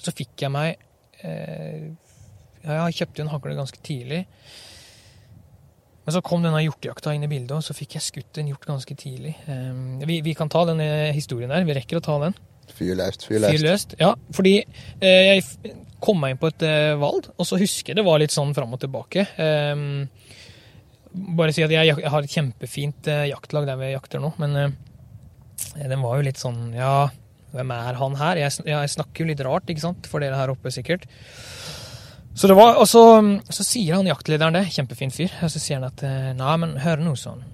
så 0.00 0.14
fikk 0.16 0.46
jeg 0.46 0.52
meg 0.54 0.78
eh, 1.20 1.90
Jeg 2.64 2.96
kjøpte 3.00 3.26
en 3.26 3.32
hagle 3.34 3.58
ganske 3.58 3.82
tidlig. 3.84 4.24
Men 6.04 6.16
så 6.16 6.20
kom 6.24 6.42
denne 6.44 6.60
hjortejakta 6.60 7.14
inn 7.16 7.24
i 7.24 7.30
bildet, 7.30 7.54
og 7.56 7.64
så 7.64 7.76
fikk 7.76 7.96
jeg 7.96 8.04
skutt 8.04 8.40
en 8.40 8.50
hjort 8.50 8.66
ganske 8.68 8.96
tidlig. 9.00 9.34
Um, 9.48 10.02
vi, 10.04 10.18
vi 10.26 10.34
kan 10.36 10.52
ta 10.52 10.66
denne 10.68 10.88
historien 11.16 11.52
der. 11.52 11.64
Vi 11.64 11.76
rekker 11.78 12.00
å 12.00 12.04
ta 12.04 12.18
den. 12.26 12.36
Fyr 12.74 12.94
løst, 12.98 13.24
fyr 13.28 13.38
Fyr 13.38 13.46
løst. 13.46 13.64
løst. 13.64 13.96
Ja, 14.00 14.12
fordi 14.34 14.58
eh, 14.60 15.34
jeg 15.34 15.74
kom 16.04 16.20
meg 16.20 16.34
inn 16.34 16.40
på 16.40 16.50
et 16.52 16.64
eh, 16.66 16.92
valg, 17.00 17.30
og 17.36 17.48
så 17.48 17.58
husker 17.60 17.92
jeg 17.92 18.00
det 18.00 18.06
var 18.06 18.20
litt 18.20 18.34
sånn 18.34 18.52
fram 18.56 18.74
og 18.76 18.82
tilbake. 18.82 19.26
Um, 19.38 20.08
bare 21.14 21.54
si 21.54 21.62
at 21.64 21.72
jeg, 21.72 21.94
har 21.94 22.24
et 22.24 22.32
kjempefint 22.32 23.08
eh, 23.10 23.28
jaktlag 23.30 23.68
der 23.68 23.78
vi 23.80 23.92
jakter 23.92 24.22
nå, 24.22 24.32
men 24.42 24.56
eh, 24.58 24.74
den 25.78 26.02
var 26.02 26.18
jo 26.18 26.26
litt 26.26 26.40
sånn 26.40 26.72
Ja, 26.74 27.06
hvem 27.54 27.70
er 27.70 27.98
han 28.00 28.16
her? 28.18 28.40
Jeg, 28.42 28.64
jeg 28.66 28.92
snakker 28.96 29.22
jo 29.22 29.30
litt 29.30 29.42
rart, 29.46 29.70
ikke 29.70 29.84
sant, 29.84 30.08
for 30.10 30.24
dere 30.24 30.40
her 30.40 30.52
oppe 30.52 30.72
sikkert. 30.74 31.06
Så 32.34 32.50
det 32.50 32.56
var, 32.58 32.76
og 32.82 32.88
så, 32.90 33.02
så 33.46 33.64
sier 33.66 33.94
han 33.94 34.08
jaktlederen 34.10 34.56
det, 34.56 34.66
kjempefin 34.74 35.12
fyr, 35.14 35.30
og 35.44 35.52
så 35.52 35.60
sier 35.62 35.78
han 35.78 35.86
at 35.86 36.02
eh, 36.02 36.32
Nei, 36.34 36.54
men 36.58 36.74
hør 36.82 37.02
nå 37.04 37.14
sånn. 37.18 37.44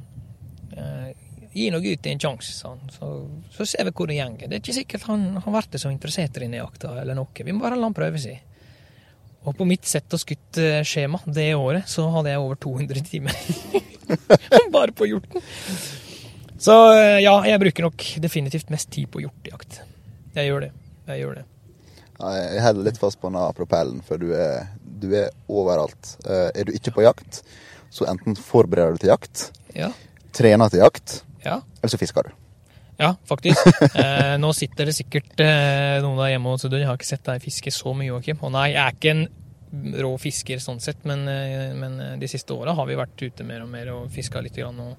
Eh, 0.73 1.11
gi 1.53 1.66
nå 1.73 1.83
gutten 1.85 2.14
en 2.14 2.23
sjanse, 2.23 2.55
sa. 2.57 2.73
Så, 2.95 3.11
så 3.53 3.66
ser 3.69 3.88
vi 3.88 3.93
hvor 3.93 4.09
det 4.09 4.16
går. 4.21 4.47
Det 4.47 4.57
er 4.57 4.62
ikke 4.62 4.77
sikkert 4.79 5.09
han 5.11 5.27
har 5.37 5.57
vært 5.59 5.77
så 5.83 5.93
interessert 5.93 6.38
i 6.38 6.47
denne 6.47 6.62
jakta 6.62 6.95
eller 7.03 7.19
noe. 7.19 7.29
Vi 7.35 7.53
må 7.53 7.64
bare 7.64 7.77
la 7.77 7.90
han 7.90 7.97
prøve 7.97 8.21
seg. 8.23 8.40
Og 9.49 9.57
på 9.57 9.64
mitt 9.69 9.88
sett 9.88 10.12
og 10.12 10.21
skutt-skjema 10.21 11.23
det 11.33 11.51
året, 11.57 11.88
så 11.88 12.07
hadde 12.12 12.33
jeg 12.33 12.43
over 12.43 12.61
200 12.61 13.05
timer. 13.09 13.37
bare 14.75 14.93
på 14.97 15.09
hjorten. 15.09 15.45
Så 16.61 16.77
eh, 16.93 17.21
ja, 17.25 17.38
jeg 17.49 17.61
bruker 17.62 17.88
nok 17.88 18.05
definitivt 18.21 18.73
mest 18.73 18.90
tid 18.93 19.09
på 19.12 19.23
hjortejakt. 19.25 19.81
Jeg 20.37 20.51
gjør 20.51 20.69
det. 20.69 20.75
Jeg 21.09 21.25
gjør 21.25 21.40
det. 21.40 21.49
Jeg 22.21 22.63
holder 22.65 22.85
litt 22.91 22.99
fast 23.01 23.21
på 23.21 23.31
denne 23.31 23.47
propellen, 23.57 24.03
for 24.07 24.21
du 24.21 24.31
er, 24.37 24.67
du 25.01 25.09
er 25.17 25.31
overalt. 25.49 26.17
Eh, 26.27 26.51
Er 26.55 26.65
du 26.69 26.73
ikke 26.77 26.93
på 26.99 27.03
jakt, 27.07 27.43
så 27.91 28.07
enten 28.11 28.37
forbereder 28.37 28.93
du 28.93 28.99
til 29.05 29.11
jakt, 29.15 29.51
Ja. 29.75 29.91
trener 30.33 30.69
til 30.71 30.81
jakt, 30.85 31.23
Ja, 31.45 31.61
eller 31.81 31.89
så 31.91 31.99
fisker 31.99 32.23
du. 32.29 32.31
ja 33.01 33.15
faktisk. 33.25 33.65
Eh, 33.97 34.37
nå 34.39 34.53
sitter 34.55 34.85
det 34.87 34.95
sikkert 34.95 35.41
eh, 35.41 36.01
noen 36.05 36.19
der 36.21 36.35
hjemme 36.35 36.53
og 36.53 36.61
sier 36.61 36.77
jeg 36.79 36.87
har 36.87 36.97
ikke 36.99 37.09
sett 37.09 37.25
deg 37.25 37.41
fiske 37.43 37.71
så 37.73 37.95
mye, 37.97 38.11
Joakim. 38.13 38.39
Og 38.43 38.53
nei, 38.53 38.69
jeg 38.75 38.83
er 38.85 38.93
ikke 38.93 39.11
en 39.17 39.27
rå 40.03 40.13
fisker 40.21 40.59
sånn 40.61 40.81
sett, 40.83 41.03
men, 41.09 41.27
eh, 41.29 41.73
men 41.75 42.19
de 42.21 42.29
siste 42.29 42.53
åra 42.53 42.75
har 42.75 42.87
vi 42.87 42.97
vært 42.99 43.23
ute 43.23 43.45
mer 43.47 43.63
og 43.65 43.69
mer 43.73 43.89
og 43.95 44.11
fiska 44.13 44.41
litt. 44.43 44.57
Grann, 44.61 44.79
og 44.81 44.97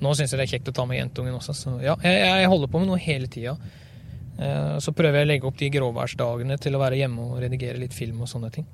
nå 0.00 0.14
syns 0.14 0.30
jeg 0.32 0.38
det 0.40 0.46
er 0.46 0.52
kjekt 0.58 0.68
å 0.70 0.74
ta 0.76 0.84
med 0.86 0.98
jentungen 1.00 1.34
også, 1.34 1.52
så 1.56 1.74
ja, 1.82 1.96
jeg, 2.04 2.20
jeg 2.24 2.48
holder 2.52 2.68
på 2.72 2.78
med 2.80 2.88
noe 2.92 2.98
hele 3.02 3.26
tida. 3.32 3.56
Eh, 4.40 4.78
så 4.80 4.94
prøver 4.96 5.20
jeg 5.20 5.26
å 5.26 5.30
legge 5.30 5.48
opp 5.50 5.58
de 5.60 5.68
gråværsdagene 5.74 6.56
til 6.62 6.76
å 6.76 6.80
være 6.80 7.00
hjemme 7.02 7.26
og 7.26 7.42
redigere 7.44 7.80
litt 7.82 7.96
film 7.96 8.22
og 8.24 8.30
sånne 8.30 8.50
ting. 8.54 8.66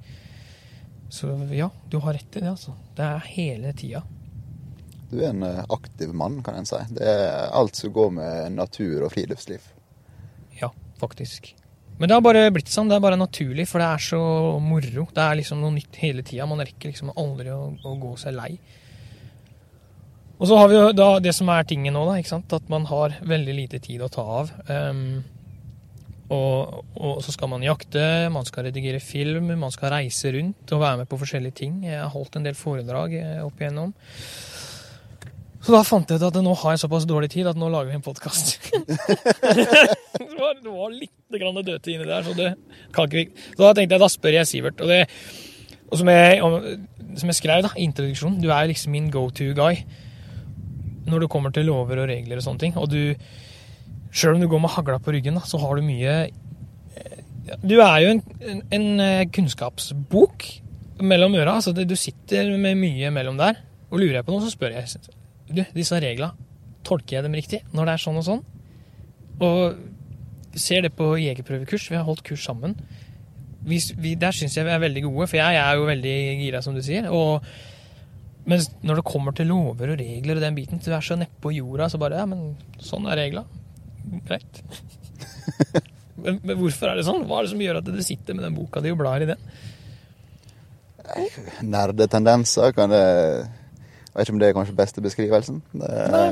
Så 1.10 1.30
ja, 1.54 1.70
du 1.90 1.98
har 2.02 2.14
rett 2.14 2.38
i 2.38 2.42
det, 2.42 2.52
altså. 2.52 2.74
Det 2.96 3.06
er 3.06 3.28
hele 3.34 3.72
tida. 3.78 4.02
Du 5.10 5.18
er 5.20 5.30
en 5.30 5.42
eh, 5.46 5.62
aktiv 5.74 6.14
mann, 6.14 6.40
kan 6.46 6.58
en 6.58 6.68
si. 6.68 6.78
Det 6.94 7.06
er 7.06 7.50
alt 7.54 7.78
som 7.78 7.94
går 7.94 8.14
med 8.18 8.56
natur 8.56 9.06
og 9.06 9.12
friluftsliv. 9.14 9.66
Ja, 10.60 10.70
faktisk. 11.00 11.54
Men 11.98 12.10
det 12.10 12.16
har 12.16 12.24
bare 12.24 12.48
blitt 12.52 12.70
sånn. 12.70 12.90
Det 12.90 12.98
er 12.98 13.04
bare 13.04 13.18
naturlig, 13.18 13.68
for 13.70 13.82
det 13.82 13.90
er 13.90 14.02
så 14.06 14.22
moro. 14.62 15.06
Det 15.14 15.22
er 15.22 15.38
liksom 15.38 15.62
noe 15.62 15.74
nytt 15.74 16.02
hele 16.02 16.26
tida. 16.26 16.48
Man 16.48 16.62
rekker 16.62 16.92
liksom 16.92 17.14
aldri 17.16 17.54
å, 17.54 17.70
å 17.72 17.94
gå 18.02 18.16
seg 18.20 18.36
lei. 18.36 18.50
Og 20.36 20.50
så 20.50 20.58
har 20.60 20.68
vi 20.68 20.76
jo 20.76 20.90
da 20.92 21.08
det 21.22 21.32
som 21.32 21.48
er 21.48 21.64
tingen 21.64 21.96
nå, 21.96 22.02
da. 22.08 22.18
ikke 22.20 22.34
sant? 22.34 22.52
At 22.52 22.68
man 22.72 22.84
har 22.90 23.16
veldig 23.24 23.54
lite 23.56 23.80
tid 23.80 24.04
å 24.04 24.10
ta 24.12 24.26
av. 24.42 24.52
Ehm, 24.68 25.22
og, 26.32 26.82
og 26.98 27.20
så 27.22 27.30
skal 27.34 27.50
man 27.52 27.62
jakte, 27.62 28.02
man 28.34 28.46
skal 28.48 28.66
redigere 28.66 28.98
film, 29.02 29.52
man 29.60 29.70
skal 29.74 29.92
reise 29.94 30.32
rundt 30.34 30.72
og 30.74 30.82
være 30.82 31.02
med 31.02 31.10
på 31.10 31.18
forskjellige 31.20 31.58
ting. 31.62 31.80
Jeg 31.86 32.00
har 32.02 32.10
holdt 32.10 32.38
en 32.38 32.46
del 32.48 32.56
foredrag 32.58 33.14
eh, 33.20 33.44
opp 33.44 33.60
igjennom. 33.62 33.92
Så 35.66 35.74
da 35.74 35.82
fant 35.86 36.10
jeg 36.10 36.20
ut 36.20 36.26
at 36.26 36.38
nå 36.42 36.52
har 36.62 36.74
jeg 36.74 36.82
såpass 36.84 37.06
dårlig 37.10 37.30
tid 37.32 37.48
at 37.50 37.58
nå 37.58 37.68
lager 37.70 37.90
vi 37.90 37.98
en 37.98 38.04
podkast. 38.04 38.56
det, 38.76 40.70
var, 40.70 40.92
litt 40.94 41.38
grann 41.40 41.58
dødtid 41.58 41.94
inni 41.94 42.06
der, 42.06 42.26
så 42.26 42.34
det 42.38 42.52
kan 42.94 43.10
ikke 43.10 43.34
Så 43.34 43.62
da 43.62 43.72
tenkte 43.74 43.96
jeg, 43.96 44.02
da 44.02 44.10
spør 44.12 44.36
jeg 44.36 44.50
Sivert. 44.50 44.82
Og, 44.82 44.90
det, 44.90 45.00
og 45.90 45.98
som, 46.02 46.10
jeg, 46.10 46.42
om- 46.42 47.18
som 47.18 47.32
jeg 47.32 47.38
skrev 47.40 47.64
da, 47.66 47.72
introduksjonen, 47.82 48.38
du 48.42 48.50
er 48.50 48.70
liksom 48.70 48.94
min 48.94 49.10
go 49.14 49.28
to 49.30 49.52
guy 49.58 49.82
når 51.06 51.22
det 51.22 51.30
kommer 51.30 51.52
til 51.54 51.68
lover 51.70 52.02
og 52.02 52.08
regler 52.10 52.40
og 52.40 52.46
sånne 52.46 52.62
ting. 52.62 52.78
Og 52.78 52.90
du, 52.90 53.14
sjøl 54.16 54.36
om 54.36 54.44
du 54.44 54.48
går 54.50 54.62
med 54.64 54.72
hagla 54.72 54.98
på 55.02 55.14
ryggen, 55.14 55.38
så 55.44 55.60
har 55.60 55.76
du 55.76 55.84
mye 55.84 56.14
eh, 56.26 57.18
Du 57.62 57.76
er 57.78 57.98
jo 58.02 58.14
en, 58.14 58.22
en, 58.40 58.62
en 58.78 58.88
eh, 59.04 59.28
kunnskapsbok 59.32 60.48
mellom 61.04 61.36
øra. 61.36 61.58
Altså 61.58 61.74
du 61.76 61.96
sitter 61.98 62.56
med 62.56 62.78
mye 62.80 63.12
mellom 63.12 63.38
der. 63.40 63.60
Og 63.90 64.00
lurer 64.00 64.18
jeg 64.18 64.26
på 64.26 64.34
noe, 64.34 64.42
så 64.42 64.52
spør 64.52 64.74
jeg 64.74 65.12
du, 65.46 65.62
disse 65.76 65.98
reglene, 66.02 66.34
tolker 66.86 67.18
jeg 67.18 67.26
dem 67.26 67.36
riktig 67.36 67.60
når 67.74 67.86
det 67.86 67.92
er 67.94 68.02
sånn 68.02 68.18
og 68.18 68.24
sånn? 68.26 68.42
Og 69.46 70.56
ser 70.58 70.86
det 70.86 70.94
på 70.96 71.12
jegerprøvekurs, 71.20 71.90
vi 71.92 71.98
har 71.98 72.06
holdt 72.06 72.24
kurs 72.26 72.44
sammen. 72.48 72.74
Vi, 73.66 73.78
vi, 74.00 74.14
der 74.18 74.34
syns 74.34 74.56
jeg 74.56 74.66
vi 74.66 74.72
er 74.74 74.82
veldig 74.82 75.04
gode, 75.04 75.28
for 75.28 75.38
jeg 75.38 75.60
er 75.60 75.76
jo 75.76 75.88
veldig 75.88 76.16
gira, 76.40 76.62
som 76.64 76.74
du 76.74 76.82
sier. 76.84 77.08
Og, 77.12 77.44
mens 78.48 78.70
når 78.86 79.00
det 79.00 79.06
kommer 79.10 79.36
til 79.36 79.50
lover 79.50 79.92
og 79.92 80.00
regler 80.00 80.38
og 80.38 80.44
den 80.46 80.56
biten, 80.56 80.80
du 80.82 80.90
er 80.94 81.04
så 81.04 81.18
nedpå 81.18 81.52
jorda, 81.54 81.90
så 81.92 82.00
bare 82.00 82.22
Ja, 82.22 82.26
men 82.30 82.54
sånn 82.82 83.06
er 83.10 83.20
regla. 83.20 83.44
Greit. 84.26 84.62
men, 86.22 86.40
men 86.42 86.58
hvorfor 86.58 86.90
er 86.90 87.00
det 87.00 87.06
sånn? 87.08 87.24
Hva 87.28 87.40
er 87.40 87.48
det 87.48 87.54
som 87.54 87.64
gjør 87.64 87.80
at 87.80 87.88
du 87.88 88.02
sitter 88.04 88.36
med 88.36 88.46
den 88.46 88.56
boka 88.56 88.82
di 88.84 88.92
og 88.94 89.00
blar 89.00 89.24
i 89.24 89.30
den? 89.32 89.48
Nerdetendenser 91.62 92.72
kan 92.74 92.90
det 92.90 92.98
Jeg 92.98 94.14
vet 94.16 94.24
ikke 94.24 94.34
om 94.34 94.40
det 94.40 94.48
er 94.48 94.56
kanskje 94.56 94.78
beste 94.78 95.02
beskrivelsen. 95.04 95.60
Det, 95.76 95.90
Nei. 96.10 96.30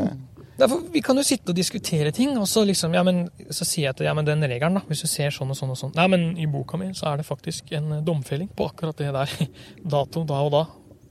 Derfor, 0.56 0.84
vi 0.92 1.02
kan 1.02 1.18
jo 1.18 1.24
sitte 1.26 1.50
og 1.50 1.56
diskutere 1.58 2.12
ting, 2.14 2.36
og 2.38 2.46
så 2.48 2.62
liksom, 2.64 2.94
ja, 2.94 3.02
men, 3.06 3.24
så 3.50 3.66
sier 3.66 3.88
jeg 3.88 3.96
at 3.96 4.02
ja, 4.06 4.12
men 4.14 4.26
den 4.26 4.44
regelen, 4.46 4.78
da, 4.78 4.84
hvis 4.86 5.02
du 5.02 5.10
ser 5.10 5.34
sånn 5.34 5.50
og 5.50 5.58
sånn 5.58 5.72
og 5.74 5.78
sånn 5.80 5.92
Nei, 5.98 6.06
men 6.12 6.26
i 6.38 6.46
boka 6.50 6.78
mi 6.78 6.92
så 6.94 7.10
er 7.10 7.20
det 7.20 7.26
faktisk 7.26 7.72
en 7.74 7.96
eh, 7.98 8.04
domfelling 8.06 8.48
på 8.54 8.68
akkurat 8.70 9.02
det 9.02 9.10
der. 9.16 9.34
Dato 9.96 10.22
da 10.28 10.40
og 10.46 10.52
da. 10.54 10.64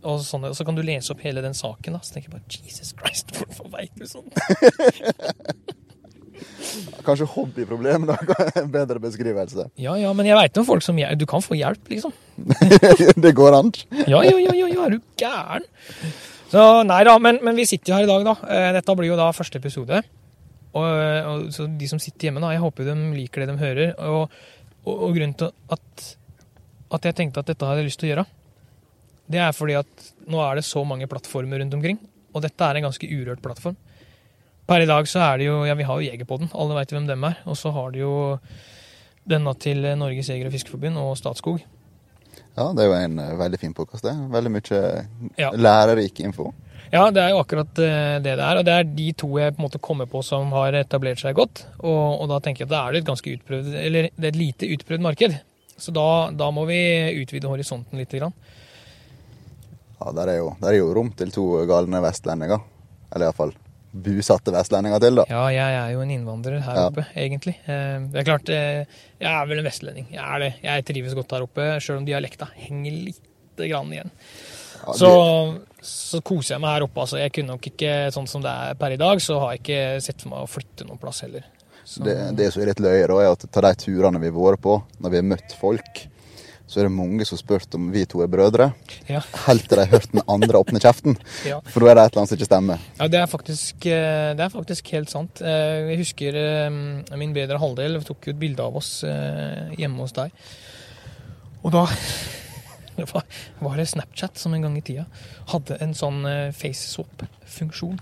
Og, 0.03 0.23
sånn, 0.23 0.47
og 0.47 0.55
så 0.55 0.65
kan 0.67 0.75
du 0.75 0.83
lese 0.83 1.11
opp 1.13 1.23
hele 1.23 1.43
den 1.43 1.55
saken. 1.55 1.97
da, 1.97 2.01
Så 2.03 2.15
tenker 2.15 2.31
jeg 2.31 2.37
bare 2.37 2.55
Jesus 2.55 2.95
Christ, 2.95 3.33
hvorfor 3.37 3.69
veit 3.75 3.93
du 3.99 4.07
sånn? 4.07 4.31
Kanskje 7.05 7.27
hobbyproblem, 7.33 8.07
da. 8.09 8.17
En 8.61 8.69
bedre 8.73 8.99
beskrivelse. 9.03 9.67
Ja 9.81 9.95
ja, 9.99 10.11
men 10.15 10.27
jeg 10.29 10.37
veit 10.39 10.57
om 10.61 10.65
folk 10.67 10.83
som 10.85 10.97
hjel- 10.99 11.17
Du 11.19 11.25
kan 11.29 11.43
få 11.43 11.57
hjelp, 11.59 11.89
liksom. 11.91 12.13
det 13.25 13.33
går 13.37 13.57
an. 13.59 13.71
Ja, 14.07 14.23
ja, 14.25 14.37
ja, 14.37 14.53
ja, 14.53 14.67
ja 14.71 14.85
er 14.87 14.95
du 14.95 14.99
gæren? 15.19 15.67
Så 16.53 16.63
nei 16.85 16.99
da, 17.07 17.15
men, 17.21 17.39
men 17.41 17.57
vi 17.57 17.65
sitter 17.65 17.93
jo 17.93 17.97
her 17.97 18.05
i 18.05 18.11
dag, 18.11 18.25
da. 18.27 18.35
Eh, 18.47 18.71
Dette 18.77 18.95
blir 18.99 19.09
jo 19.09 19.17
da 19.19 19.31
første 19.33 19.57
episode. 19.61 20.03
Og, 20.73 20.85
og 21.29 21.47
så 21.53 21.65
de 21.69 21.87
som 21.89 22.01
sitter 22.01 22.29
hjemme, 22.29 22.41
da, 22.41 22.51
jeg 22.53 22.61
håper 22.63 22.87
de 22.89 22.93
liker 23.17 23.43
det 23.43 23.51
de 23.53 23.57
hører. 23.61 23.91
Og, 24.09 24.31
og, 24.85 24.93
og 24.93 25.11
grunnen 25.17 25.35
til 25.37 25.51
at, 25.73 26.07
at 26.97 27.09
jeg 27.09 27.17
tenkte 27.19 27.41
at 27.43 27.49
dette 27.51 27.65
hadde 27.69 27.83
jeg 27.83 27.89
lyst 27.91 28.01
til 28.01 28.09
å 28.09 28.13
gjøre, 28.13 28.25
det 29.33 29.39
er 29.39 29.53
fordi 29.55 29.75
at 29.79 30.09
nå 30.29 30.41
er 30.43 30.59
det 30.59 30.65
så 30.67 30.81
mange 30.85 31.07
plattformer 31.09 31.61
rundt 31.61 31.77
omkring. 31.77 31.97
Og 32.33 32.41
dette 32.43 32.65
er 32.65 32.79
en 32.79 32.87
ganske 32.89 33.07
urørt 33.13 33.41
plattform. 33.45 33.77
Per 34.67 34.79
i 34.83 34.87
dag 34.87 35.07
så 35.11 35.19
er 35.25 35.41
det 35.41 35.47
jo 35.49 35.57
Ja, 35.67 35.75
vi 35.75 35.83
har 35.87 35.99
jo 35.99 36.07
Jegerpodden, 36.07 36.51
alle 36.55 36.77
veit 36.77 36.91
hvem 36.95 37.07
dem 37.09 37.23
er. 37.27 37.39
Og 37.49 37.57
så 37.59 37.71
har 37.75 37.91
de 37.91 37.99
jo 38.03 38.13
denne 39.27 39.53
til 39.59 39.81
Norges 39.99 40.29
Jeger- 40.31 40.47
og 40.49 40.53
Fiskerforbund 40.55 40.99
og 40.99 41.15
Statskog. 41.19 41.61
Ja, 42.57 42.67
det 42.75 42.83
er 42.83 42.89
jo 42.91 42.97
en 42.99 43.19
eh, 43.19 43.33
veldig 43.39 43.59
fin 43.59 43.73
podkast, 43.73 44.03
det. 44.05 44.13
Veldig 44.33 44.51
mye 44.53 44.81
Ja. 45.39 45.49
lærerik 45.51 46.19
info. 46.21 46.51
Ja, 46.93 47.07
det 47.09 47.23
er 47.23 47.29
jo 47.33 47.39
akkurat 47.41 47.79
eh, 47.81 48.19
det 48.21 48.35
det 48.37 48.43
er. 48.45 48.57
Og 48.59 48.65
det 48.67 48.73
er 48.73 48.83
de 48.83 49.07
to 49.17 49.29
jeg 49.39 49.55
på 49.55 49.61
en 49.61 49.65
måte 49.65 49.81
kommer 49.81 50.05
på 50.05 50.21
som 50.23 50.51
har 50.53 50.73
etablert 50.77 51.19
seg 51.19 51.35
godt. 51.35 51.65
Og, 51.79 52.21
og 52.21 52.29
da 52.29 52.39
tenker 52.39 52.63
jeg 52.63 52.69
at 52.69 52.75
da 52.75 52.83
er 52.87 52.91
det 52.93 53.01
et 53.01 53.09
ganske 53.09 53.33
utprøvd, 53.37 53.73
eller 53.73 54.09
det 54.15 54.27
er 54.27 54.33
et 54.35 54.41
lite 54.41 54.69
utprøvd 54.75 55.01
marked. 55.01 55.39
Så 55.77 55.91
da, 55.91 56.29
da 56.37 56.51
må 56.53 56.67
vi 56.69 56.77
utvide 57.23 57.49
horisonten 57.49 57.97
litt. 57.97 58.13
Grann. 58.13 58.35
Ja, 59.99 60.11
der 60.13 60.27
er, 60.35 60.37
jo, 60.37 60.53
der 60.61 60.69
er 60.75 60.77
jo 60.77 60.93
rom 60.93 61.09
til 61.17 61.31
to 61.33 61.47
galne 61.69 62.01
vestlendinger. 62.05 62.61
Eller 63.13 63.29
iallfall 63.31 63.53
busatte 63.93 64.51
vestlendinger 64.51 64.99
til, 65.03 65.15
da. 65.21 65.25
Ja, 65.29 65.43
jeg 65.53 65.75
er 65.79 65.91
jo 65.93 66.01
en 66.01 66.09
innvandrer 66.15 66.61
her 66.65 66.75
Ja. 66.75 66.87
oppe, 66.89 67.05
egentlig. 67.15 67.55
Eh, 67.67 67.99
Det 68.09 68.19
er 68.21 68.23
klart, 68.23 68.49
eh, 68.49 68.85
jeg 69.21 69.29
er 69.31 69.45
vel 69.45 69.59
en 69.59 69.65
vestlending. 69.65 70.07
Jeg 70.11 70.23
er 70.23 70.39
det. 70.39 70.53
Jeg 70.63 70.85
trives 70.85 71.13
godt 71.13 71.31
her 71.31 71.41
oppe, 71.45 71.67
sjøl 71.79 71.97
om 71.97 72.05
dialekta 72.05 72.47
henger 72.55 72.91
lite 72.91 73.69
grann 73.69 73.91
igjen. 73.93 74.09
Ja, 74.85 74.93
Så, 74.93 75.61
så 75.81 76.21
koser 76.21 76.55
jeg 76.55 76.61
meg 76.61 76.73
her 76.75 76.83
oppe. 76.87 76.99
altså. 77.01 77.17
Jeg 77.21 77.31
kunne 77.33 77.53
nok 77.53 77.61
ikke, 77.69 78.11
sånn 78.11 78.27
som 78.27 78.41
det 78.41 78.49
er 78.51 78.73
per 78.75 78.91
i 78.91 78.97
dag, 78.97 79.17
så 79.21 79.39
har 79.39 79.51
jeg 79.53 79.61
ikke 79.63 80.01
sett 80.01 80.21
for 80.21 80.29
meg 80.29 80.39
å 80.39 80.49
flytte 80.49 80.87
noen 80.87 80.99
plass 80.99 81.21
heller. 81.21 81.43
Så, 81.85 82.03
Det, 82.03 82.35
det 82.35 82.51
som 82.53 82.61
er 82.63 82.65
litt 82.67 82.79
løye, 82.79 83.07
da, 83.07 83.19
er 83.21 83.31
at 83.31 83.45
ta 83.51 83.61
de 83.61 83.73
turene 83.75 84.19
vi 84.19 84.27
har 84.31 84.33
vært 84.39 84.61
på, 84.63 84.81
når 85.01 85.09
vi 85.11 85.17
har 85.17 85.23
møtt 85.23 85.53
folk, 85.59 86.07
så 86.73 86.81
er 86.81 86.87
det 86.87 86.95
mange 86.95 87.25
som 87.27 87.35
har 87.37 87.41
spurt 87.43 87.75
om 87.77 87.91
vi 87.93 88.01
to 88.09 88.23
er 88.25 88.29
brødre, 88.33 88.71
ja, 89.05 89.19
helt 89.45 89.67
til 89.69 89.77
de 89.77 89.83
har 89.85 89.91
hørt 89.91 90.09
den 90.09 90.23
andre 90.25 90.57
åpne 90.63 90.81
kjeften. 90.81 91.17
ja. 91.51 91.59
For 91.69 91.85
da 91.85 91.91
er 91.91 91.99
det 91.99 92.05
et 92.07 92.15
eller 92.15 92.23
annet 92.23 92.31
som 92.31 92.39
ikke 92.39 92.47
stemmer. 92.49 92.87
ja 92.97 93.07
det, 93.13 93.19
er 93.21 93.29
faktisk, 93.29 93.85
eh, 93.85 94.31
det 94.39 94.45
er 94.47 94.53
faktisk 94.55 94.89
helt 94.95 95.13
sant. 95.13 95.43
Eh, 95.45 95.91
Jeg 95.93 95.99
husker 96.01 96.39
eh, 96.39 96.79
min 97.21 97.35
bedre 97.37 97.61
halvdel 97.61 97.99
tok 98.07 98.25
jo 98.25 98.33
et 98.33 98.41
bilde 98.41 98.65
av 98.65 98.79
oss 98.81 98.91
hjemme 99.03 100.01
hos 100.01 100.15
deg. 100.17 100.33
Og 101.63 101.71
da 101.75 101.85
det 102.97 103.05
var, 103.13 103.25
det 103.77 103.89
Snapchat 103.93 104.41
som 104.41 104.53
en 104.57 104.65
gang 104.65 104.77
i 104.77 104.85
tida 104.85 105.05
hadde 105.53 105.77
en 105.81 105.93
sånn 105.97 106.23
face 106.57 106.89
swap-funksjon. 106.89 107.99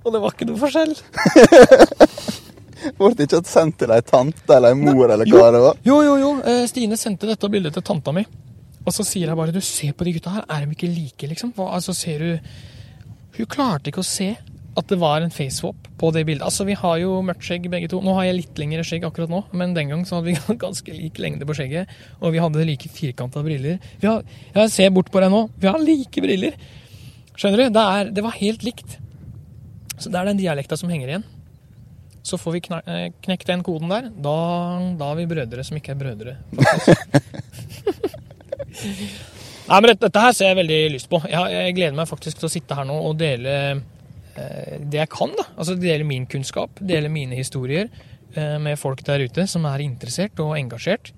Og 0.00 0.14
det 0.14 0.20
var 0.22 0.32
ikke 0.32 0.48
noe 0.48 0.60
forskjell. 0.60 0.96
Ble 2.98 3.10
det 3.18 3.26
ikke 3.28 3.42
sendt 3.48 3.78
til 3.80 3.92
ei 3.94 4.00
tante 4.06 4.56
eller 4.56 4.74
ei 4.74 4.78
mor 4.78 5.10
eller 5.10 5.28
hva 5.28 5.48
det 5.54 5.62
var? 5.64 5.80
Jo, 5.86 6.00
jo, 6.06 6.14
jo. 6.20 6.30
eh, 6.48 6.62
Stine 6.70 6.96
sendte 7.00 7.28
dette 7.30 7.50
bildet 7.52 7.76
til 7.76 7.84
tanta 7.86 8.14
mi. 8.16 8.24
Og 8.86 8.94
så 8.96 9.04
sier 9.04 9.28
jeg 9.28 9.36
bare 9.36 9.52
du, 9.52 9.60
se 9.64 9.90
på 9.92 10.06
de 10.08 10.14
gutta 10.16 10.32
her. 10.38 10.46
Er 10.48 10.64
de 10.64 10.76
ikke 10.76 10.88
like, 10.88 11.28
liksom? 11.28 11.52
Hva, 11.56 11.72
altså, 11.76 11.92
ser 11.96 12.22
du 12.24 12.30
Hun 13.36 13.46
klarte 13.52 13.92
ikke 13.92 14.02
å 14.02 14.06
se 14.06 14.30
at 14.78 14.86
det 14.88 14.96
var 15.02 15.20
en 15.20 15.32
facewap 15.34 15.88
på 16.00 16.10
det 16.14 16.22
bildet. 16.28 16.44
Altså, 16.46 16.64
Vi 16.64 16.76
har 16.78 16.96
jo 17.02 17.16
mørkt 17.26 17.44
skjegg 17.44 17.66
begge 17.72 17.88
to. 17.90 18.00
Nå 18.04 18.14
har 18.16 18.28
jeg 18.28 18.36
litt 18.38 18.60
lengre 18.62 18.84
skjegg 18.86 19.04
akkurat 19.04 19.32
nå, 19.32 19.42
men 19.52 19.74
den 19.76 19.90
gang 19.92 20.04
så 20.08 20.18
hadde 20.18 20.30
vi 20.30 20.56
ganske 20.64 20.94
lik 20.94 21.18
lengde 21.20 21.46
på 21.48 21.56
skjegget. 21.58 21.90
Og 22.22 22.32
vi 22.34 22.40
hadde 22.42 22.64
like 22.68 22.88
firkanta 22.94 23.42
briller. 23.44 23.80
Vi 24.00 24.08
har, 24.08 24.22
jeg 24.54 24.72
ser 24.72 24.94
bort 24.96 25.10
på 25.12 25.20
deg 25.22 25.32
nå. 25.34 25.42
Vi 25.60 25.68
har 25.68 25.82
like 25.82 26.22
briller. 26.24 26.56
Skjønner 27.34 27.64
du? 27.66 27.74
Det, 27.76 27.84
er, 27.98 28.14
det 28.16 28.24
var 28.24 28.38
helt 28.38 28.64
likt. 28.66 28.96
Så 30.00 30.08
det 30.08 30.16
er 30.22 30.30
den 30.30 30.40
dialekta 30.40 30.78
som 30.80 30.88
henger 30.92 31.12
igjen. 31.12 31.26
Så 32.26 32.36
får 32.40 32.52
vi 32.56 32.60
eh, 32.76 33.06
knekt 33.24 33.48
den 33.48 33.62
koden 33.64 33.92
der, 33.92 34.10
da, 34.12 34.34
da 35.00 35.12
er 35.12 35.20
vi 35.22 35.28
brødre 35.30 35.64
som 35.64 35.78
ikke 35.80 35.94
er 35.94 36.00
brødre. 36.02 36.34
Nei, 39.70 39.78
men 39.78 39.88
dette, 39.92 40.08
dette 40.08 40.22
her 40.24 40.34
ser 40.34 40.50
jeg 40.50 40.58
veldig 40.58 40.78
lyst 40.96 41.08
på. 41.10 41.20
Jeg, 41.30 41.54
jeg 41.54 41.76
gleder 41.78 41.96
meg 41.96 42.10
faktisk 42.10 42.40
til 42.40 42.48
å 42.48 42.52
sitte 42.52 42.76
her 42.76 42.86
nå 42.88 42.96
og 43.06 43.16
dele 43.20 43.54
eh, 43.70 44.76
det 44.82 45.00
jeg 45.00 45.12
kan. 45.12 45.32
da. 45.38 45.46
Altså 45.54 45.76
Dele 45.78 46.06
min 46.06 46.26
kunnskap, 46.30 46.80
dele 46.82 47.10
mine 47.12 47.38
historier 47.38 47.86
eh, 48.34 48.56
med 48.62 48.78
folk 48.80 49.04
der 49.06 49.24
ute 49.24 49.46
som 49.50 49.68
er 49.70 49.84
interessert 49.84 50.42
og 50.42 50.56
engasjert. 50.58 51.12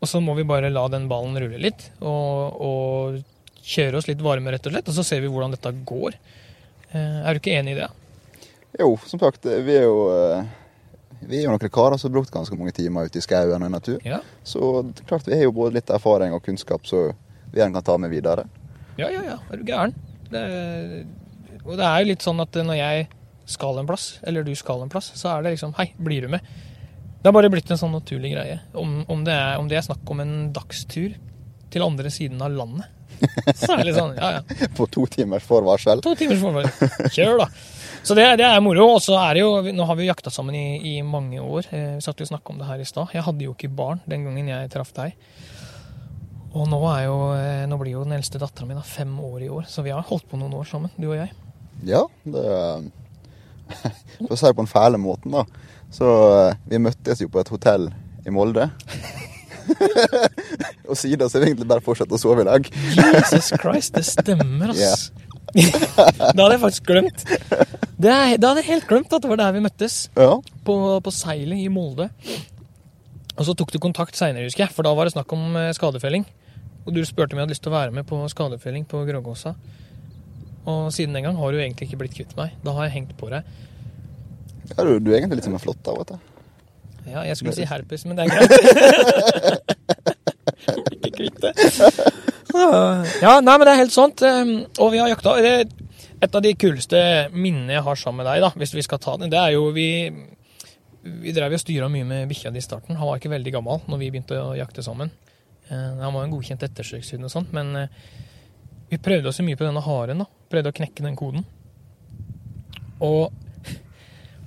Og 0.00 0.08
så 0.08 0.22
må 0.24 0.32
vi 0.38 0.46
bare 0.48 0.72
la 0.72 0.86
den 0.88 1.10
ballen 1.10 1.36
rulle 1.36 1.58
litt, 1.60 1.90
og, 2.00 2.56
og 2.56 3.18
kjøre 3.60 3.98
oss 3.98 4.08
litt 4.08 4.22
varme, 4.24 4.48
rett 4.54 4.64
og 4.64 4.72
slett. 4.72 4.88
Og 4.88 4.96
så 4.96 5.04
ser 5.04 5.20
vi 5.20 5.28
hvordan 5.28 5.52
dette 5.52 5.74
går. 5.90 6.16
Eh, 6.94 7.18
er 7.20 7.34
du 7.36 7.42
ikke 7.42 7.58
enig 7.58 7.76
i 7.76 7.80
det? 7.82 7.90
Jo, 8.78 8.94
som 9.06 9.18
sagt, 9.18 9.46
vi 9.46 9.74
er 9.76 9.86
jo 9.88 9.96
eh, 10.14 10.44
vi 11.20 11.40
er 11.40 11.44
jo 11.44 11.52
noen 11.52 11.72
karer 11.72 11.98
som 12.00 12.08
har 12.08 12.16
brukt 12.16 12.32
ganske 12.32 12.56
mange 12.56 12.72
timer 12.76 13.08
ute 13.10 13.20
i 13.20 13.24
skauen 13.24 13.60
og 13.60 13.68
i 13.68 13.72
natur. 13.72 13.98
Ja, 14.06 14.20
Så 14.46 14.60
klart 15.06 15.28
vi 15.28 15.36
har 15.36 15.44
jo 15.44 15.52
både 15.56 15.76
litt 15.76 15.90
erfaring 15.92 16.32
og 16.36 16.44
kunnskap 16.46 16.86
så 16.88 17.10
vi 17.50 17.60
gjerne 17.60 17.76
kan 17.76 17.86
ta 17.86 17.98
med 17.98 18.12
videre. 18.12 18.46
ja, 18.96 19.10
ja. 19.10 19.22
ja. 19.26 19.38
Er 19.50 19.60
du 19.60 19.64
gæren? 19.66 19.94
Det, 20.30 20.42
og 21.64 21.76
det 21.76 21.86
er 21.86 22.00
jo 22.00 22.10
litt 22.12 22.24
sånn 22.24 22.40
at 22.40 22.54
når 22.54 22.78
jeg 22.78 23.08
skal 23.50 23.80
en 23.80 23.88
plass, 23.88 24.20
eller 24.22 24.46
du 24.46 24.52
skal 24.54 24.84
en 24.84 24.92
plass, 24.92 25.10
så 25.18 25.32
er 25.34 25.42
det 25.42 25.56
liksom 25.56 25.74
Hei, 25.76 25.90
blir 25.98 26.22
du 26.22 26.30
med? 26.36 26.46
Det 27.20 27.28
har 27.28 27.34
bare 27.36 27.50
blitt 27.52 27.68
en 27.70 27.80
sånn 27.80 27.92
naturlig 27.92 28.30
greie. 28.32 28.60
Om, 28.72 29.02
om, 29.10 29.24
det, 29.26 29.34
er, 29.34 29.58
om 29.60 29.66
det 29.68 29.76
er 29.80 29.84
snakk 29.84 30.08
om 30.14 30.22
en 30.22 30.36
dagstur 30.54 31.18
til 31.70 31.84
andre 31.84 32.12
siden 32.14 32.40
av 32.42 32.54
landet, 32.54 32.86
så 33.58 33.74
er 33.74 33.82
det 33.82 33.90
litt 33.90 33.98
sånn 33.98 34.14
Ja, 34.16 34.38
ja. 34.38 34.68
På 34.78 34.86
to 34.88 35.04
timers 35.10 35.44
forvarsel. 35.44 36.00
To 36.06 36.14
timers 36.16 36.40
forvarsel. 36.40 37.10
Kjør, 37.12 37.42
da. 37.42 37.50
Så 38.02 38.16
det, 38.16 38.24
det 38.40 38.46
er 38.48 38.60
moro. 38.64 38.86
Og 38.96 39.02
så 39.04 39.16
er 39.20 39.36
det 39.36 39.42
jo 39.44 39.72
Nå 39.76 39.86
har 39.86 39.98
vi 39.98 40.06
jo 40.06 40.10
jakta 40.12 40.32
sammen 40.32 40.56
i, 40.56 40.66
i 40.96 41.02
mange 41.06 41.40
år. 41.42 41.68
Eh, 41.70 41.94
Vi 41.98 42.04
satt 42.04 42.20
jo 42.20 42.26
og 42.26 42.32
snakka 42.32 42.54
om 42.54 42.60
det 42.62 42.68
her 42.70 42.82
i 42.82 42.88
stad. 42.88 43.12
Jeg 43.14 43.26
hadde 43.26 43.44
jo 43.46 43.54
ikke 43.56 43.72
barn 43.76 44.00
den 44.08 44.24
gangen 44.28 44.48
jeg 44.50 44.70
traff 44.72 44.92
deg. 44.96 45.16
Og 46.50 46.66
nå, 46.66 46.80
er 46.90 47.04
jo, 47.06 47.18
eh, 47.36 47.66
nå 47.70 47.76
blir 47.78 47.94
jo 47.94 48.06
den 48.06 48.16
eldste 48.16 48.40
dattera 48.42 48.66
mi 48.66 48.74
da, 48.74 48.82
fem 48.82 49.12
år 49.22 49.44
i 49.46 49.50
år, 49.54 49.68
så 49.70 49.84
vi 49.86 49.92
har 49.94 50.02
holdt 50.08 50.26
på 50.32 50.40
noen 50.40 50.56
år 50.58 50.66
sammen, 50.66 50.90
du 50.98 51.06
og 51.12 51.14
jeg. 51.20 51.30
Ja, 51.86 52.00
det 52.26 52.42
For 53.70 54.34
å 54.34 54.38
si 54.38 54.48
det 54.48 54.56
på 54.56 54.64
den 54.64 54.70
fæle 54.72 54.98
måten, 54.98 55.30
da. 55.30 55.44
Så 55.94 56.08
eh, 56.48 56.56
vi 56.72 56.80
møttes 56.82 57.22
jo 57.22 57.28
på 57.30 57.38
et 57.38 57.52
hotell 57.54 57.86
i 58.26 58.34
Molde. 58.34 58.66
og 60.90 60.96
siden 60.98 61.28
så 61.30 61.38
har 61.38 61.44
vi 61.44 61.52
egentlig 61.52 61.68
bare 61.70 61.84
fortsatt 61.84 62.10
å 62.10 62.18
sove 62.18 62.42
i 62.42 62.48
lag. 62.48 62.66
Jesus 62.98 63.52
Christ, 63.54 63.94
det 63.94 64.02
stemmer, 64.08 64.74
ass. 64.74 65.10
det 66.34 66.38
hadde 66.38 66.52
jeg 66.54 66.62
faktisk 66.62 66.86
glemt. 66.88 67.24
Det, 67.26 68.10
er, 68.10 68.36
det 68.36 68.46
hadde 68.46 68.62
jeg 68.62 68.68
helt 68.70 68.88
glemt 68.90 69.12
at 69.12 69.24
det 69.24 69.30
var 69.32 69.40
der 69.40 69.56
vi 69.56 69.64
møttes. 69.64 69.96
Ja. 70.16 70.36
på, 70.66 70.76
på 71.04 71.12
seilet 71.14 71.60
i 71.60 71.68
Molde. 71.72 72.10
Og 73.40 73.46
så 73.48 73.54
tok 73.56 73.72
du 73.72 73.78
kontakt 73.80 74.18
seinere, 74.18 74.44
husker 74.48 74.66
jeg, 74.66 74.74
for 74.76 74.84
da 74.86 74.92
var 74.96 75.08
det 75.08 75.14
snakk 75.14 75.32
om 75.32 75.56
eh, 75.56 75.70
skadefelling. 75.76 76.26
Og 76.86 76.94
du 76.96 77.00
spurte 77.08 77.34
om 77.34 77.40
jeg 77.40 77.46
hadde 77.46 77.54
lyst 77.54 77.64
til 77.64 77.72
å 77.72 77.76
være 77.78 77.94
med 77.94 78.06
på 78.08 78.18
skadefelling 78.32 78.84
på 78.88 79.02
Grågåsa. 79.08 79.54
Og 80.68 80.90
siden 80.92 81.16
den 81.16 81.24
gang 81.24 81.38
har 81.38 81.52
du 81.52 81.60
egentlig 81.60 81.88
ikke 81.88 82.00
blitt 82.02 82.16
kvitt 82.16 82.34
meg. 82.38 82.56
Da 82.64 82.74
har 82.76 82.88
jeg 82.88 82.96
hengt 82.98 83.14
på 83.20 83.30
deg. 83.32 83.48
ja 84.74 84.84
du, 84.84 84.98
du 85.00 85.10
er 85.12 85.20
egentlig 85.20 85.40
litt 85.40 85.48
som 85.48 85.56
en 85.56 85.62
flått 85.62 85.80
da, 85.86 85.96
vet 85.96 86.12
du. 86.12 86.18
Ja, 87.10 87.24
jeg 87.24 87.38
skulle 87.40 87.56
si 87.56 87.64
herpes, 87.64 88.04
men 88.06 88.18
det 88.18 88.26
er 88.26 88.30
greit. 88.34 88.52
Ikke 90.94 91.10
kvitt 91.16 91.40
det. 91.40 91.52
Ja, 93.24 93.36
nei, 93.40 93.54
men 93.56 93.64
det 93.66 93.72
er 93.74 93.80
helt 93.82 93.94
sant. 93.94 94.22
Um, 94.22 94.52
Og 94.78 94.92
vi 94.94 95.00
har 95.02 95.10
jakta. 95.12 95.36
Et 96.20 96.34
av 96.36 96.42
de 96.44 96.52
kuleste 96.58 97.00
minnene 97.32 97.78
jeg 97.78 97.84
har 97.86 97.96
sammen 97.96 98.20
med 98.22 98.28
deg, 98.28 98.42
da, 98.44 98.50
hvis 98.60 98.74
vi 98.76 98.84
skal 98.84 99.00
ta 99.00 99.14
den, 99.20 99.30
det 99.32 99.38
er 99.40 99.54
jo 99.56 99.70
vi 99.76 99.86
Vi 101.00 101.32
drev 101.32 101.54
og 101.56 101.62
styra 101.62 101.88
mye 101.88 102.04
med 102.04 102.28
bikkja 102.28 102.50
di 102.52 102.60
i 102.60 102.64
starten. 102.64 102.98
Han 103.00 103.08
var 103.08 103.16
ikke 103.20 103.32
veldig 103.32 103.54
gammel 103.54 103.80
når 103.88 104.02
vi 104.02 104.10
begynte 104.12 104.36
å 104.36 104.50
jakte 104.58 104.84
sammen. 104.84 105.08
Eh, 105.70 105.94
Han 106.02 106.12
var 106.12 106.26
en 106.26 106.34
godkjent 106.34 106.66
ettersøkshund 106.66 107.24
og 107.24 107.32
sånt, 107.32 107.54
men 107.56 107.70
eh, 107.76 107.94
vi 108.90 108.98
prøvde 109.00 109.30
oss 109.30 109.40
mye 109.40 109.56
på 109.56 109.64
denne 109.64 109.80
haren. 109.80 110.20
da. 110.20 110.26
Prøvde 110.52 110.72
å 110.74 110.76
knekke 110.76 111.06
den 111.06 111.16
koden. 111.16 111.46
Og, 113.00 113.32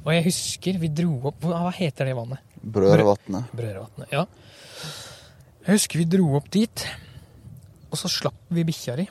og 0.04 0.10
jeg 0.14 0.28
husker 0.28 0.78
vi 0.78 0.92
dro 0.94 1.16
opp 1.32 1.42
Hva 1.48 1.72
heter 1.74 2.06
det 2.06 2.14
vannet? 2.20 2.44
Brødrevatnet. 2.62 3.50
Brødrevatnet, 3.58 4.14
ja. 4.14 4.28
Jeg 5.66 5.80
husker 5.80 6.04
vi 6.04 6.06
dro 6.12 6.28
opp 6.38 6.52
dit, 6.54 6.84
og 7.94 8.00
så 8.00 8.10
slapp 8.10 8.54
vi 8.54 8.66
bikkja 8.66 8.98
di. 8.98 9.06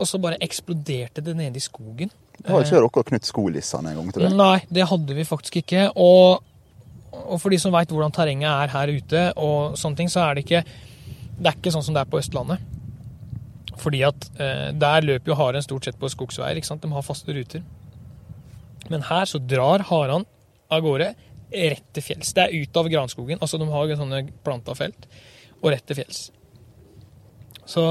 Og 0.00 0.08
så 0.08 0.20
bare 0.20 0.40
eksploderte 0.44 1.22
det 1.24 1.34
nede 1.36 1.60
i 1.60 1.64
skogen. 1.64 2.10
Det 2.36 2.52
har 2.52 2.64
ikke 2.64 2.80
dere 2.80 3.04
knytt 3.10 3.28
skolissene 3.28 3.92
en 3.92 4.00
gang, 4.00 4.12
til 4.12 4.26
det? 4.26 4.32
Nei, 4.36 4.58
det 4.72 4.88
hadde 4.88 5.16
vi 5.16 5.24
faktisk 5.24 5.58
ikke. 5.62 5.86
Og, 6.00 6.42
og 7.16 7.36
for 7.40 7.52
de 7.52 7.60
som 7.60 7.72
veit 7.72 7.92
hvordan 7.92 8.12
terrenget 8.12 8.48
er 8.50 8.72
her 8.72 8.92
ute, 8.92 9.22
og 9.40 9.76
sånne 9.80 10.00
ting, 10.00 10.12
så 10.12 10.26
er 10.26 10.36
det 10.36 10.46
ikke 10.46 10.64
Det 11.36 11.50
er 11.50 11.56
ikke 11.58 11.72
sånn 11.72 11.84
som 11.84 11.96
det 11.96 12.00
er 12.00 12.08
på 12.08 12.20
Østlandet. 12.20 12.60
Fordi 13.76 13.98
at 14.08 14.28
eh, 14.40 14.68
der 14.72 15.04
løper 15.04 15.32
jo 15.32 15.36
haren 15.36 15.64
stort 15.64 15.84
sett 15.84 15.98
på 16.00 16.08
skogsveier. 16.08 16.56
ikke 16.56 16.68
sant? 16.68 16.80
De 16.80 16.92
har 16.92 17.04
faste 17.04 17.32
ruter. 17.36 17.64
Men 18.88 19.04
her 19.04 19.28
så 19.28 19.40
drar 19.42 19.84
haren 19.90 20.24
av 20.72 20.80
gårde 20.84 21.10
rett 21.52 21.84
til 21.92 22.04
fjells. 22.04 22.32
Det 22.32 22.46
er 22.46 22.56
ut 22.56 22.80
av 22.80 22.88
granskogen. 22.88 23.40
Altså 23.40 23.60
de 23.60 23.68
har 23.68 23.90
jo 23.90 23.98
sånne 24.00 24.22
planta 24.44 24.74
felt, 24.78 25.08
og 25.60 25.70
rett 25.74 25.84
til 25.88 26.00
fjells. 26.00 26.30
Så 27.66 27.84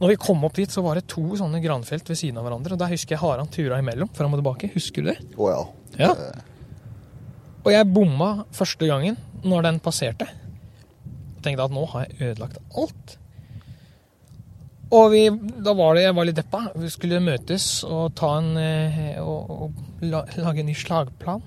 når 0.00 0.12
vi 0.12 0.18
kom 0.20 0.42
opp 0.44 0.56
dit, 0.58 0.70
så 0.72 0.82
var 0.84 0.98
det 0.98 1.06
to 1.08 1.24
sånne 1.40 1.62
granfelt 1.64 2.08
ved 2.10 2.18
siden 2.20 2.36
av 2.40 2.44
hverandre. 2.46 2.76
Og 2.76 2.80
der 2.82 2.92
husker 2.92 3.16
jeg 3.16 3.22
Haran 3.22 3.48
tura 3.52 3.78
imellom, 3.80 4.10
fram 4.16 4.34
og 4.36 4.42
tilbake. 4.42 4.72
Husker 4.74 5.04
du 5.06 5.12
det? 5.12 5.16
Å 5.40 5.50
ja. 5.52 5.62
Ja. 6.02 6.10
Eh, 6.12 6.42
Og 7.64 7.72
jeg 7.72 7.88
bomma 7.90 8.44
første 8.54 8.86
gangen 8.86 9.16
når 9.42 9.64
den 9.70 9.78
passerte. 9.82 10.28
Jeg 10.28 11.42
tenkte 11.46 11.64
at 11.66 11.72
nå 11.74 11.86
har 11.94 12.04
jeg 12.06 12.32
ødelagt 12.32 12.60
alt. 12.76 13.16
Og 14.94 15.08
vi, 15.10 15.24
da 15.66 15.72
var 15.74 15.96
det, 15.96 16.04
jeg 16.04 16.14
var 16.14 16.28
litt 16.28 16.38
deppa. 16.38 16.60
Vi 16.78 16.90
skulle 16.92 17.18
møtes 17.24 17.66
og, 17.88 18.12
ta 18.18 18.36
en, 18.38 18.52
eh, 18.60 19.16
og, 19.18 19.50
og 19.50 20.04
lage 20.06 20.62
en 20.62 20.68
ny 20.68 20.76
slagplan. 20.78 21.42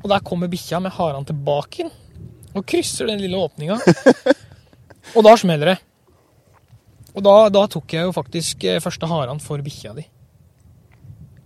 Og 0.00 0.08
der 0.10 0.24
kommer 0.26 0.50
bikkja 0.50 0.80
med 0.82 0.92
haran 0.96 1.26
tilbake 1.28 1.84
inn 1.84 1.94
og 2.50 2.64
krysser 2.66 3.06
den 3.06 3.20
lille 3.22 3.38
åpninga. 3.38 3.76
og 5.14 5.22
da 5.24 5.36
smeller 5.38 5.70
det. 5.70 5.78
Og 7.14 7.22
da, 7.26 7.36
da 7.50 7.64
tok 7.70 7.94
jeg 7.96 8.06
jo 8.06 8.12
faktisk 8.14 8.64
eh, 8.70 8.80
første 8.82 9.08
haren 9.10 9.40
for 9.42 9.62
bikkja 9.64 9.94
di. 9.96 10.04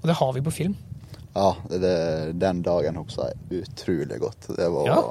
Og 0.03 0.11
det 0.11 0.19
har 0.19 0.33
vi 0.37 0.43
på 0.45 0.53
film. 0.53 0.75
ja 1.35 1.51
det, 1.71 1.95
den 2.39 2.63
dagen 2.63 2.97
husker 3.01 3.31
jeg 3.31 3.65
utrolig 3.65 4.19
godt. 4.21 4.51
Det 4.57 4.69
var 4.71 4.91
Ja. 4.91 5.05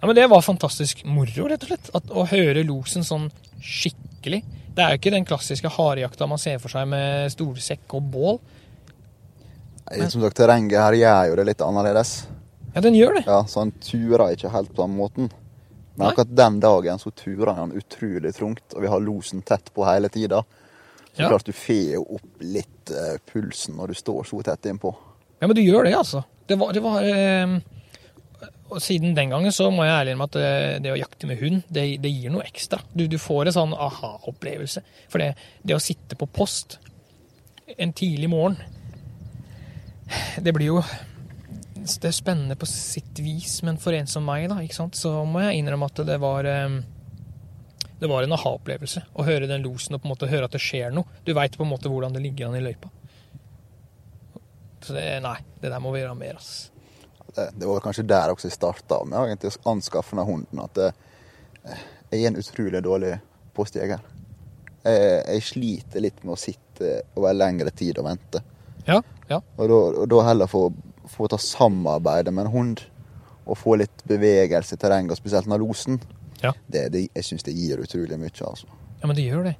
Ja, 0.00 0.06
men 0.06 0.16
Det 0.16 0.26
var 0.28 0.42
fantastisk 0.44 1.04
moro, 1.08 1.46
rett 1.48 1.62
og 1.64 1.70
slett. 1.70 1.90
At, 1.96 2.10
å 2.12 2.26
høre 2.28 2.62
losen 2.62 3.06
sånn 3.06 3.30
skikkelig. 3.64 4.42
Det 4.74 4.82
er 4.84 4.90
jo 4.92 4.98
ikke 5.00 5.12
den 5.14 5.24
klassiske 5.24 5.70
harejakta 5.72 6.26
man 6.28 6.38
ser 6.42 6.58
for 6.60 6.68
seg 6.68 6.90
med 6.90 7.32
stolsekk 7.32 7.94
og 7.96 8.10
bål. 8.12 8.38
Nei, 9.88 10.08
Som 10.10 10.20
sagt, 10.20 10.36
terrenget 10.36 10.76
her 10.76 10.96
gjør 10.98 11.30
jo 11.30 11.38
det 11.40 11.46
litt 11.48 11.64
annerledes. 11.64 12.12
Ja, 12.74 12.82
den 12.84 12.98
gjør 12.98 13.16
det. 13.16 13.24
Ja, 13.24 13.44
Så 13.48 13.62
han 13.62 13.72
turer 13.80 14.34
ikke 14.34 14.52
helt 14.52 14.74
på 14.74 14.84
den 14.84 14.96
måten. 14.98 15.30
Men 15.94 16.08
akkurat 16.08 16.36
den 16.36 16.60
dagen 16.60 16.98
så 16.98 17.10
turer 17.14 17.54
han 17.54 17.72
utrolig 17.78 18.34
tungt, 18.34 18.74
og 18.74 18.82
vi 18.82 18.88
har 18.90 19.00
losen 19.00 19.42
tett 19.46 19.70
på 19.74 19.84
hele 19.86 20.08
tida. 20.10 20.42
Så 21.14 21.22
Ja. 21.22 21.28
klart 21.30 21.46
du 21.46 21.52
får 21.54 21.92
jo 21.94 22.02
opp 22.16 22.40
litt 22.42 22.90
uh, 22.90 23.14
pulsen 23.32 23.76
når 23.78 23.92
du 23.92 23.94
står 23.94 24.24
så 24.26 24.40
tett 24.42 24.66
innpå. 24.66 24.90
Ja, 25.38 25.46
men 25.46 25.54
du 25.54 25.62
gjør 25.62 25.84
det, 25.86 25.94
altså. 25.94 26.24
Det 26.46 26.58
var, 26.58 26.72
det 26.74 26.82
var 26.82 27.04
uh, 27.06 27.60
Og 28.74 28.82
siden 28.82 29.14
den 29.14 29.30
gangen 29.30 29.52
så 29.52 29.70
må 29.70 29.84
jeg 29.84 29.94
ærlig 29.94 30.12
innrømme 30.16 30.26
at 30.26 30.32
det, 30.40 30.82
det 30.82 30.92
å 30.92 30.98
jakte 30.98 31.28
med 31.30 31.38
hund, 31.38 31.62
det, 31.70 31.84
det 32.02 32.10
gir 32.10 32.32
noe 32.34 32.42
ekstra. 32.42 32.80
Du, 32.92 33.06
du 33.06 33.18
får 33.22 33.46
en 33.46 33.56
sånn 33.60 33.74
aha-opplevelse. 33.76 34.82
For 35.12 35.22
det, 35.22 35.34
det 35.62 35.76
å 35.76 35.82
sitte 35.82 36.18
på 36.18 36.26
post 36.26 36.78
en 37.78 37.92
tidlig 37.96 38.28
morgen, 38.32 38.58
det 40.42 40.52
blir 40.52 40.72
jo 40.74 40.82
det 41.84 42.08
er 42.08 42.16
spennende 42.16 42.56
på 42.56 42.66
sitt 42.68 43.18
vis, 43.20 43.58
men 43.66 43.76
for 43.80 43.96
en 43.96 44.08
som 44.08 44.24
meg, 44.24 44.48
da, 44.48 44.60
ikke 44.64 44.76
sant, 44.76 44.96
så 44.96 45.18
må 45.28 45.42
jeg 45.44 45.60
innrømme 45.60 45.88
at 45.90 46.00
det 46.08 46.16
var 46.22 46.48
eh, 46.48 46.78
det 47.98 48.10
var 48.10 48.24
en 48.24 48.34
aha-opplevelse 48.36 49.04
å 49.14 49.24
høre 49.24 49.48
den 49.48 49.62
losen 49.64 49.96
og 49.96 50.02
på 50.02 50.08
en 50.08 50.12
måte 50.12 50.28
høre 50.28 50.48
at 50.48 50.54
det 50.56 50.62
skjer 50.62 50.94
noe. 50.94 51.08
Du 51.24 51.30
veit 51.36 51.56
på 51.56 51.64
en 51.64 51.70
måte 51.70 51.88
hvordan 51.88 52.12
det 52.12 52.20
ligger 52.24 52.50
an 52.50 52.58
i 52.58 52.62
løypa. 52.64 52.90
Så 54.84 54.92
det, 54.96 55.04
nei, 55.24 55.38
det 55.62 55.70
der 55.72 55.80
må 55.80 55.94
vi 55.94 56.02
gjøre 56.02 56.16
mer, 56.18 56.36
ass. 56.36 56.70
Det, 57.34 57.46
det 57.56 57.68
var 57.68 57.80
kanskje 57.84 58.04
der 58.08 58.34
også 58.34 58.50
jeg 58.50 58.56
starta 58.58 58.98
med 59.08 59.16
å 59.16 59.28
egentlig 59.28 59.54
anskaffe 59.70 60.18
den 60.18 60.28
hunden. 60.28 60.60
At 60.60 60.76
det, 60.76 60.90
jeg 62.10 62.18
er 62.20 62.28
en 62.28 62.40
utrolig 62.42 62.82
dårlig 62.84 63.14
postjeger. 63.56 64.02
Jeg, 64.84 65.06
jeg 65.30 65.46
sliter 65.48 66.04
litt 66.04 66.20
med 66.26 66.34
å 66.34 66.40
sitte 66.40 66.98
over 67.16 67.36
lengre 67.36 67.72
tid 67.72 68.02
og 68.02 68.10
vente. 68.10 68.44
Ja, 68.84 69.00
ja. 69.30 69.40
Og 69.56 69.70
da, 69.70 69.80
og 70.02 70.10
da 70.12 70.20
heller 70.28 70.50
få, 70.50 70.66
få 71.10 71.28
ta 71.28 71.38
samarbeide 71.40 72.32
med 72.34 72.46
en 72.46 72.52
hund 72.54 72.82
og 73.44 73.58
få 73.60 73.76
litt 73.76 74.04
bevegelse 74.08 74.76
i 74.76 74.80
terrenget, 74.80 75.18
spesielt 75.20 75.48
når 75.50 75.60
losen. 75.60 75.98
Ja. 76.40 76.54
Det, 76.66 76.86
det, 76.94 77.06
jeg 77.14 77.26
syns 77.28 77.44
det 77.44 77.54
gir 77.56 77.82
utrolig 77.82 78.16
mye, 78.20 78.32
altså. 78.48 78.68
Ja, 79.00 79.08
men 79.08 79.16
det 79.18 79.26
gjør 79.26 79.50
det. 79.50 79.54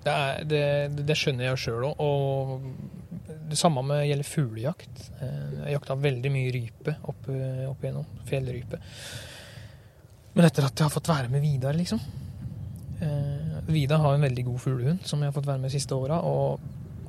Det, 0.00 0.12
er, 0.14 0.44
det, 0.48 0.64
det 1.06 1.16
skjønner 1.18 1.50
jeg 1.50 1.60
sjøl 1.60 1.86
òg. 1.90 2.00
Og 2.02 3.30
det 3.50 3.58
samme 3.58 3.82
med 3.86 4.06
gjelder 4.08 4.26
fuglejakt. 4.26 5.04
Eh, 5.20 5.52
Jeg 5.66 5.76
jakta 5.76 5.96
veldig 6.00 6.32
mye 6.34 6.52
rype 6.54 6.96
opp, 7.10 7.28
eh, 7.30 7.64
opp 7.68 7.84
igjennom. 7.84 8.08
Fjellrype. 8.26 8.80
Men 10.34 10.46
etter 10.46 10.66
at 10.66 10.74
jeg 10.78 10.86
har 10.86 10.94
fått 10.94 11.10
være 11.10 11.30
med 11.30 11.42
Vidar, 11.44 11.76
liksom. 11.78 12.02
Eh, 13.02 13.56
Vidar 13.70 14.02
har 14.02 14.14
en 14.16 14.26
veldig 14.26 14.44
god 14.46 14.60
fuglehund 14.62 15.06
som 15.06 15.22
jeg 15.22 15.30
har 15.30 15.36
fått 15.36 15.48
være 15.50 15.62
med 15.62 15.70
de 15.70 15.78
siste 15.78 15.94
åra, 15.94 16.20
og 16.26 16.60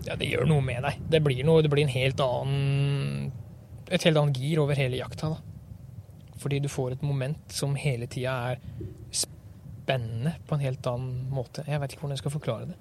ja, 0.07 0.15
det 0.17 0.31
gjør 0.31 0.49
noe 0.49 0.65
med 0.65 0.81
deg. 0.85 1.01
Det 1.13 1.21
blir, 1.23 1.43
noe, 1.45 1.61
det 1.61 1.69
blir 1.71 1.85
en 1.85 1.93
helt 1.93 2.21
annen 2.25 3.31
et 3.91 4.03
helt 4.07 4.17
annet 4.21 4.37
gir 4.39 4.59
over 4.63 4.75
hele 4.77 4.97
jakta. 4.99 5.29
da. 5.29 5.37
Fordi 6.41 6.59
du 6.63 6.67
får 6.71 6.91
et 6.95 7.03
moment 7.05 7.37
som 7.53 7.75
hele 7.77 8.07
tida 8.09 8.33
er 8.51 8.61
spennende 9.13 10.33
på 10.47 10.55
en 10.57 10.63
helt 10.65 10.87
annen 10.89 11.27
måte. 11.33 11.63
Jeg 11.67 11.79
vet 11.81 11.91
ikke 11.93 12.01
hvordan 12.05 12.15
jeg 12.17 12.23
skal 12.23 12.33
forklare 12.37 12.65
det. 12.71 12.77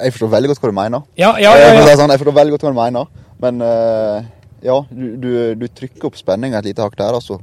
Jeg 0.00 0.12
forstår 0.16 0.30
veldig 0.32 0.48
godt 0.52 0.60
hva 0.62 0.70
du 0.72 0.76
mener. 0.76 1.06
Ja, 1.20 1.30
ja, 1.38 1.52
ja, 1.56 1.70
forstår 1.76 1.90
ja. 1.92 1.96
sånn, 2.00 2.12
jeg 2.14 2.20
forstår 2.22 2.36
veldig 2.40 2.54
godt 2.54 2.64
hva 2.66 2.72
du 2.72 2.78
mener, 2.80 3.10
men 3.40 3.60
uh, 3.64 4.28
ja, 4.64 4.76
du, 4.90 5.04
du, 5.20 5.30
du 5.60 5.66
trykker 5.68 6.08
opp 6.08 6.16
spenninga 6.16 6.58
et 6.62 6.70
lite 6.70 6.84
hakk 6.84 6.96
der, 6.98 7.16
altså. 7.18 7.36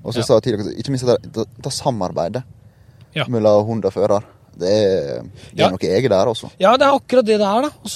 Og 0.00 0.14
så 0.16 0.22
Ja. 0.22 0.24
sa 0.24 0.38
jeg 0.38 0.46
tidligere, 0.48 0.72
ikke 0.80 0.94
minst 0.94 1.04
det, 1.08 1.18
det, 1.36 1.44
det 1.60 1.72
samarbeidet 1.76 2.42
Ja. 3.16 3.24
mellom 3.28 3.66
hund 3.68 3.84
og 3.84 3.92
fører. 3.92 4.24
Det 4.60 4.68
er, 4.68 5.22
det 5.22 5.60
Ja. 5.60 5.66
er 5.66 5.70
noe 5.76 5.88
eget 5.92 6.10
der, 6.10 6.26
altså. 6.32 6.50
Ja, 6.60 6.72
det 6.76 6.86
er 6.88 6.96
akkurat 6.96 7.26
det 7.26 7.38
det 7.40 7.46
er, 7.46 7.68
da. 7.68 7.70
Og 7.84 7.90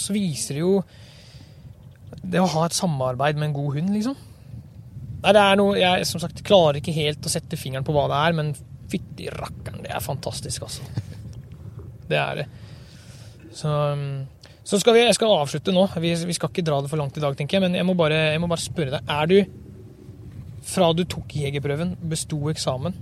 så 0.00 0.12
viser 0.16 0.54
det 0.56 0.60
jo 0.64 0.78
det 2.30 2.42
å 2.42 2.50
ha 2.54 2.66
et 2.66 2.76
samarbeid 2.76 3.38
med 3.38 3.50
en 3.50 3.56
god 3.56 3.78
hund, 3.78 3.90
liksom. 3.94 4.16
Nei, 5.24 5.32
det 5.32 5.40
er 5.40 5.56
noe 5.56 5.76
Jeg 5.80 6.04
som 6.08 6.20
sagt 6.20 6.42
klarer 6.44 6.78
ikke 6.80 6.92
helt 6.92 7.24
å 7.24 7.32
sette 7.32 7.56
fingeren 7.56 7.86
på 7.86 7.94
hva 7.96 8.04
det 8.12 8.20
er, 8.28 8.36
men 8.36 8.52
fytti 8.92 9.30
rakkeren, 9.32 9.82
det 9.84 9.92
er 9.94 10.04
fantastisk, 10.04 10.66
altså. 10.66 10.84
Det 12.04 12.18
er 12.20 12.42
det. 12.42 12.46
Så, 13.56 13.70
um, 13.70 14.24
så 14.66 14.80
skal 14.80 14.96
vi, 14.96 15.04
jeg 15.06 15.16
skal 15.16 15.32
avslutte 15.38 15.72
nå. 15.72 15.86
Vi, 16.02 16.10
vi 16.28 16.36
skal 16.36 16.50
ikke 16.50 16.64
dra 16.66 16.82
det 16.82 16.90
for 16.92 17.00
langt 17.00 17.16
i 17.16 17.22
dag, 17.22 17.36
tenker 17.38 17.58
jeg, 17.58 17.64
men 17.64 17.78
jeg 17.78 17.86
må 17.88 17.94
bare, 17.96 18.18
jeg 18.34 18.42
må 18.42 18.50
bare 18.50 18.64
spørre 18.64 18.98
deg. 18.98 19.08
Er 19.08 19.30
du, 19.30 19.38
fra 20.68 20.90
du 20.96 21.04
tok 21.08 21.32
jegerprøven, 21.38 21.94
besto 22.10 22.40
eksamen, 22.52 22.96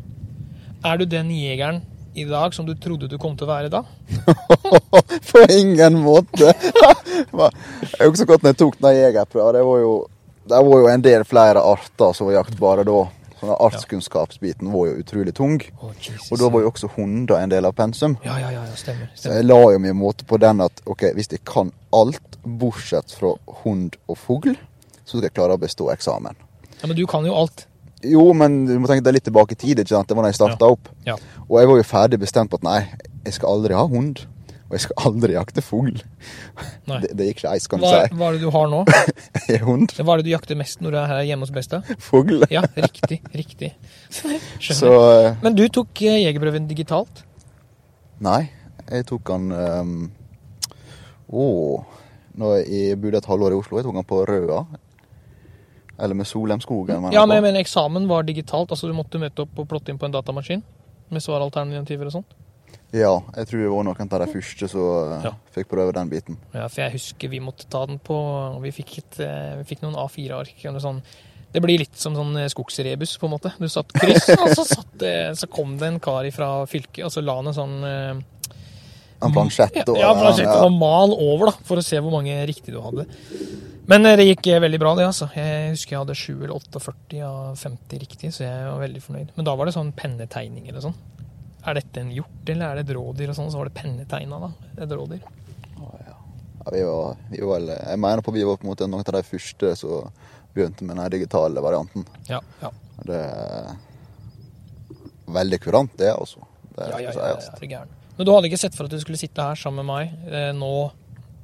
er 0.86 0.98
du 0.98 1.06
den 1.06 1.30
jegeren 1.34 1.82
i 2.14 2.24
dag 2.24 2.54
som 2.54 2.66
du 2.66 2.74
trodde 2.74 3.08
du 3.08 3.16
kom 3.18 3.36
til 3.36 3.48
å 3.48 3.52
være 3.52 3.70
da? 3.72 3.82
På 5.30 5.44
ingen 5.48 6.00
måte! 6.04 6.52
jeg 6.52 8.08
husker 8.08 8.28
godt 8.28 8.44
når 8.44 8.52
jeg 8.52 8.60
tok 8.60 8.78
den 8.82 8.98
jegerprøven. 8.98 9.56
Det 9.56 9.64
var 9.68 9.80
jo, 9.80 9.94
det 10.52 10.60
var 10.68 10.84
jo 10.84 10.90
en 10.92 11.04
del 11.06 11.24
flere 11.28 11.64
arter 11.72 12.16
som 12.16 12.28
var 12.28 12.42
jaktbare 12.42 12.84
da. 12.88 13.00
Sånn 13.42 13.56
Artskunnskapsbiten 13.56 14.68
var 14.70 14.86
jo 14.90 15.00
utrolig 15.02 15.32
tung. 15.34 15.56
Oh. 15.80 15.90
Og 16.30 16.38
da 16.38 16.50
var 16.52 16.62
jo 16.62 16.68
også 16.70 16.92
hunder 16.94 17.40
en 17.40 17.50
del 17.50 17.66
av 17.66 17.74
pensum. 17.74 18.14
Ja, 18.22 18.36
ja, 18.38 18.52
ja, 18.54 18.62
ja, 18.68 18.76
stemmer. 18.78 19.08
Så 19.18 19.32
jeg 19.34 19.48
la 19.48 19.58
jo 19.72 19.80
min 19.82 19.98
måte 19.98 20.28
på 20.28 20.38
den 20.38 20.62
at 20.62 20.84
ok, 20.86 21.08
hvis 21.16 21.32
jeg 21.32 21.42
kan 21.48 21.72
alt 21.96 22.38
bortsett 22.44 23.10
fra 23.18 23.34
hund 23.64 23.98
og 24.06 24.20
fugl, 24.20 24.54
så 25.02 25.16
skal 25.16 25.26
jeg 25.26 25.34
klare 25.34 25.56
å 25.58 25.62
bestå 25.62 25.90
eksamen. 25.90 26.38
Ja, 26.78 26.86
Men 26.86 26.96
du 26.98 27.02
kan 27.10 27.26
jo 27.26 27.34
alt. 27.34 27.66
Jo, 28.02 28.26
men 28.34 28.64
du 28.66 28.74
må 28.82 28.90
tenke 28.90 29.04
deg 29.06 29.18
litt 29.18 29.26
tilbake 29.28 29.54
i 29.54 29.58
tid. 29.58 29.78
ikke 29.78 29.94
sant? 29.94 30.08
Det 30.10 30.16
var 30.18 30.26
da 30.26 30.32
jeg 30.32 30.40
starta 30.40 30.70
opp. 30.74 30.90
Ja. 31.06 31.14
Og 31.48 31.58
jeg 31.60 31.70
var 31.70 31.80
jo 31.80 31.86
ferdig 31.86 32.18
bestemt 32.22 32.50
på 32.50 32.58
at 32.58 32.66
nei, 32.66 32.80
jeg 33.26 33.36
skal 33.38 33.56
aldri 33.56 33.76
ha 33.78 33.84
hund. 33.86 34.24
Og 34.72 34.78
jeg 34.78 34.86
skal 34.86 35.06
aldri 35.10 35.34
jakte 35.34 35.60
fugl. 35.60 35.98
Det, 36.88 37.10
det 37.12 37.26
gikk 37.28 37.42
ikke 37.42 37.50
eis, 37.52 37.66
kan 37.68 37.82
du 37.82 37.84
si. 37.84 38.16
hva 38.16 38.30
er 38.30 38.38
det 38.38 38.40
du 38.40 38.52
har 38.54 38.70
nå? 38.72 38.78
Jeg 39.50 39.58
er 39.58 39.66
hund. 39.66 39.92
Hva 39.98 40.14
er 40.14 40.22
det 40.22 40.24
du 40.24 40.30
jakter 40.32 40.56
mest 40.56 40.80
når 40.80 40.94
du 40.94 40.96
er 41.02 41.10
her 41.10 41.20
hjemme 41.28 41.44
hos 41.44 41.52
Besta? 41.52 41.82
Fugl. 42.00 42.40
Ja, 42.48 42.62
riktig. 42.78 43.18
Riktig. 43.36 43.68
Skjønner. 44.16 44.78
Så 44.78 44.92
eh, 45.10 45.36
Men 45.44 45.58
du 45.58 45.66
tok 45.68 46.02
eh, 46.06 46.22
jegerprøven 46.22 46.70
digitalt? 46.70 47.20
Nei, 48.24 48.46
jeg 48.86 49.04
tok 49.10 49.32
han 49.34 49.52
um, 49.52 49.92
Å 51.28 51.44
Når 52.40 52.56
jeg 52.62 52.96
bodde 53.02 53.20
et 53.20 53.28
halvår 53.28 53.52
i 53.52 53.60
Oslo, 53.60 53.76
jeg 53.76 53.90
tok 53.90 54.00
han 54.00 54.08
på 54.08 54.22
Røa. 54.30 54.62
Eller 55.98 56.16
med 56.16 56.26
Solemskogen. 56.26 56.96
Skogen. 56.96 57.12
Ja, 57.12 57.26
men, 57.26 57.42
men 57.44 57.58
eksamen 57.60 58.08
var 58.08 58.24
digitalt. 58.26 58.72
Altså 58.72 58.88
du 58.88 58.94
måtte 58.96 59.20
møte 59.20 59.44
opp 59.44 59.58
og 59.60 59.68
plotte 59.68 59.92
inn 59.92 60.00
på 60.00 60.08
en 60.08 60.14
datamaskin 60.14 60.62
med 61.12 61.22
svaralternativer 61.22 62.08
og 62.08 62.16
sånt. 62.16 62.38
Ja, 62.92 63.14
jeg 63.38 63.48
tror 63.48 63.62
det 63.62 63.68
var 63.72 63.84
noen 63.88 64.10
av 64.12 64.20
de 64.20 64.28
første 64.34 64.68
som 64.68 65.12
eh, 65.16 65.26
Ja. 65.28 65.32
fikk 65.54 65.70
prøve 65.70 65.94
den 65.96 66.10
biten. 66.12 66.36
Ja, 66.52 66.66
for 66.68 66.82
jeg 66.84 66.92
husker 66.98 67.30
vi 67.32 67.40
måtte 67.40 67.68
ta 67.72 67.86
den 67.88 67.98
på 68.04 68.16
Vi 68.60 68.72
fikk, 68.76 68.98
et, 69.00 69.20
eh, 69.24 69.54
vi 69.62 69.64
fikk 69.70 69.84
noen 69.84 69.96
A4-ark. 69.96 70.60
Sånn, 70.82 71.00
det 71.52 71.62
blir 71.64 71.80
litt 71.80 71.96
som 71.96 72.16
sånn 72.16 72.36
eh, 72.36 72.50
skogsrebus, 72.52 73.16
på 73.20 73.30
en 73.30 73.32
måte. 73.32 73.54
Du 73.56 73.68
satt 73.72 73.92
kryss, 73.96 74.28
og 74.36 74.52
så, 74.52 74.66
satt 74.68 75.06
så 75.40 75.48
kom 75.48 75.78
det 75.80 75.88
en 75.88 76.00
kar 76.04 76.28
fra 76.36 76.50
fylket, 76.68 77.06
og 77.08 77.14
så 77.14 77.24
la 77.24 77.38
han 77.40 77.48
en 77.52 77.56
sånn 77.56 77.76
En 79.22 79.32
plansjett 79.32 79.76
Ja, 79.78 79.84
og 79.86 79.96
ja, 79.96 80.12
plansjett 80.18 80.50
ja. 80.50 80.60
og 80.66 80.76
mal 80.76 81.14
over, 81.16 81.48
da, 81.48 81.56
for 81.64 81.80
å 81.80 81.84
se 81.86 82.00
hvor 82.02 82.12
mange 82.12 82.36
riktig 82.48 82.74
du 82.74 82.80
hadde. 82.82 83.06
Men 83.90 84.06
eh, 84.06 84.16
det 84.18 84.26
gikk 84.28 84.46
eh, 84.52 84.60
veldig 84.62 84.80
bra, 84.82 84.94
det. 84.98 85.06
altså. 85.10 85.28
Jeg 85.36 85.72
husker 85.74 85.96
jeg 85.96 86.02
hadde 86.04 86.18
7 86.18 86.32
eller 86.36 86.54
48 86.54 87.22
av 87.26 87.56
50 87.58 88.02
riktig, 88.02 88.32
så 88.34 88.44
jeg 88.46 88.66
var 88.68 88.82
veldig 88.84 89.02
fornøyd. 89.02 89.32
Men 89.36 89.48
da 89.48 89.54
var 89.58 89.68
det 89.68 89.74
sånn 89.76 89.92
pennetegninger 89.96 90.78
og 90.78 90.86
sånn. 90.88 90.98
Er 91.62 91.78
dette 91.78 92.02
en 92.02 92.10
hjort, 92.14 92.42
eller 92.50 92.68
er 92.68 92.78
det 92.80 92.88
et 92.88 92.96
rådyr? 92.96 93.30
og 93.30 93.38
sånn, 93.38 93.50
Så 93.52 93.60
var 93.60 93.70
det 93.70 93.76
pennetegna, 93.78 94.38
da. 94.42 94.52
Et 94.82 94.94
rådyr. 94.98 95.22
Ja, 96.62 96.70
vi 96.70 96.82
var, 96.86 97.16
vi 97.30 97.40
var 97.42 97.64
Jeg 97.66 97.98
mener 97.98 98.22
på 98.22 98.30
vi 98.34 98.44
var 98.46 98.56
på 98.56 98.66
en 98.66 98.70
måte 98.70 98.86
noen 98.86 99.02
av 99.02 99.16
de 99.16 99.22
første 99.26 99.72
som 99.80 100.12
begynte 100.54 100.84
med 100.86 100.96
den 101.00 101.10
digitale 101.10 101.62
varianten. 101.64 102.06
Ja, 102.28 102.38
ja. 102.60 102.70
Det 103.02 103.18
er 103.18 103.72
veldig 105.32 105.58
kurant, 105.64 105.96
det, 105.98 106.12
altså. 106.12 106.44
Det 106.76 106.88
Ja, 106.88 107.00
ja, 107.00 107.10
ja, 107.10 107.28
ja, 107.32 107.38
det 107.58 107.66
er 107.66 107.72
gæren. 107.72 107.96
Men 108.16 108.26
du 108.28 108.32
hadde 108.34 108.50
ikke 108.50 108.60
sett 108.60 108.76
for 108.76 108.86
at 108.86 108.92
du 108.92 109.00
skulle 109.00 109.18
sitte 109.18 109.42
her 109.42 109.58
sammen 109.58 109.82
med 109.82 109.88
meg 109.90 110.28
eh, 110.28 110.50
nå 110.54 110.92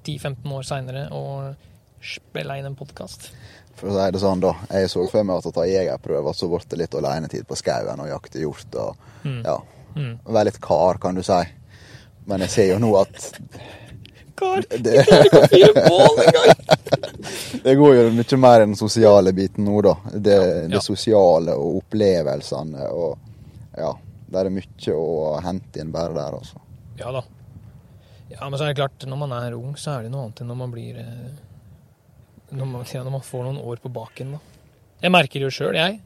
10-15 0.05 0.53
år 0.55 0.67
seinere 0.69 1.07
og 1.17 1.57
spille 2.03 2.59
inn 2.59 2.67
en 2.71 2.77
podkast? 2.79 3.31
For 3.79 3.91
å 3.91 3.95
si 3.95 4.11
det 4.15 4.21
sånn, 4.23 4.41
da. 4.43 4.55
Jeg 4.75 4.91
så 4.91 5.05
for 5.11 5.23
meg 5.27 5.39
at 5.39 5.47
å 5.51 5.55
ta 5.55 5.65
jegerprøver, 5.69 6.35
så 6.35 6.49
ble 6.51 6.59
det 6.69 6.79
litt 6.81 6.95
alenetid 6.99 7.47
på 7.47 7.57
skauen 7.59 8.01
og 8.03 8.09
jakte 8.11 8.41
hjort. 8.43 8.75
og 8.75 8.97
Mm. 9.25 9.43
ja, 9.45 9.59
Mm. 9.97 10.19
Være 10.25 10.45
litt 10.45 10.61
kar, 10.61 10.99
kan 10.99 11.15
du 11.15 11.23
si. 11.23 11.39
Men 12.27 12.41
jeg 12.41 12.51
ser 12.51 12.67
jo 12.69 12.79
nå 12.79 12.91
at 13.01 13.33
Kar, 14.39 14.63
Jeg 14.71 14.83
klarer 15.09 15.25
ikke 15.27 15.41
å 15.41 15.49
fire 15.51 15.83
bål 15.89 16.21
engang! 16.23 16.61
det 17.65 17.75
går 17.81 17.95
jo 17.97 18.11
mye 18.15 18.37
mer 18.39 18.61
i 18.61 18.67
den 18.69 18.77
sosiale 18.79 19.33
biten 19.35 19.65
nå, 19.67 19.81
da. 19.83 19.95
Det, 20.15 20.37
ja. 20.37 20.69
det 20.77 20.83
sosiale 20.85 21.57
og 21.59 21.81
opplevelsene 21.83 22.87
og 22.93 23.19
Ja. 23.77 23.95
Det 24.29 24.43
er 24.45 24.51
mye 24.53 24.93
å 24.95 25.41
hente 25.41 25.81
inn 25.81 25.91
bare 25.91 26.13
der, 26.13 26.35
altså. 26.37 26.61
Ja 27.01 27.11
da. 27.11 27.23
Ja, 28.29 28.45
men 28.51 28.59
så 28.59 28.67
er 28.67 28.75
det 28.75 28.77
klart, 28.77 29.07
når 29.09 29.17
man 29.17 29.33
er 29.33 29.55
ung, 29.57 29.73
så 29.81 29.95
er 29.97 30.03
det 30.05 30.11
noe 30.13 30.27
annet 30.27 30.43
enn 30.45 30.51
når 30.53 30.59
man 30.61 30.71
blir 30.75 30.99
eh, 31.01 31.31
Når 32.51 32.71
man, 32.71 32.87
når 32.89 33.13
man 33.13 33.25
får 33.25 33.45
noen 33.45 33.61
år 33.61 33.83
på 33.83 33.91
baken, 33.93 34.37
da. 34.37 34.41
Jeg 35.03 35.15
merker 35.15 35.45
jo 35.45 35.51
sjøl, 35.53 35.77
jeg, 35.79 36.01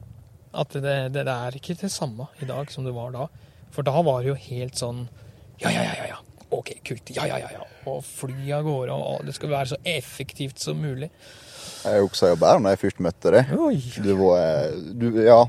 at 0.52 0.74
det, 0.74 0.96
det, 1.14 1.22
det 1.24 1.32
er 1.32 1.56
ikke 1.56 1.78
det 1.80 1.88
samme 1.92 2.26
i 2.42 2.48
dag 2.48 2.70
som 2.72 2.84
det 2.84 2.92
var 2.96 3.14
da. 3.14 3.28
For 3.72 3.86
da 3.86 3.94
var 4.04 4.20
det 4.20 4.32
jo 4.34 4.40
helt 4.50 4.76
sånn 4.76 5.06
Ja, 5.62 5.70
ja, 5.70 5.86
ja, 5.86 5.94
ja. 5.96 6.10
ja. 6.16 6.18
Ok, 6.52 6.74
kult. 6.84 7.08
Ja, 7.16 7.24
ja, 7.30 7.38
ja. 7.40 7.48
ja. 7.54 7.62
Og 7.88 8.02
fly 8.04 8.50
av 8.52 8.66
gårde, 8.66 8.92
og 8.92 9.24
det 9.24 9.32
skal 9.38 9.52
være 9.54 9.70
så 9.72 9.78
effektivt 9.88 10.60
som 10.60 10.76
mulig. 10.82 11.08
Jeg 11.82 12.02
husker 12.04 12.34
jo 12.34 12.38
bare 12.42 12.60
når 12.60 12.74
jeg 12.74 12.82
først 12.82 13.00
møtte 13.06 13.32
deg. 13.32 13.54
Oi. 13.56 13.78
Du 14.04 14.12
var 14.20 14.74
du, 14.92 15.08
Ja. 15.24 15.40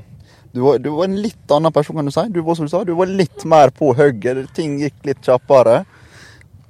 Du 0.54 0.60
var, 0.62 0.78
du 0.78 0.86
var 0.94 1.08
en 1.08 1.16
litt 1.18 1.50
annen 1.50 1.74
person, 1.74 1.98
kan 1.98 2.06
du 2.06 2.12
si. 2.14 2.22
Du 2.30 2.38
var 2.46 2.54
som 2.54 2.68
du 2.68 2.70
sa, 2.70 2.84
du 2.86 2.92
var 2.94 3.10
litt 3.10 3.42
mer 3.50 3.72
på 3.74 3.88
hugget. 3.98 4.46
Ting 4.54 4.76
gikk 4.78 5.00
litt 5.02 5.20
kjappere. 5.26 5.80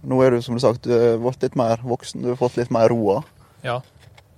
Nå 0.08 0.20
er 0.24 0.32
du 0.34 0.42
som 0.44 0.56
du 0.56 0.62
sagt, 0.64 0.88
du 0.88 0.94
har 0.94 1.18
blitt 1.20 1.44
litt 1.44 1.58
mer 1.60 1.84
voksen. 1.84 2.24
Du 2.24 2.30
har 2.32 2.38
fått 2.40 2.56
litt 2.56 2.72
mer 2.72 2.88
roa. 2.92 3.18
Ja. 3.64 3.82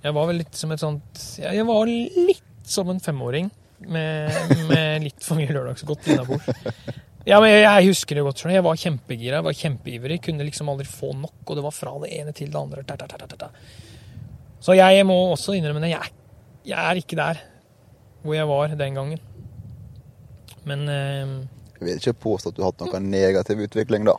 Jeg 0.07 0.15
var 0.15 0.29
vel 0.29 0.39
litt 0.41 0.55
som 0.55 0.71
et 0.71 0.81
sånt 0.81 1.23
Jeg 1.41 1.65
var 1.67 1.89
litt 1.89 2.43
som 2.67 2.89
en 2.91 3.01
femåring 3.03 3.49
med, 3.87 4.31
med 4.69 5.03
litt 5.05 5.23
for 5.23 5.37
mye 5.37 5.51
lørdagsgodt 5.53 6.07
innabords. 6.09 6.47
Ja, 7.27 7.41
men 7.43 7.51
jeg, 7.51 7.65
jeg 7.65 7.89
husker 7.91 8.17
det 8.17 8.23
godt. 8.23 8.41
Jeg 8.49 8.63
var 8.63 8.79
kjempegira, 8.79 9.39
jeg 9.41 9.45
var 9.45 9.55
kjempeivrig. 9.59 10.17
Kunne 10.23 10.47
liksom 10.47 10.71
aldri 10.71 10.87
få 10.87 11.11
nok, 11.19 11.41
og 11.43 11.59
det 11.59 11.65
var 11.65 11.75
fra 11.75 11.93
det 12.03 12.11
ene 12.15 12.33
til 12.35 12.49
det 12.53 12.59
andre. 12.59 12.85
Ta, 12.87 12.95
ta, 12.97 13.27
ta. 13.27 13.49
Så 14.63 14.77
jeg 14.77 15.03
må 15.07 15.17
også 15.33 15.57
innrømme 15.57 15.83
det. 15.83 15.91
Jeg, 15.91 16.13
jeg 16.71 16.79
er 16.79 17.01
ikke 17.01 17.19
der 17.19 17.41
hvor 18.23 18.35
jeg 18.35 18.47
var 18.49 18.73
den 18.79 18.97
gangen. 18.97 19.19
Men 20.67 20.87
eh, 20.91 21.35
Jeg 21.77 21.85
vil 21.85 21.99
ikke 21.99 22.15
påstå 22.25 22.51
at 22.51 22.57
du 22.57 22.63
har 22.63 22.71
hatt 22.73 22.87
noen 22.87 23.11
negativ 23.11 23.61
utvikling, 23.67 24.07
da. 24.07 24.17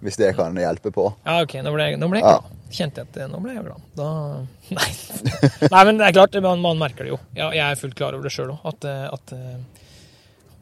Hvis 0.00 0.16
det 0.16 0.30
kan 0.36 0.56
hjelpe 0.56 0.90
på. 0.94 1.04
Ja, 1.26 1.40
ok, 1.44 1.58
nå 1.64 1.72
ble 1.74 1.90
jeg, 1.90 1.98
nå 2.00 2.08
ble 2.08 2.22
jeg 2.22 2.24
Ja. 2.28 2.38
glad. 2.40 2.56
Kjente 2.70 3.02
jeg 3.02 3.08
at 3.10 3.16
eh, 3.20 3.28
nå 3.28 3.40
ble 3.42 3.52
jeg 3.56 3.64
glad. 3.66 3.82
Da 3.98 4.06
Nei. 4.78 4.88
Nei, 5.74 5.84
men 5.88 5.98
det 6.00 6.06
er 6.06 6.14
klart, 6.16 6.38
man, 6.44 6.62
man 6.64 6.78
merker 6.80 7.04
det 7.04 7.12
jo. 7.12 7.18
Ja, 7.36 7.50
jeg 7.52 7.64
er 7.66 7.80
fullt 7.80 7.96
klar 7.98 8.14
over 8.16 8.24
det 8.24 8.32
sjøl 8.32 8.52
òg. 8.54 8.62
At, 8.70 8.86
eh, 8.88 9.06
at 9.12 9.32
eh, 9.36 9.80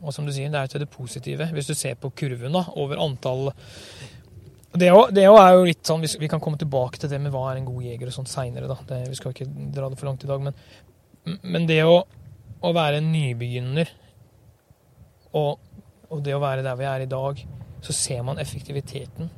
Og 0.03 0.14
som 0.16 0.26
du 0.26 0.32
sier, 0.34 0.51
det 0.51 0.59
er 0.62 0.72
til 0.72 0.82
det 0.82 0.91
positive. 0.91 1.51
Hvis 1.55 1.68
du 1.70 1.74
ser 1.78 1.95
på 2.01 2.11
kurven 2.18 2.55
da, 2.57 2.64
over 2.80 2.99
antall 3.03 3.53
det 4.78 4.91
òg 4.93 5.14
er 5.16 5.55
jo 5.57 5.62
litt 5.64 5.86
sånn, 5.89 6.03
Vi 6.20 6.28
kan 6.28 6.41
komme 6.45 6.59
tilbake 6.61 6.99
til 7.01 7.09
det 7.11 7.18
med 7.22 7.32
hva 7.32 7.47
er 7.51 7.57
en 7.59 7.64
god 7.66 7.82
jeger 7.82 8.11
og 8.11 8.14
sånt 8.14 8.28
seinere. 8.30 8.68
Vi 9.09 9.16
skal 9.16 9.32
ikke 9.32 9.47
dra 9.74 9.89
det 9.89 9.99
for 9.99 10.07
langt 10.11 10.22
i 10.26 10.28
dag. 10.28 10.43
Men, 10.45 11.39
men 11.43 11.66
det 11.66 11.80
å, 11.89 12.03
å 12.61 12.72
være 12.76 13.01
en 13.01 13.09
nybegynner 13.12 13.89
og, 15.39 15.59
og 16.11 16.20
det 16.24 16.34
å 16.36 16.41
være 16.43 16.62
der 16.64 16.76
vi 16.78 16.86
er 16.89 17.05
i 17.05 17.09
dag, 17.11 17.41
så 17.85 17.93
ser 17.93 18.22
man 18.26 18.39
effektiviteten 18.39 19.29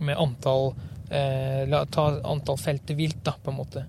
med 0.00 0.16
antall 0.20 0.72
eh, 1.10 1.64
la, 1.68 1.84
ta 1.86 2.08
antall 2.24 2.58
felter 2.60 2.94
vilt, 2.98 3.22
da, 3.24 3.34
på 3.42 3.50
en 3.52 3.56
måte. 3.60 3.86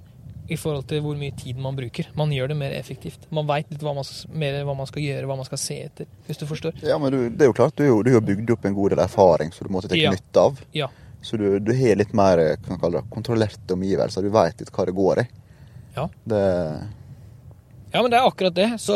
I 0.51 0.57
forhold 0.59 0.83
til 0.89 0.99
hvor 1.05 1.15
mye 1.15 1.31
tid 1.39 1.59
man 1.63 1.77
bruker. 1.77 2.09
Man 2.19 2.31
gjør 2.35 2.49
det 2.51 2.57
mer 2.59 2.73
effektivt. 2.75 3.27
Man 3.31 3.47
veit 3.47 3.69
litt 3.71 3.83
hva 3.85 3.93
man, 3.95 4.07
mer 4.35 4.57
hva 4.67 4.73
man 4.75 4.89
skal 4.89 5.03
gjøre, 5.05 5.27
hva 5.29 5.37
man 5.39 5.47
skal 5.47 5.61
se 5.61 5.77
etter, 5.85 6.09
hvis 6.27 6.41
du 6.41 6.43
forstår. 6.49 6.81
Ja, 6.83 6.97
men 6.99 7.13
du, 7.13 7.19
det 7.29 7.45
er 7.45 7.51
jo 7.51 7.55
klart, 7.55 7.77
du 7.79 8.01
du 8.03 8.11
har 8.11 8.25
bygd 8.25 8.51
opp 8.57 8.65
en 8.67 8.75
god 8.75 8.91
del 8.95 9.03
erfaring 9.05 9.53
som 9.55 9.67
du 9.67 9.71
måtte 9.71 9.91
ta 9.93 9.95
Ja. 9.99 10.11
nytte 10.11 10.43
av. 10.43 10.59
Ja. 10.75 10.89
Så 11.23 11.37
du, 11.37 11.59
du 11.63 11.71
har 11.77 11.95
litt 12.01 12.11
mer 12.17 12.41
eh, 12.41 12.57
det, 12.57 13.03
kontrollerte 13.13 13.77
omgivelser. 13.77 14.25
Du 14.27 14.33
veit 14.33 14.59
litt 14.59 14.73
hva 14.75 14.85
det 14.89 14.97
går 14.97 15.23
i. 15.23 15.27
Ja. 15.95 16.09
Det, 16.25 16.41
Ja, 17.93 18.01
men 18.01 18.11
det 18.11 18.19
er 18.19 18.27
akkurat 18.27 18.55
det. 18.55 18.69
Så 18.81 18.95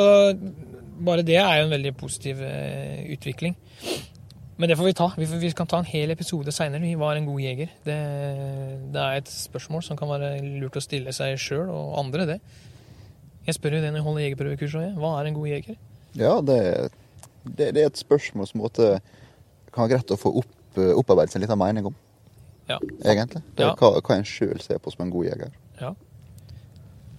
bare 1.06 1.24
det 1.28 1.36
er 1.40 1.60
jo 1.60 1.66
en 1.70 1.74
veldig 1.76 1.96
positiv 2.00 2.42
eh, 2.44 3.06
utvikling. 3.16 3.56
Men 4.58 4.70
det 4.72 4.78
får 4.80 4.86
vi 4.88 4.94
ta. 4.96 5.10
Vi, 5.20 5.26
får, 5.28 5.40
vi 5.42 5.50
kan 5.52 5.68
ta 5.68 5.82
en 5.82 5.88
hel 5.90 6.14
episode 6.14 6.52
seinere. 6.56 6.80
Vi 6.86 6.96
var 6.96 7.18
en 7.20 7.26
god 7.28 7.42
jeger. 7.44 7.72
Det, 7.84 7.96
det 8.94 9.02
er 9.02 9.18
et 9.20 9.28
spørsmål 9.32 9.84
som 9.84 9.98
kan 10.00 10.08
være 10.14 10.38
lurt 10.62 10.78
å 10.80 10.84
stille 10.84 11.12
seg 11.16 11.36
sjøl 11.42 11.68
og 11.74 11.98
andre, 12.00 12.28
det. 12.30 12.38
Jeg 13.46 13.58
spør 13.58 13.76
jo 13.78 13.82
det 13.84 13.90
når 13.92 14.00
jeg 14.00 14.06
holder 14.08 14.24
jegerprøvekurs 14.26 14.78
òg. 14.80 14.96
Hva 15.02 15.12
er 15.20 15.28
en 15.32 15.36
god 15.42 15.52
jeger? 15.52 15.76
ja, 16.16 16.32
det, 16.48 16.58
det, 17.44 17.68
det 17.76 17.82
er 17.84 17.90
et 17.92 18.00
spørsmål 18.00 18.48
som 18.48 18.62
måtte, 18.64 18.94
kan 19.76 19.84
være 19.84 19.98
greit 19.98 20.14
å 20.16 20.18
få 20.18 20.32
opp, 20.40 20.54
eh, 20.80 20.94
opparbeidet 20.96 21.34
seg 21.36 21.42
en 21.42 21.44
liten 21.50 21.60
mening 21.60 21.90
om, 21.92 21.96
Ja. 22.72 22.78
egentlig. 23.04 23.44
Det 23.58 23.66
er 23.66 23.74
Ja. 23.74 23.76
hva, 23.76 24.00
hva 24.00 24.16
en 24.16 24.24
sjøl 24.24 24.62
ser 24.64 24.80
på 24.80 24.94
som 24.96 25.04
en 25.04 25.12
god 25.12 25.28
jeger. 25.28 25.52
Ja. 25.82 25.92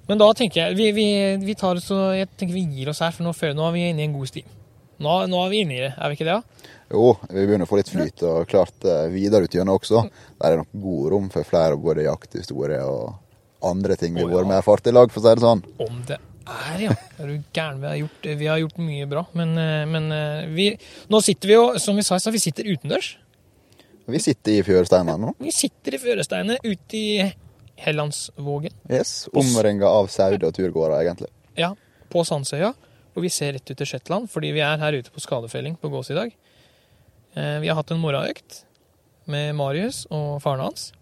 Men 0.09 0.19
da 0.19 0.31
tenker 0.33 0.63
jeg 0.71 0.77
vi, 0.79 0.89
vi, 0.97 1.07
vi 1.45 1.55
tar 1.55 1.77
og 1.77 2.17
jeg 2.17 2.29
tenker 2.39 2.55
vi 2.57 2.65
gir 2.79 2.89
oss 2.89 3.05
her, 3.05 3.13
for 3.13 3.27
nå, 3.29 3.35
før, 3.37 3.53
nå 3.59 3.69
er 3.69 3.73
vi 3.77 3.85
inne 3.91 4.01
i 4.01 4.09
en 4.09 4.17
god 4.17 4.33
stim. 4.33 4.49
Nå, 5.03 5.17
nå 5.29 5.41
er 5.45 5.53
vi 5.53 5.63
inne 5.65 5.77
i 5.77 5.83
det, 5.85 5.93
er 5.93 6.13
vi 6.13 6.19
ikke 6.19 6.29
det? 6.29 6.39
da? 6.39 6.73
Jo, 6.87 7.17
vi 7.29 7.43
begynner 7.43 7.67
å 7.67 7.71
få 7.71 7.81
litt 7.81 7.91
flyt, 7.91 8.23
og 8.27 8.47
klart 8.49 8.87
eh, 8.87 9.09
videre 9.11 9.49
ut 9.49 9.55
gjennom 9.55 9.81
også. 9.81 10.05
Der 10.39 10.55
er 10.55 10.63
nok 10.63 10.77
god 10.87 11.11
rom 11.13 11.27
for 11.35 11.49
flere 11.49 11.79
både 11.81 12.07
jakthistorie 12.07 12.79
og 12.87 13.67
andre 13.67 13.97
ting 13.99 14.15
vi 14.15 14.23
har 14.23 14.31
oh, 14.31 14.41
ja. 14.45 14.49
med 14.49 14.61
erfart 14.61 14.87
i 14.87 14.95
lag, 14.95 15.11
for 15.11 15.21
å 15.21 15.27
si 15.27 15.35
det 15.35 15.45
sånn. 15.45 15.65
Om 15.83 16.01
det 16.09 16.21
er, 16.47 16.79
ja. 16.87 16.97
Er 17.19 17.33
du 17.33 17.35
gæren? 17.51 17.81
Vi 17.83 17.91
har 17.91 17.97
gjort, 17.99 18.29
vi 18.39 18.51
har 18.53 18.61
gjort 18.63 18.79
mye 18.79 19.09
bra. 19.11 19.25
Men, 19.39 19.57
eh, 19.59 19.83
men 19.91 20.11
eh, 20.15 20.47
vi, 20.55 20.69
nå 21.11 21.23
sitter 21.25 21.51
vi 21.51 21.57
jo, 21.57 21.65
som 21.83 21.99
vi 21.99 22.07
sa 22.07 22.19
i 22.19 22.23
stad, 22.23 22.37
vi 22.37 22.45
sitter 22.45 22.71
utendørs. 22.71 23.17
Vi 24.07 24.23
sitter 24.23 24.61
i 24.61 24.63
fjøresteinene 24.63 25.19
nå. 25.19 25.35
Vi 25.43 25.51
sitter 25.55 25.97
i 25.97 26.01
fjøresteinene 26.01 26.61
ute 26.63 27.01
i 27.01 27.31
Hellandsvågen. 27.83 28.77
Yes, 28.89 29.27
Omringa 29.35 29.91
av 29.91 30.07
sauer 30.13 30.47
og 30.47 30.55
turgåere, 30.55 31.03
egentlig. 31.03 31.33
Ja, 31.59 31.73
på 32.13 32.23
Sandsøya. 32.25 32.71
Og 33.17 33.25
vi 33.25 33.31
ser 33.33 33.55
rett 33.57 33.71
ut 33.71 33.79
til 33.81 33.89
Shetland, 33.89 34.29
fordi 34.29 34.51
vi 34.53 34.61
er 34.65 34.77
her 34.83 34.93
ute 34.99 35.11
på 35.15 35.23
skadefelling 35.25 35.79
på 35.81 35.89
gås 35.93 36.11
i 36.13 36.19
dag. 36.19 36.35
Eh, 37.37 37.59
Vi 37.63 37.69
har 37.69 37.77
hatt 37.79 37.91
en 37.95 38.01
morgenøkt 38.03 38.63
med 39.27 39.55
Marius 39.57 40.05
og 40.11 40.41
faren 40.45 40.61
hans. 40.67 40.93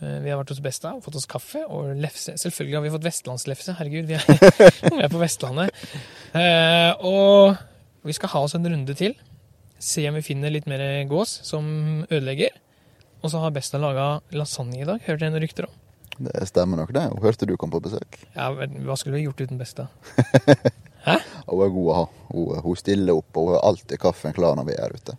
Eh, 0.00 0.18
Vi 0.24 0.30
har 0.30 0.38
vært 0.40 0.48
hos 0.54 0.60
Besta 0.64 0.94
og 0.96 1.02
fått 1.04 1.16
oss 1.20 1.26
kaffe 1.28 1.64
og 1.68 1.94
lefse. 2.00 2.32
Selvfølgelig 2.40 2.76
har 2.78 2.82
vi 2.86 2.92
fått 2.96 3.04
vestlandslefse. 3.08 3.76
Herregud, 3.78 4.06
vi 4.08 4.14
er, 4.16 5.08
på 5.14 5.20
Vestlandet. 5.20 5.70
Eh, 6.34 6.92
Og 7.04 7.56
vi 8.08 8.12
skal 8.16 8.28
ha 8.32 8.44
oss 8.46 8.54
en 8.56 8.64
runde 8.66 8.94
til. 8.96 9.14
Se 9.78 10.02
om 10.08 10.16
vi 10.18 10.22
finner 10.26 10.50
litt 10.50 10.66
mer 10.66 10.80
gås 11.10 11.40
som 11.46 12.06
ødelegger. 12.10 12.56
Og 13.22 13.30
så 13.30 13.40
har 13.42 13.50
Besta 13.54 13.78
laga 13.78 14.20
lasagne 14.32 14.80
i 14.80 14.86
dag. 14.86 15.00
Hørte 15.06 15.26
jeg 15.26 15.34
noen 15.34 15.42
rykter 15.44 15.66
om. 15.68 15.74
Det 16.18 16.48
stemmer 16.50 16.80
nok, 16.80 16.92
det. 16.94 17.04
Hun 17.12 17.22
hørte 17.22 17.46
du 17.46 17.54
kom 17.60 17.70
på 17.70 17.80
besøk. 17.84 18.20
Ja, 18.34 18.50
men 18.54 18.80
Hva 18.86 18.96
skulle 18.98 19.18
vi 19.18 19.26
gjort 19.26 19.40
uten 19.44 19.60
Besta? 19.60 19.88
Hæ? 21.06 21.16
hun 21.46 21.64
er 21.64 21.72
god 21.74 21.88
å 21.88 21.96
ha. 21.96 22.04
Hun, 22.32 22.62
hun 22.64 22.78
stiller 22.78 23.18
opp, 23.20 23.30
og 23.38 23.48
hun 23.48 23.56
har 23.56 23.66
alltid 23.70 24.00
kaffen 24.02 24.34
klar 24.36 24.58
når 24.58 24.68
vi 24.68 24.78
er 24.78 24.94
ute. 24.96 25.16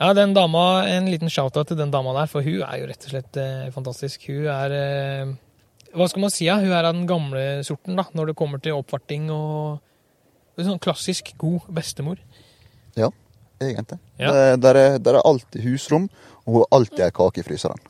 Ja, 0.00 0.12
den 0.16 0.34
dama, 0.36 0.84
En 0.88 1.08
liten 1.08 1.32
shout-out 1.32 1.68
til 1.70 1.78
den 1.78 1.92
dama 1.92 2.14
der, 2.16 2.30
for 2.30 2.44
hun 2.44 2.62
er 2.64 2.80
jo 2.80 2.88
rett 2.90 3.04
og 3.08 3.12
slett 3.12 3.40
eh, 3.40 3.68
fantastisk. 3.74 4.28
Hun 4.28 4.48
er 4.52 4.76
eh, 4.76 5.34
Hva 5.96 6.08
skal 6.10 6.24
man 6.24 6.32
si? 6.32 6.48
Ja? 6.48 6.58
Hun 6.60 6.72
er 6.72 6.84
av 6.84 6.96
den 6.96 7.08
gamle 7.08 7.44
sorten 7.64 7.96
da, 7.96 8.08
når 8.16 8.32
det 8.32 8.38
kommer 8.40 8.62
til 8.62 8.78
oppvarting 8.78 9.28
og 9.34 9.82
Sånn 10.56 10.80
klassisk 10.80 11.34
god 11.36 11.66
bestemor. 11.76 12.16
Egentlig. 13.60 13.98
Ja. 14.18 14.32
Der, 14.32 14.56
der, 14.56 14.74
er, 14.74 14.98
der 14.98 15.18
er 15.18 15.24
alltid 15.24 15.64
husrom, 15.64 16.08
og 16.44 16.52
hun 16.52 16.62
har 16.62 16.72
alltid 16.76 17.04
ei 17.06 17.12
kake 17.14 17.40
i 17.40 17.46
fryseren. 17.46 17.80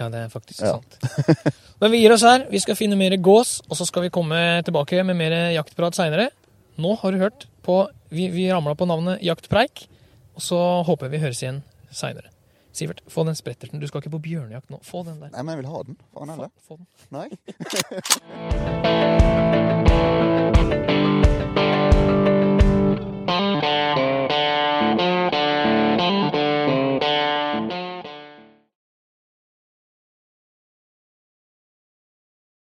Ja, 0.00 0.08
det 0.08 0.18
er 0.24 0.30
faktisk 0.32 0.62
Ja. 0.64 0.78
sant. 0.80 0.96
Men 1.80 1.92
vi 1.92 2.00
gir 2.02 2.12
oss 2.14 2.24
her. 2.24 2.46
Vi 2.50 2.58
skal 2.60 2.76
finne 2.78 2.96
mer 2.96 3.14
gås, 3.20 3.58
og 3.68 3.76
så 3.76 3.84
skal 3.88 4.02
vi 4.06 4.10
komme 4.12 4.38
tilbake 4.64 5.04
med 5.04 5.16
mer 5.20 5.36
jaktprat 5.54 5.94
seinere. 5.96 6.30
Nå 6.80 6.94
har 7.02 7.12
du 7.12 7.18
hørt 7.20 7.46
på 7.66 7.82
Vi, 8.10 8.26
vi 8.32 8.48
ramla 8.50 8.72
på 8.74 8.86
navnet 8.90 9.20
Jaktpreik, 9.22 9.84
og 10.34 10.42
så 10.42 10.58
håper 10.88 11.12
vi 11.12 11.20
høres 11.22 11.42
igjen 11.44 11.60
seinere. 11.94 12.32
Sivert, 12.74 13.00
få 13.10 13.22
den 13.26 13.34
spretterten. 13.38 13.78
Du 13.82 13.86
skal 13.86 14.00
ikke 14.02 14.10
på 14.16 14.22
bjørnejakt 14.24 14.70
nå. 14.70 14.80
Få 14.86 15.04
den 15.06 15.20
der. 15.20 15.30
Nei, 15.34 15.42
men 15.42 15.54
jeg 15.54 15.62
vil 15.62 15.70
ha 15.70 15.82
den. 15.86 15.96
Faen 16.14 16.34
Få, 16.34 16.50
få 16.66 16.74
den. 16.80 16.86
Nei. 17.14 17.28